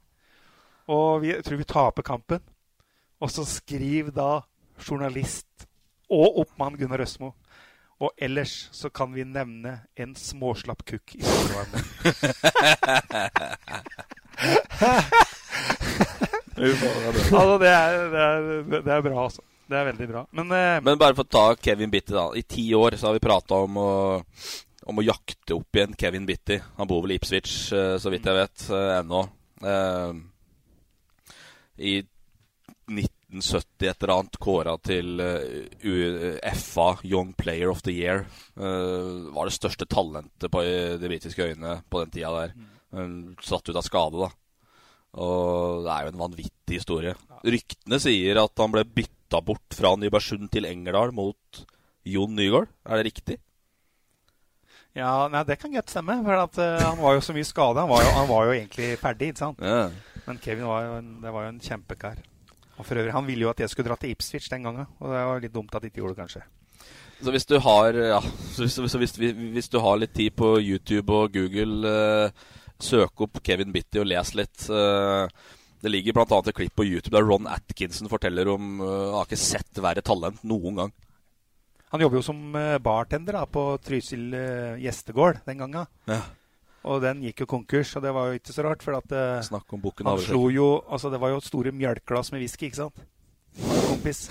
[0.92, 2.40] Og vi, jeg tror vi taper kampen.
[3.20, 4.40] Og så skriv da
[4.76, 5.66] journalist
[6.12, 7.32] og oppmann Gunnar Østmo.
[7.96, 11.80] Og ellers så kan vi nevne en småslapp kukk i solvarmen.
[16.60, 18.40] altså, det er, det, er,
[18.76, 19.42] det er bra, altså.
[19.66, 20.26] Det er veldig bra.
[20.36, 22.28] Men, eh, Men bare for å ta Kevin Bitty, da.
[22.36, 23.80] I ti år så har vi prata om
[24.86, 26.60] om å jakte opp igjen Kevin Bitty.
[26.78, 29.24] Han bor vel i Ipswich, uh, så vidt jeg vet, uh, ennå.
[29.64, 30.12] Uh,
[31.78, 31.98] I
[32.86, 35.20] 1970 et eller annet kåra til
[36.54, 38.24] FA Young Player of the Year.
[38.56, 42.54] var det største talentet på de britiske øyene på den tida der.
[43.42, 44.30] satt ut av skade, da.
[45.16, 47.14] Og det er jo en vanvittig historie.
[47.46, 51.64] Ryktene sier at han ble bytta bort fra Nybergsund til Engerdal mot
[52.06, 52.70] Jon Nygaard.
[52.86, 53.38] Er det riktig?
[54.96, 56.18] Ja, nei, Det kan godt stemme.
[56.24, 57.84] For at, uh, Han var jo så mye skada.
[57.84, 59.32] Han, han, var jo egentlig ferdig.
[59.32, 59.60] ikke sant?
[59.60, 59.90] Ja.
[60.26, 62.20] Men Kevin var jo en, det var jo en kjempekar.
[62.76, 64.86] Og for øvrig, Han ville jo at jeg skulle dra til Ipswich den gangen.
[65.00, 66.44] Og det var litt dumt at de ikke gjorde det, kanskje.
[67.22, 68.20] Så hvis du har ja,
[68.52, 72.30] så hvis, så hvis, hvis, du har litt tid på YouTube og Google, eh,
[72.76, 74.66] søk opp Kevin Bitty og les litt.
[74.68, 75.28] Eh,
[75.80, 76.26] det ligger bl.a.
[76.26, 80.40] et klipp på YouTube der Ron Atkinson forteller om uh, har ikke sett verre talent
[80.42, 80.94] noen gang.
[81.92, 85.86] Han jobber jo som eh, bartender da, på Trysil uh, gjestegård den gangen.
[86.10, 86.22] Ja.
[86.86, 88.84] Og den gikk jo konkurs, og det var jo ikke så rart.
[88.84, 92.32] For at uh, Snakk om boken han slo jo Altså, det var jo store mjølkeglass
[92.34, 93.02] med whisky, ikke sant?
[93.88, 94.26] Kompis.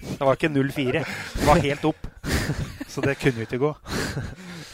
[0.00, 1.04] Det var ikke 0-4.
[1.04, 2.06] Det var helt opp.
[2.90, 3.72] Så det kunne jo ikke gå.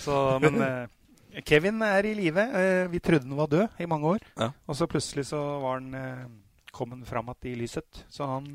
[0.00, 2.44] Så, men eh, Kevin er i live.
[2.92, 4.28] vi trodde han var død i mange år.
[4.38, 4.52] Ja.
[4.64, 6.38] Og så plutselig så var han
[6.72, 8.04] kommet fram igjen i lyset.
[8.08, 8.46] Så han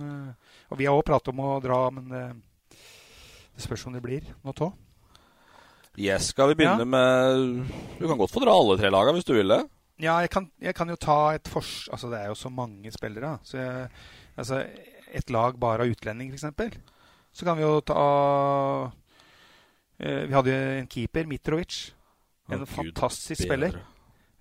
[0.72, 4.56] Og vi har òg pratet om å dra, men det spørs om det blir noe
[4.58, 4.72] tå.
[6.00, 6.88] Yes, skal vi begynne ja.
[6.88, 7.66] med
[8.00, 9.62] Du kan godt få dra alle tre lagene hvis du vil det.
[10.02, 11.90] Ja, jeg kan, jeg kan jo ta et fors...
[11.92, 13.36] Altså, det er jo så mange spillere.
[13.46, 13.90] Så jeg,
[14.40, 14.64] altså,
[15.14, 16.80] et lag bare av utlendinger, f.eks.
[17.32, 18.06] Så kan vi jo ta
[20.00, 21.82] eh, Vi hadde jo en keeper, Mitrovic.
[22.52, 23.78] En oh, fantastisk Gud, spiller.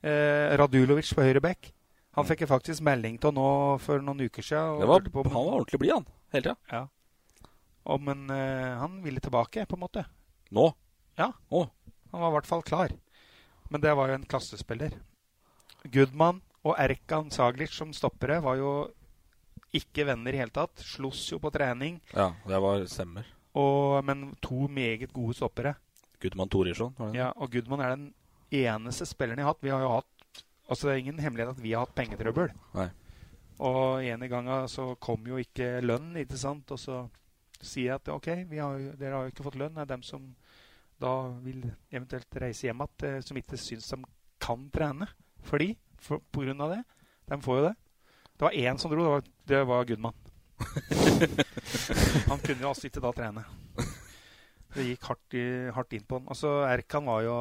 [0.01, 1.75] Eh, Radulovic på høyre back.
[2.17, 3.51] Han fikk jeg faktisk melding til nå
[3.85, 4.81] for noen uker siden.
[4.89, 6.09] Var, han var ordentlig blid, han.
[6.35, 6.57] Hele tida.
[6.73, 7.51] Ja.
[7.91, 10.03] Og, men uh, han ville tilbake, på en måte.
[10.57, 10.67] Nå?
[11.21, 11.33] Ja.
[11.53, 11.69] Oh.
[12.11, 12.95] Han var i hvert fall klar.
[13.71, 14.97] Men det var jo en klassespiller.
[15.85, 18.73] Goodman og Erkan Saglic som stoppere var jo
[19.77, 20.81] ikke venner i hele tatt.
[20.83, 22.01] Sloss jo på trening.
[22.17, 23.29] Ja, det var stemmer.
[23.55, 25.77] Og, men to meget gode stoppere.
[26.21, 26.97] Gudman Torisson.
[27.17, 28.09] Ja, og Gudman er den
[28.51, 29.65] eneste spilleren jeg har hatt.
[29.65, 30.09] Vi har jo hatt
[30.71, 32.53] Altså, det er ingen hemmelighet at vi har hatt pengetrøbbel.
[32.77, 32.85] Nei.
[33.67, 36.71] Og en i gangen så kom jo ikke lønn, ikke sant.
[36.71, 37.01] Og så
[37.59, 39.75] sier jeg at ok, har, dere har jo ikke fått lønn.
[39.75, 40.29] Det er dem som
[41.01, 41.13] da
[41.45, 44.01] vil eventuelt reise hjem igjen, eh, som ikke syns de
[44.41, 45.09] kan trene.
[45.49, 46.83] Fordi, for, på grunn av det.
[47.31, 47.77] De får jo det.
[48.37, 49.07] Det var én som dro.
[49.07, 50.15] Det var, det var Gudmann.
[52.31, 53.45] han kunne jo altså ikke da trene.
[54.71, 55.45] Det gikk hardt, i,
[55.75, 56.29] hardt inn på han.
[56.31, 57.37] Altså, Erkan var jo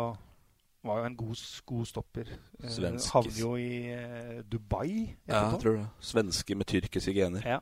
[0.83, 2.31] var jo en god, god stopper.
[2.63, 3.11] Eh, Svensk.
[3.13, 5.15] Havner jo i eh, Dubai.
[5.27, 5.85] Ja, jeg tror det.
[5.99, 7.43] Svenske med tyrkiske gener.
[7.43, 7.59] Ja.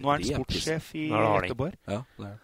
[0.00, 1.76] Nå er han sportssjef i Göteborg.
[1.84, 2.42] Ja, det er.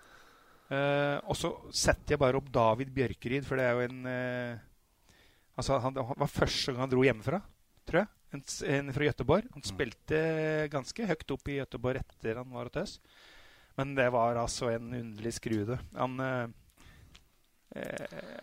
[0.73, 4.69] Uh, og så setter jeg bare opp David Bjørkeryd, for det er jo en uh,
[5.53, 7.43] Altså, han, han, var første gang han dro hjemmefra,
[7.85, 8.09] tror jeg.
[8.33, 8.41] En,
[8.73, 9.51] en fra Gøteborg.
[9.53, 9.67] Han mm.
[9.69, 10.21] spilte
[10.73, 12.95] ganske høyt opp i Gøteborg etter han var hos oss.
[13.77, 15.77] Men det var altså en underlig skrude.
[15.93, 16.49] Han uh,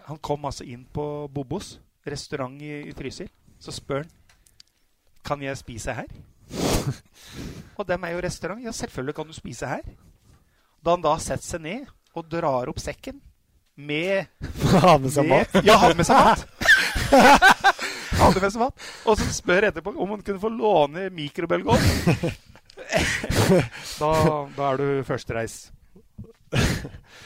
[0.06, 1.03] han kom altså inn på
[1.34, 3.30] Bobos restaurant i, i Trysil.
[3.57, 4.15] Så spør han
[5.26, 6.10] kan jeg spise her.
[7.77, 8.64] og dem er jo restaurant.
[8.64, 9.85] Ja, selvfølgelig kan du spise her.
[10.85, 13.19] Da han da setter seg ned og drar opp sekken
[13.80, 14.27] med
[14.84, 15.60] Ha med seg mat?
[15.64, 16.48] Ja, ha med seg mat.
[18.19, 18.88] hadde med seg mat.
[19.07, 22.30] Og så spør etterpå om hun kunne få låne mikrobølgeovn.
[24.02, 24.14] da,
[24.56, 25.60] da er du førstereis.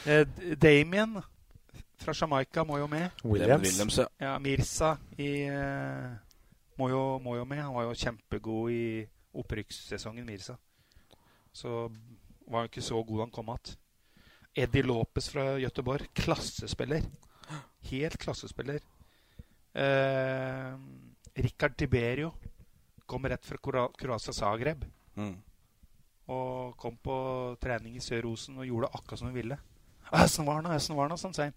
[0.04, 0.26] Eh,
[0.60, 1.16] Damien
[2.04, 3.08] fra Jamaica må jo med.
[3.24, 3.64] Williams.
[3.64, 4.08] Williams ja.
[4.20, 4.34] ja.
[4.42, 6.12] Mirsa i, uh,
[6.78, 7.62] må, jo, må, jo, med.
[7.64, 8.84] Han var jo kjempegod i
[9.34, 10.58] opprykkssesongen, Mirsa.
[11.54, 11.88] Så
[12.44, 13.78] var han ikke så god han kom igjen.
[14.54, 16.06] Eddie Lopez fra Göteborg.
[16.14, 17.02] Klassespiller.
[17.90, 18.80] Helt klassespiller.
[19.72, 20.78] Eh,
[21.34, 22.32] Rikard Tiberio
[23.06, 23.56] kom rett fra
[23.98, 24.84] Kroatia Zagreb.
[25.16, 25.34] Mm.
[26.26, 27.16] Og kom på
[27.60, 29.58] trening i Sør-Osen og gjorde akkurat som hun ville.
[30.14, 31.52] Åssen var han, Åssen var han?' Sånn,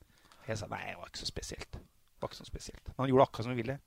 [0.47, 1.71] jeg sa nei, det var ikke så spesielt.
[1.71, 2.87] Det var ikke så spesielt.
[2.87, 3.79] Men han gjorde akkurat som hun ville.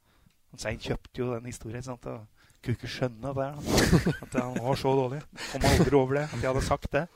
[0.50, 1.82] Han Sein kjøpte jo den historien.
[1.82, 2.06] Sant?
[2.06, 2.26] Og
[2.62, 3.48] kunne ikke skjønne det.
[4.24, 5.20] At han var så dårlig.
[5.52, 7.06] Kom aldri over det, at jeg hadde sagt det.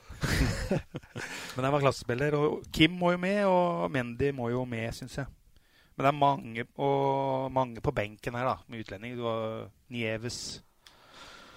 [1.55, 2.37] Men jeg var klassespiller.
[2.37, 5.31] Og Kim må jo med, og Mendy må jo med, syns jeg.
[5.95, 9.19] Men det er mange, og mange på benken her da, med utlendinger.
[9.19, 10.39] Du har Nieves.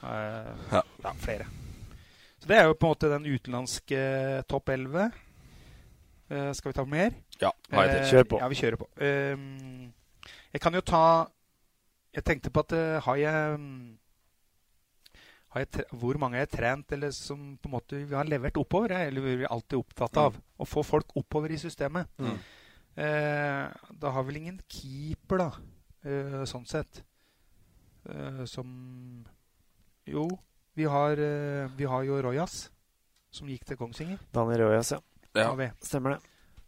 [0.03, 0.83] Eh, ja.
[1.05, 1.15] ja.
[1.19, 1.49] flere.
[2.39, 4.03] Så det er jo på en måte den utenlandske
[4.49, 5.09] topp 11.
[6.29, 7.15] Uh, skal vi ta på mer?
[7.41, 7.79] Ja, uh,
[8.11, 8.39] kjør på.
[8.43, 8.87] Ja, vi kjører på.
[9.01, 9.89] Uh,
[10.53, 11.03] jeg kan jo ta
[12.15, 13.59] Jeg tenkte på at eh, har jeg, har
[15.57, 18.93] jeg Hvor mange har jeg trent eller som på en måte vi har levert oppover?
[19.09, 20.43] Eller vi er alltid opptatt av mm.
[20.61, 22.11] å få folk oppover i systemet.
[22.21, 22.39] Mm.
[22.99, 23.65] Eh,
[24.03, 25.51] da har vel ingen keeper, da,
[26.05, 27.03] eh, sånn sett.
[28.09, 29.25] Eh, som
[30.09, 30.29] Jo,
[30.75, 32.71] vi har, eh, vi har jo Rojas,
[33.31, 34.19] som gikk til Kongsvinger.
[34.33, 35.01] Daniel Rojas, ja.
[35.35, 35.71] Ja.
[35.85, 36.21] Stemmer det.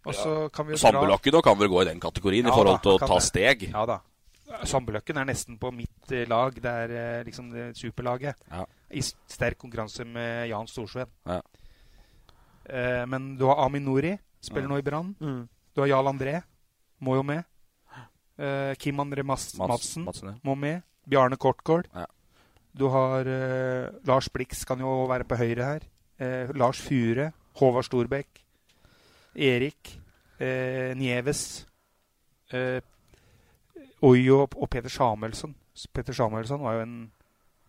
[0.04, 2.96] Og så kan vi jo Sambulakken kan vel gå i den kategorien i forhold til
[2.96, 3.24] da, å ta det.
[3.26, 3.64] steg.
[3.70, 3.98] Ja da.
[4.66, 6.54] Sambøløkken er nesten på mitt eh, lag.
[6.56, 8.36] Det er eh, liksom det superlaget.
[8.50, 8.64] Ja.
[8.90, 11.10] I sterk konkurranse med Jan Storsveen.
[11.28, 11.40] Ja.
[12.70, 14.72] Eh, men du har Amin Nori, spiller ja.
[14.74, 15.14] nå i Brann.
[15.20, 15.44] Mm.
[15.74, 16.40] Du har Jarl André,
[17.00, 17.44] må jo med.
[18.40, 20.38] Eh, Kim André Mas Mats- Madsen Madsen, ja.
[20.46, 20.82] må med.
[21.10, 21.88] Bjarne Kortgård.
[21.94, 22.06] Ja.
[22.76, 25.86] Du har eh, Lars Blix kan jo være på høyre her.
[26.20, 27.30] Eh, Lars Fure.
[27.58, 28.44] Håvard Storbekk.
[29.34, 29.96] Erik.
[30.40, 31.66] Eh, Nieves.
[32.54, 32.78] Eh,
[34.02, 35.54] Oyo og Peter Samuelsen.
[35.94, 36.94] Peter Samuelsen var jo en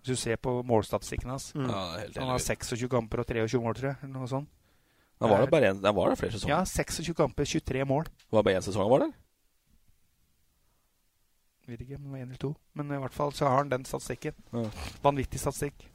[0.02, 1.68] Hvis du ser på målstatistikken hans Mm.
[1.70, 2.46] Ja, helt Han har enig.
[2.48, 3.98] 26 kamper og 23 mål, tror jeg.
[4.04, 4.50] Eller noe sånt.
[5.22, 6.56] Da var det bare en, da var det flere sesonger.
[6.56, 8.04] Ja, 26 kamper, 23 mål.
[8.06, 9.12] Det var bare én sesong han var der?
[11.68, 12.56] Vet ikke om det var én eller to.
[12.74, 14.34] Men i hvert fall så har han den statistikken.
[14.54, 14.64] Ja.
[15.04, 15.86] Vanvittig statistikk.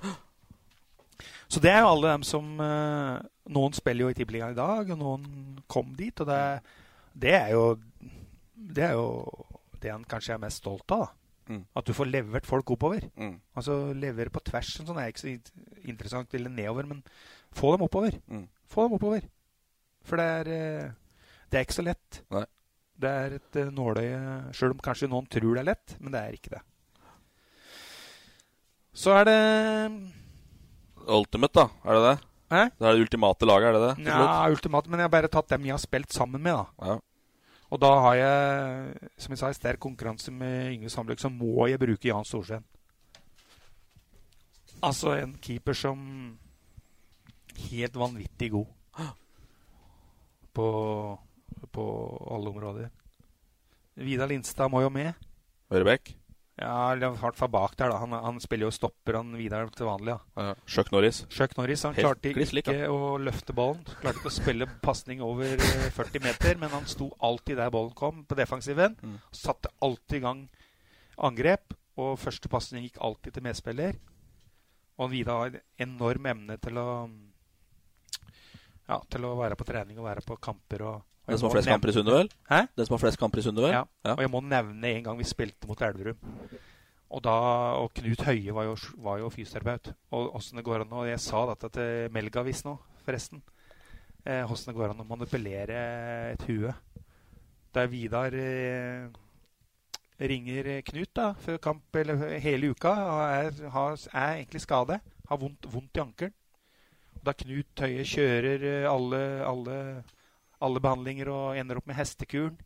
[1.48, 3.18] Så det er jo alle dem som eh,
[3.50, 6.20] Noen spiller jo i Tippeligaen i dag, og noen kom dit.
[6.20, 6.40] Og det,
[7.14, 7.76] det er jo
[8.54, 9.44] Det er jo
[9.86, 11.08] det han kanskje er mest stolt av.
[11.46, 11.62] Mm.
[11.78, 13.06] At du får levert folk oppover.
[13.14, 13.36] Mm.
[13.54, 15.34] Altså levere på tvers sånn er ikke så
[15.86, 17.02] interessant, eller nedover, men
[17.54, 18.18] få dem oppover.
[18.26, 18.46] Mm.
[18.70, 19.26] Få dem oppover.
[20.06, 20.94] For det er eh,
[21.50, 22.22] Det er ikke så lett.
[22.34, 22.44] Nei.
[22.96, 24.18] Det er et uh, nåløye
[24.56, 26.62] Sjøl om kanskje noen tror det er lett, men det er ikke det.
[28.96, 29.40] Så er det
[31.04, 31.66] Ultimate, da?
[31.84, 32.16] Er det det?
[32.50, 32.62] Hæ?
[32.78, 34.06] Det er det ultimate laget, er det det?
[34.06, 36.54] Ja, ultimate, men jeg har bare tatt dem jeg har spilt sammen med.
[36.54, 36.90] da.
[36.92, 36.98] Ja.
[37.74, 41.66] Og da har jeg, som jeg sa, en sterk konkurranse med Yngve Sandbløk, så må
[41.66, 42.64] jeg bruke Jan Storsveen.
[44.86, 45.98] Altså en keeper som
[47.70, 48.68] helt vanvittig god
[50.55, 50.68] på,
[51.72, 51.86] på
[52.36, 52.93] alle områder.
[53.97, 55.12] Vidar Lindstad må jo med.
[55.72, 56.12] Ørebekk?
[56.56, 57.92] Ja, i hvert fall bak der.
[57.92, 57.98] da.
[58.00, 60.14] Han, han spiller jo stopper, han Vidar til vanlig.
[60.16, 60.46] da.
[60.48, 60.54] Ja.
[60.64, 61.22] Chuck Norris?
[61.28, 63.82] Chuck Norris han Helt klarte ikke lik, ikke å løfte ballen.
[64.00, 67.92] Klarte ikke å spille pasning over eh, 40 meter, men han sto alltid der ballen
[67.98, 68.96] kom, på defensiven.
[69.02, 69.18] Mm.
[69.36, 70.46] Satte alltid i gang
[71.28, 74.00] angrep, og første pasning gikk alltid til medspiller.
[74.96, 76.88] Og Vidar har en enorm evne til å
[78.86, 80.86] ja, til å være på trening og være på kamper.
[80.88, 82.61] Og Den som har flest kamper i nevne- Hæ?
[82.77, 83.73] Den som har flest kamper i Sundevel?
[83.74, 83.85] Ja.
[84.05, 84.15] Ja.
[84.15, 86.16] Og jeg må nevne en gang vi spilte mot Elverum.
[87.11, 87.35] Og, da,
[87.82, 89.93] og Knut Høie var jo, var jo fysioterapeut.
[90.12, 92.77] Og åssen det går an Og jeg sa dette til Melgavis nå,
[93.07, 93.43] forresten.
[94.27, 95.77] Eh, Åssen det går an å manipulere
[96.32, 96.73] et hue.
[97.77, 99.07] Der Vidar eh,
[100.19, 104.98] ringer Knut da, før kamp eller hele uka og er, har, er egentlig skade.
[105.28, 106.35] Har vondt, vondt i ankelen.
[107.27, 109.78] Da Knut Høie kjører eh, alle, alle,
[110.64, 112.56] alle behandlinger og ender opp med hestekuren.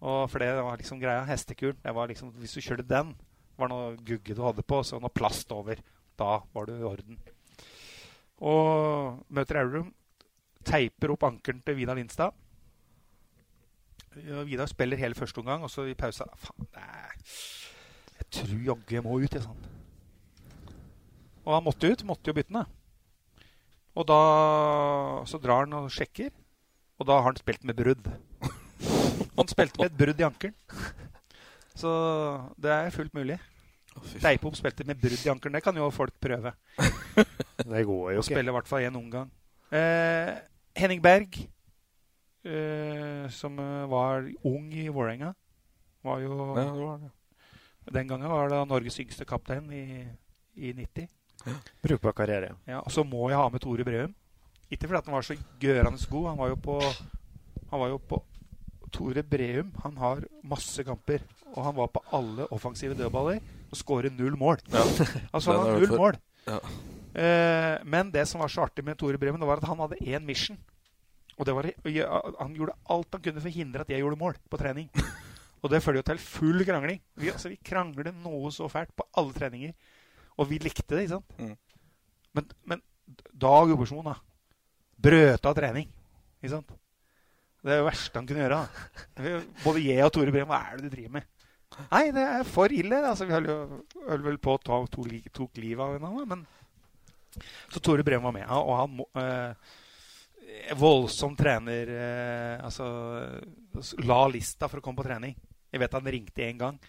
[0.00, 1.24] Og for det var liksom greia.
[1.28, 1.78] Hestekuren.
[1.82, 3.14] Det var liksom, hvis du kjørte den,
[3.60, 5.80] var noe gugge du hadde på, så noe plast over.
[6.20, 7.20] Da var du i orden.
[8.40, 9.90] Og møter Aurum.
[10.64, 12.36] Teiper opp ankelen til Vidar Lindstad.
[14.48, 17.12] Vidar spiller hele første omgang, og så i pausa Faen, nei,
[18.18, 19.68] jeg tror jaggu jeg må ut, jeg, sånn.
[21.46, 22.04] Og han måtte ut.
[22.08, 22.76] Måtte jo bytte den.
[23.98, 24.20] Og da
[25.26, 26.30] så drar han og sjekker,
[27.00, 28.10] og da har han spilt med brudd.
[29.38, 30.54] Han spilte med et brudd i ankelen.
[31.74, 31.90] Så
[32.60, 33.38] det er fullt mulig.
[34.20, 35.56] Deipop spilte med brudd i ankelen.
[35.56, 36.52] Det kan jo folk prøve.
[37.70, 38.28] Det går jo ikke.
[38.30, 39.30] spille i hvert fall én omgang.
[39.72, 40.30] Eh,
[40.76, 41.36] Henning Berg,
[42.44, 43.56] eh, som
[43.90, 45.34] var ung i Vålerenga,
[46.04, 47.10] var jo Ja, det var det.
[47.90, 50.06] Den gangen var det Norges yngste kaptein i,
[50.56, 51.08] i 90.
[51.82, 52.54] Brukbar karriere.
[52.68, 54.14] Ja, og så må jeg ha med Tore Breum.
[54.70, 56.28] Ikke fordi han var så gørende god.
[56.30, 56.80] Han var jo på
[57.70, 58.22] Han var jo på
[58.90, 61.22] Tore Breum han har masse kamper.
[61.54, 63.38] Og han var på alle offensive dødballer
[63.70, 64.58] og skårer null mål.
[64.72, 64.82] Ja.
[65.34, 66.18] Altså han har null mål.
[66.46, 66.58] Ja.
[67.10, 70.26] Eh, men det som var så artig med Tore Bremen, var at han hadde én
[70.26, 70.58] mission.
[71.38, 71.70] Og det var
[72.42, 74.90] Han gjorde alt han kunne for å hindre at jeg gjorde mål på trening.
[75.62, 77.00] Og det følger jo til full krangling.
[77.16, 79.72] Vi, altså, vi krangler noe så fælt på alle treninger.
[80.38, 81.34] Og vi likte det, ikke sant?
[81.38, 81.56] Mm.
[82.36, 82.82] Men, men
[83.34, 84.14] Dag Obersmoen, da.
[85.00, 85.88] Brøt av trening.
[86.40, 86.72] Ikke sant?
[87.60, 88.60] Det er det verste han kunne gjøre.
[88.60, 89.42] da.
[89.64, 91.28] Både jeg og Tore Bremen, hva er det du driver med?
[91.90, 93.02] Nei, det er for ille.
[93.06, 95.04] Altså, vi holdt vel på å ta, to,
[95.36, 96.46] tok livet av hverandre, men
[97.70, 99.76] Så Tore Bremen var med, og han eh,
[100.74, 102.88] voldsom trener eh, Altså
[104.02, 105.36] la lista for å komme på trening.
[105.70, 106.80] Jeg vet han ringte én gang.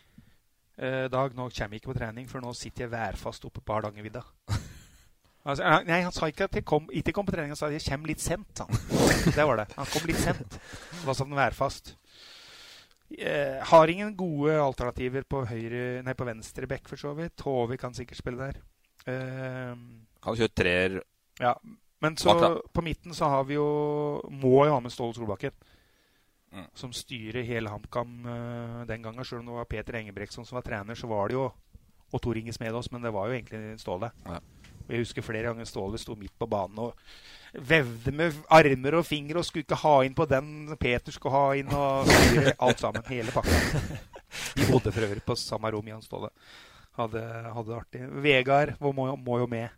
[0.82, 3.76] Eh, Dag, nå kommer jeg ikke på trening, for nå sitter jeg værfast oppe på
[3.76, 4.24] Hardangervidda.
[5.42, 7.74] Altså, nei, han sa ikke at jeg kom, ikke kom på trening, han sa at
[7.80, 8.62] jeg kommer litt sent.
[9.38, 9.68] Det var det.
[9.78, 10.58] Han kom litt sent.
[11.02, 11.96] Da sa han værfast.
[13.18, 17.42] Eh, har ingen gode alternativer på høyre Nei, på venstre bekk, for så vidt.
[17.44, 18.62] Håvi kan sikkert spille der.
[19.10, 19.74] Eh,
[20.22, 21.00] Kan kjøre treer
[21.42, 21.56] ja.
[22.02, 22.34] Men så
[22.74, 23.66] på midten så har vi jo
[24.30, 25.54] Må jo ha med Ståle Solbakken.
[26.52, 26.68] Mm.
[26.78, 29.26] Som styrer hele HamKam eh, den gangen.
[29.26, 31.50] Selv om det var Peter Engebrektsson som var trener, så var det jo
[32.12, 34.12] Og Tor Inge Smedås, men det var jo egentlig Ståle.
[34.28, 34.40] Og
[34.92, 36.98] Jeg husker flere ganger Ståle sto midt på banen og
[37.52, 41.56] vevde med armer og fingre og skulle ikke ha inn på den Peter skulle ha
[41.60, 42.12] inn, og
[42.68, 43.04] alt sammen.
[43.12, 43.56] Hele pakka.
[44.56, 46.32] De bodde for øvrig på samme rom, Jan Ståle.
[47.00, 47.24] Hadde,
[47.56, 48.02] hadde det artig.
[48.24, 49.72] Vegard må, må, må jo med.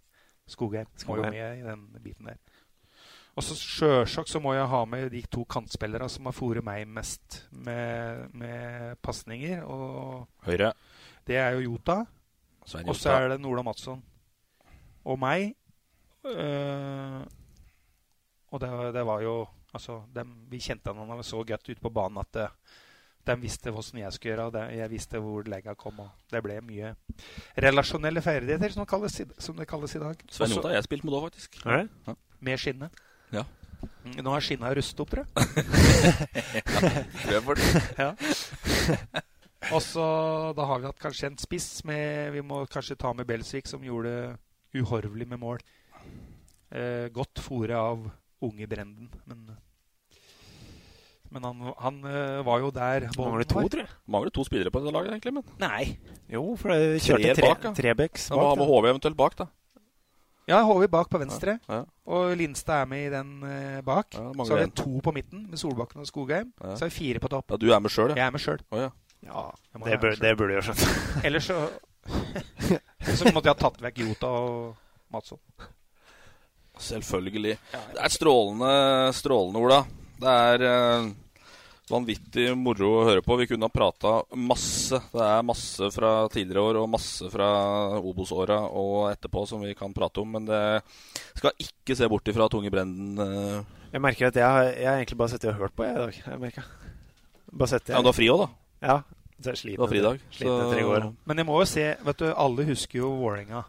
[0.50, 2.42] Skogheim må jo med i den biten der.
[3.34, 6.86] Og så sjølsagt så må jeg ha med de to kantspillerne som har fòret meg
[6.86, 9.64] mest med, med pasninger.
[9.66, 10.74] Og Høyre.
[11.26, 12.04] det er jo Jota.
[12.84, 14.04] Og så er det Nola Madsson.
[15.10, 15.54] Og meg.
[16.24, 17.24] Uh,
[18.54, 19.36] og det, det var jo
[19.74, 22.44] Altså, dem, vi kjente hverandre så godt ute på banen at det,
[23.26, 25.98] de visste hvordan jeg skulle gjøre, det, jeg visste hvor legga kom.
[26.04, 26.92] Og det ble mye
[27.66, 30.24] relasjonelle ferdigheter, som det kalles, som det kalles i dag.
[30.30, 31.58] Svein Jota har jeg spilt med da, faktisk.
[31.66, 32.16] Ja.
[32.44, 33.02] Med skinnet.
[33.34, 33.48] Ja.
[34.04, 35.34] Mm, Nå har skinnet rustet opp, tror jeg.
[38.04, 38.14] Ja.
[39.72, 40.06] Og så
[40.58, 43.84] da har vi hatt kanskje en spiss med Vi må kanskje ta med Belsvik, som
[43.86, 44.36] gjorde
[44.76, 45.62] uhorvelig med mål.
[46.74, 48.08] Eh, godt fòret av
[48.44, 49.46] unge Brenden, men
[51.34, 53.90] men han, han eh, var jo der Mangler to, tror jeg.
[54.06, 55.34] Mangler to spillere på dette laget, egentlig.
[55.34, 55.96] men Nei.
[56.30, 57.72] Jo, for det kjørte tre, bak, ja.
[57.80, 59.48] Trebecks Da må ha med HV eventuelt bak, da.
[60.46, 61.56] Ja, HV bak på venstre.
[61.70, 61.84] Ja, ja.
[62.14, 64.14] Og Lindstad er med i den eh, bak.
[64.14, 66.52] Ja, så har vi to på midten med Solbakken og Skogheim.
[66.60, 66.76] Ja.
[66.76, 67.56] Så har vi fire på topp.
[67.56, 68.20] Ja, du er med sjøl, ja?
[68.22, 68.62] Jeg er med sjøl.
[68.70, 68.92] Oh, ja.
[69.24, 69.48] Ja,
[70.20, 70.86] Det burde jeg skjønt.
[71.26, 71.64] Ellers så
[73.04, 74.76] Så måtte jeg ha tatt vekk Jota og
[75.14, 75.40] Madsson.
[76.84, 77.58] Selvfølgelig.
[77.94, 78.70] Det er strålende,
[79.14, 79.82] strålende, Ola.
[80.24, 81.10] Det er eh,
[81.92, 83.38] vanvittig moro å høre på.
[83.44, 84.98] Vi kunne ha prata masse.
[85.14, 87.50] Det er masse fra tidligere år og masse fra
[88.00, 90.34] Obos-åra og etterpå som vi kan prate om.
[90.38, 90.64] Men det
[91.38, 93.20] skal ikke se bort ifra Tunge Brenden.
[93.22, 93.82] eh.
[93.94, 96.02] Jeg merker at jeg har, jeg har egentlig bare sittet og hørt på jeg, i
[96.02, 96.22] dag.
[96.34, 96.72] Jeg merker.
[97.54, 98.50] Bare sett Ja, du har fri òg, da?
[98.90, 98.96] Ja.
[99.44, 100.20] Så jeg sliten Du har fridag,
[100.90, 101.08] går.
[101.30, 103.64] Men jeg må jo se vet du, Alle husker jo Vålerenga.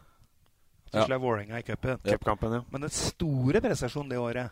[0.94, 1.18] Ja.
[1.18, 1.98] Vålerenga i cupen.
[2.06, 2.64] Ja.
[2.70, 4.50] Men den store prestasjonen det året,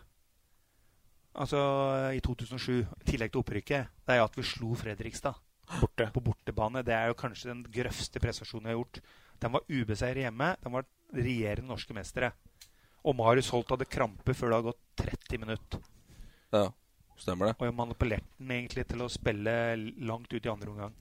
[1.39, 1.61] altså
[2.17, 5.39] i 2007, i tillegg til opprykket, det er jo at vi slo Fredrikstad
[5.81, 6.11] Borte.
[6.13, 6.83] på bortebane.
[6.83, 9.01] Det er jo kanskje den grøvste prestasjonen vi har gjort.
[9.43, 10.57] Den var ubeseiret hjemme.
[10.63, 12.33] Den var regjerende norske mestere.
[13.07, 15.81] Og Marius Holt hadde krampe før det hadde gått 30 minutter.
[16.53, 16.69] Ja,
[17.21, 17.57] stemmer det.
[17.59, 19.55] Og jeg manipulerte den egentlig til å spille
[20.09, 20.95] langt ut i andre omgang.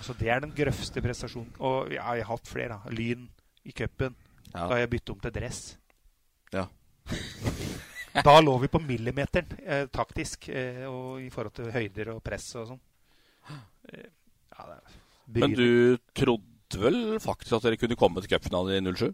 [0.00, 1.52] Så det er den grøvste prestasjonen.
[1.58, 2.78] Og ja, jeg har hatt flere.
[2.78, 2.94] da.
[2.94, 3.26] Lyn
[3.66, 4.16] i cupen.
[4.50, 4.64] Ja.
[4.64, 5.60] Da har jeg byttet om til dress.
[6.54, 6.66] Ja.
[8.26, 12.48] da lå vi på millimeteren eh, taktisk, eh, og i forhold til høyder og press
[12.58, 12.80] og sånn.
[13.90, 14.08] Eh,
[14.56, 14.78] ja,
[15.36, 19.10] Men du trodde vel faktisk at dere kunne komme til cupfinalen i 07?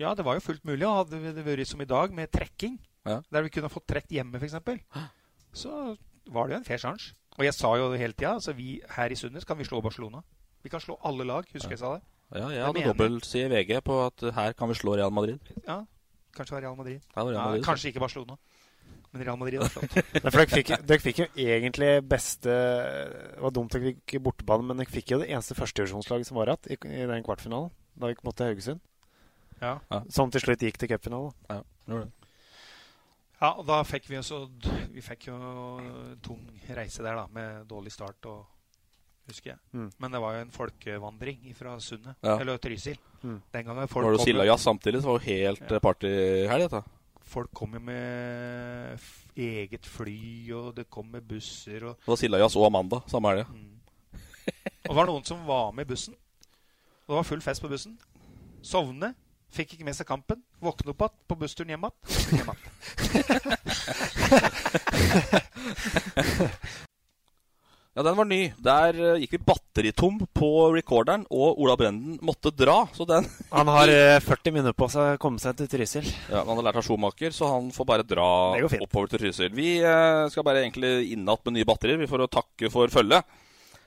[0.00, 0.86] Ja, det var jo fullt mulig.
[0.86, 3.18] Og hadde det vært som i dag, med trekking, Ja.
[3.34, 4.54] der vi kunne fått trukket hjemme f.eks.,
[5.52, 5.96] så
[6.32, 7.14] var det jo en fair sjanse.
[7.38, 9.80] Og jeg sa jo det hele tida, altså vi her i Sunnes kan vi slå
[9.82, 10.20] Barcelona.
[10.62, 12.02] Vi kan slå alle lag, husker jeg sa det.
[12.32, 15.40] Ja, jeg hadde dobbelt dobbeltside i VG på at her kan vi slå Real Madrid.
[15.66, 15.82] Ja,
[16.36, 17.00] kanskje det var Real Madrid.
[17.16, 18.36] Ja, det Real Madrid, kanskje ikke Barcelona.
[19.12, 19.98] Men Real Madrid har slått.
[20.24, 24.88] Dere fikk, dere fikk jo egentlig beste Det var dumt dere fikk bortebane, men dere
[24.88, 27.68] fikk jo det eneste førstedivisjonslaget som var igjen i, i den kvartfinalen.
[27.92, 28.80] Da vi måtte til Haugesund.
[29.60, 29.76] Ja.
[30.08, 31.34] Som til slutt gikk til cupfinalen.
[31.50, 31.60] Ja,
[31.90, 32.21] gjorde det.
[33.42, 34.44] Ja, og da fikk vi også,
[34.94, 35.36] Vi fikk jo
[36.22, 36.42] tung
[36.76, 38.44] reise der, da, med dårlig start og
[39.30, 39.58] Husker jeg.
[39.70, 39.90] Mm.
[40.02, 42.16] Men det var jo en folkevandring fra Sundet.
[42.26, 42.32] Ja.
[42.42, 42.96] Eller Trysil.
[43.22, 43.36] Mm.
[43.54, 45.60] Den gangen folk Var det kom Silda jo- Jazz samtidig, så var det jo helt
[45.62, 45.68] Ja.
[45.76, 45.78] ja.
[45.78, 46.80] partyhelg, dette.
[47.22, 48.98] Folk kom jo med
[49.38, 53.30] eget fly, og det kom med busser og Det var Silda Jazz og Amanda samme
[53.30, 53.46] helg.
[53.46, 56.14] Og det var noen som var med i bussen.
[57.06, 57.94] Og det var full fest på bussen.
[58.60, 59.14] Sovne.
[59.54, 60.42] Fikk ikke med seg kampen.
[60.62, 61.94] Våkne opp igjen på bussturen hjem igjen.
[67.92, 68.38] Ja, den var ny.
[68.64, 72.86] Der eh, gikk vi batteritom på recorderen, og Ola Brenden måtte dra.
[72.96, 76.08] Så den Han har eh, 40 minutter på seg å komme seg til Trysil.
[76.32, 78.30] Ja, Han har lært av Schomaker, så han får bare dra
[78.80, 79.52] oppover til Trysil.
[79.52, 83.28] Vi eh, skal bare egentlig inn igjen med nye batterier vi får takke for følget.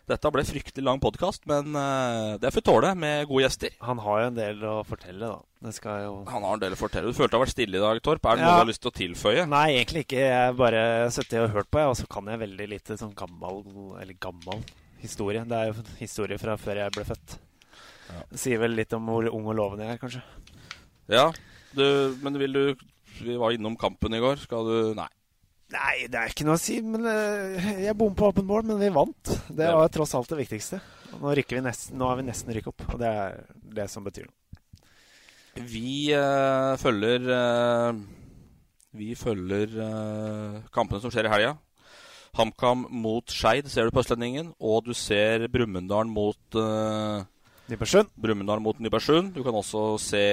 [0.05, 3.71] Dette ble fryktelig lang podkast, men eh, det får tåle med gode gjester.
[3.87, 5.71] Han har jo en del å fortelle, da.
[6.05, 7.09] Jo Han har en del å fortelle.
[7.09, 8.27] Du følte det har vært stille i dag, Torp.
[8.29, 9.47] Er det noe du har lyst til å tilføye?
[9.49, 10.19] Nei, egentlig ikke.
[10.21, 10.83] Jeg har bare
[11.15, 13.63] sittet og hørt på, jeg, og så kan jeg veldig lite sånn gammel
[13.97, 14.61] Eller gammel
[15.01, 15.41] historie.
[15.49, 17.37] Det er jo historie fra før jeg ble født.
[18.29, 20.21] Det sier vel litt om hvor ung og lovende jeg er, kanskje.
[21.09, 21.25] Ja,
[21.73, 21.85] du,
[22.21, 22.85] men vil du
[23.23, 24.37] Vi var innom kampen i går.
[24.45, 25.09] Skal du Nei.
[25.75, 26.79] Nei, det er ikke noe å si.
[26.85, 29.35] Men uh, Jeg bom på åpen mål, men vi vant.
[29.49, 30.79] Det var tross alt det viktigste.
[31.15, 33.37] Nå, rykker vi nesten, nå er vi nesten rykk opp, og det er
[33.77, 34.33] det som betyr noe.
[35.55, 38.01] Vi uh, følger uh,
[38.95, 39.77] Vi følger
[40.75, 41.53] kampene som skjer i helga.
[42.35, 46.57] HamKam mot Skeid ser du på Østlendingen, og du ser Brumunddal mot
[47.71, 48.11] Nybergsund.
[48.19, 49.31] Brumunddal mot Nybergsund.
[49.35, 50.23] Du kan også se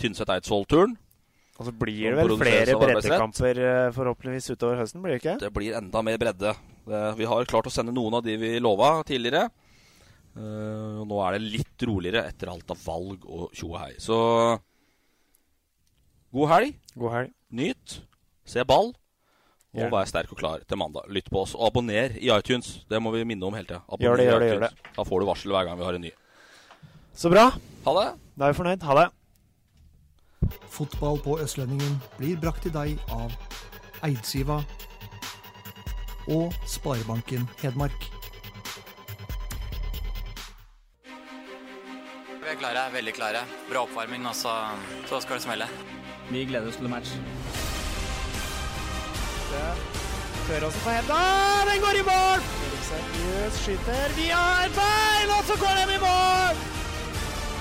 [0.00, 0.96] Tynset-Eidsvoll-turen.
[1.58, 3.60] Og så blir det vel flere breddekamper
[3.96, 5.02] forhåpentligvis utover høsten?
[5.02, 5.38] blir Det ikke?
[5.42, 6.52] Det blir enda mer bredde.
[7.18, 9.48] Vi har klart å sende noen av de vi lova tidligere.
[10.38, 13.90] Uh, nå er det litt roligere etter alt av valg og tjo og hei.
[13.98, 14.18] Så
[16.36, 16.78] god helg.
[16.94, 17.34] God helg.
[17.58, 17.98] Nyt.
[18.46, 18.92] Se ball.
[19.78, 21.10] Og vær sterk og klar til mandag.
[21.12, 21.56] Lytt på oss.
[21.58, 22.78] Og abonner i iTunes.
[22.90, 23.82] Det må vi minne om hele tida.
[23.98, 24.72] Gjør det, gjør det, gjør det.
[24.94, 26.14] Da får du varsel hver gang vi har en ny.
[27.18, 27.50] Så bra.
[27.84, 28.08] Ha det.
[28.38, 28.86] Da er vi fornøyd.
[28.86, 29.08] Ha det.
[30.70, 33.34] Fotball på Østlendingen blir brakt til deg av
[34.06, 34.60] Eidsiva
[36.28, 38.08] og Sparebanken Hedmark.
[42.48, 43.42] Vi er klare, veldig klare.
[43.68, 44.54] Bra oppvarming, og så,
[45.10, 45.68] så skal det smelle.
[46.30, 47.12] Vi gleder oss til match.
[50.48, 51.20] Tør også på henda.
[51.68, 52.48] Den går i mål!
[52.88, 56.77] Seriøst skyter via har bein, og så går den i mål!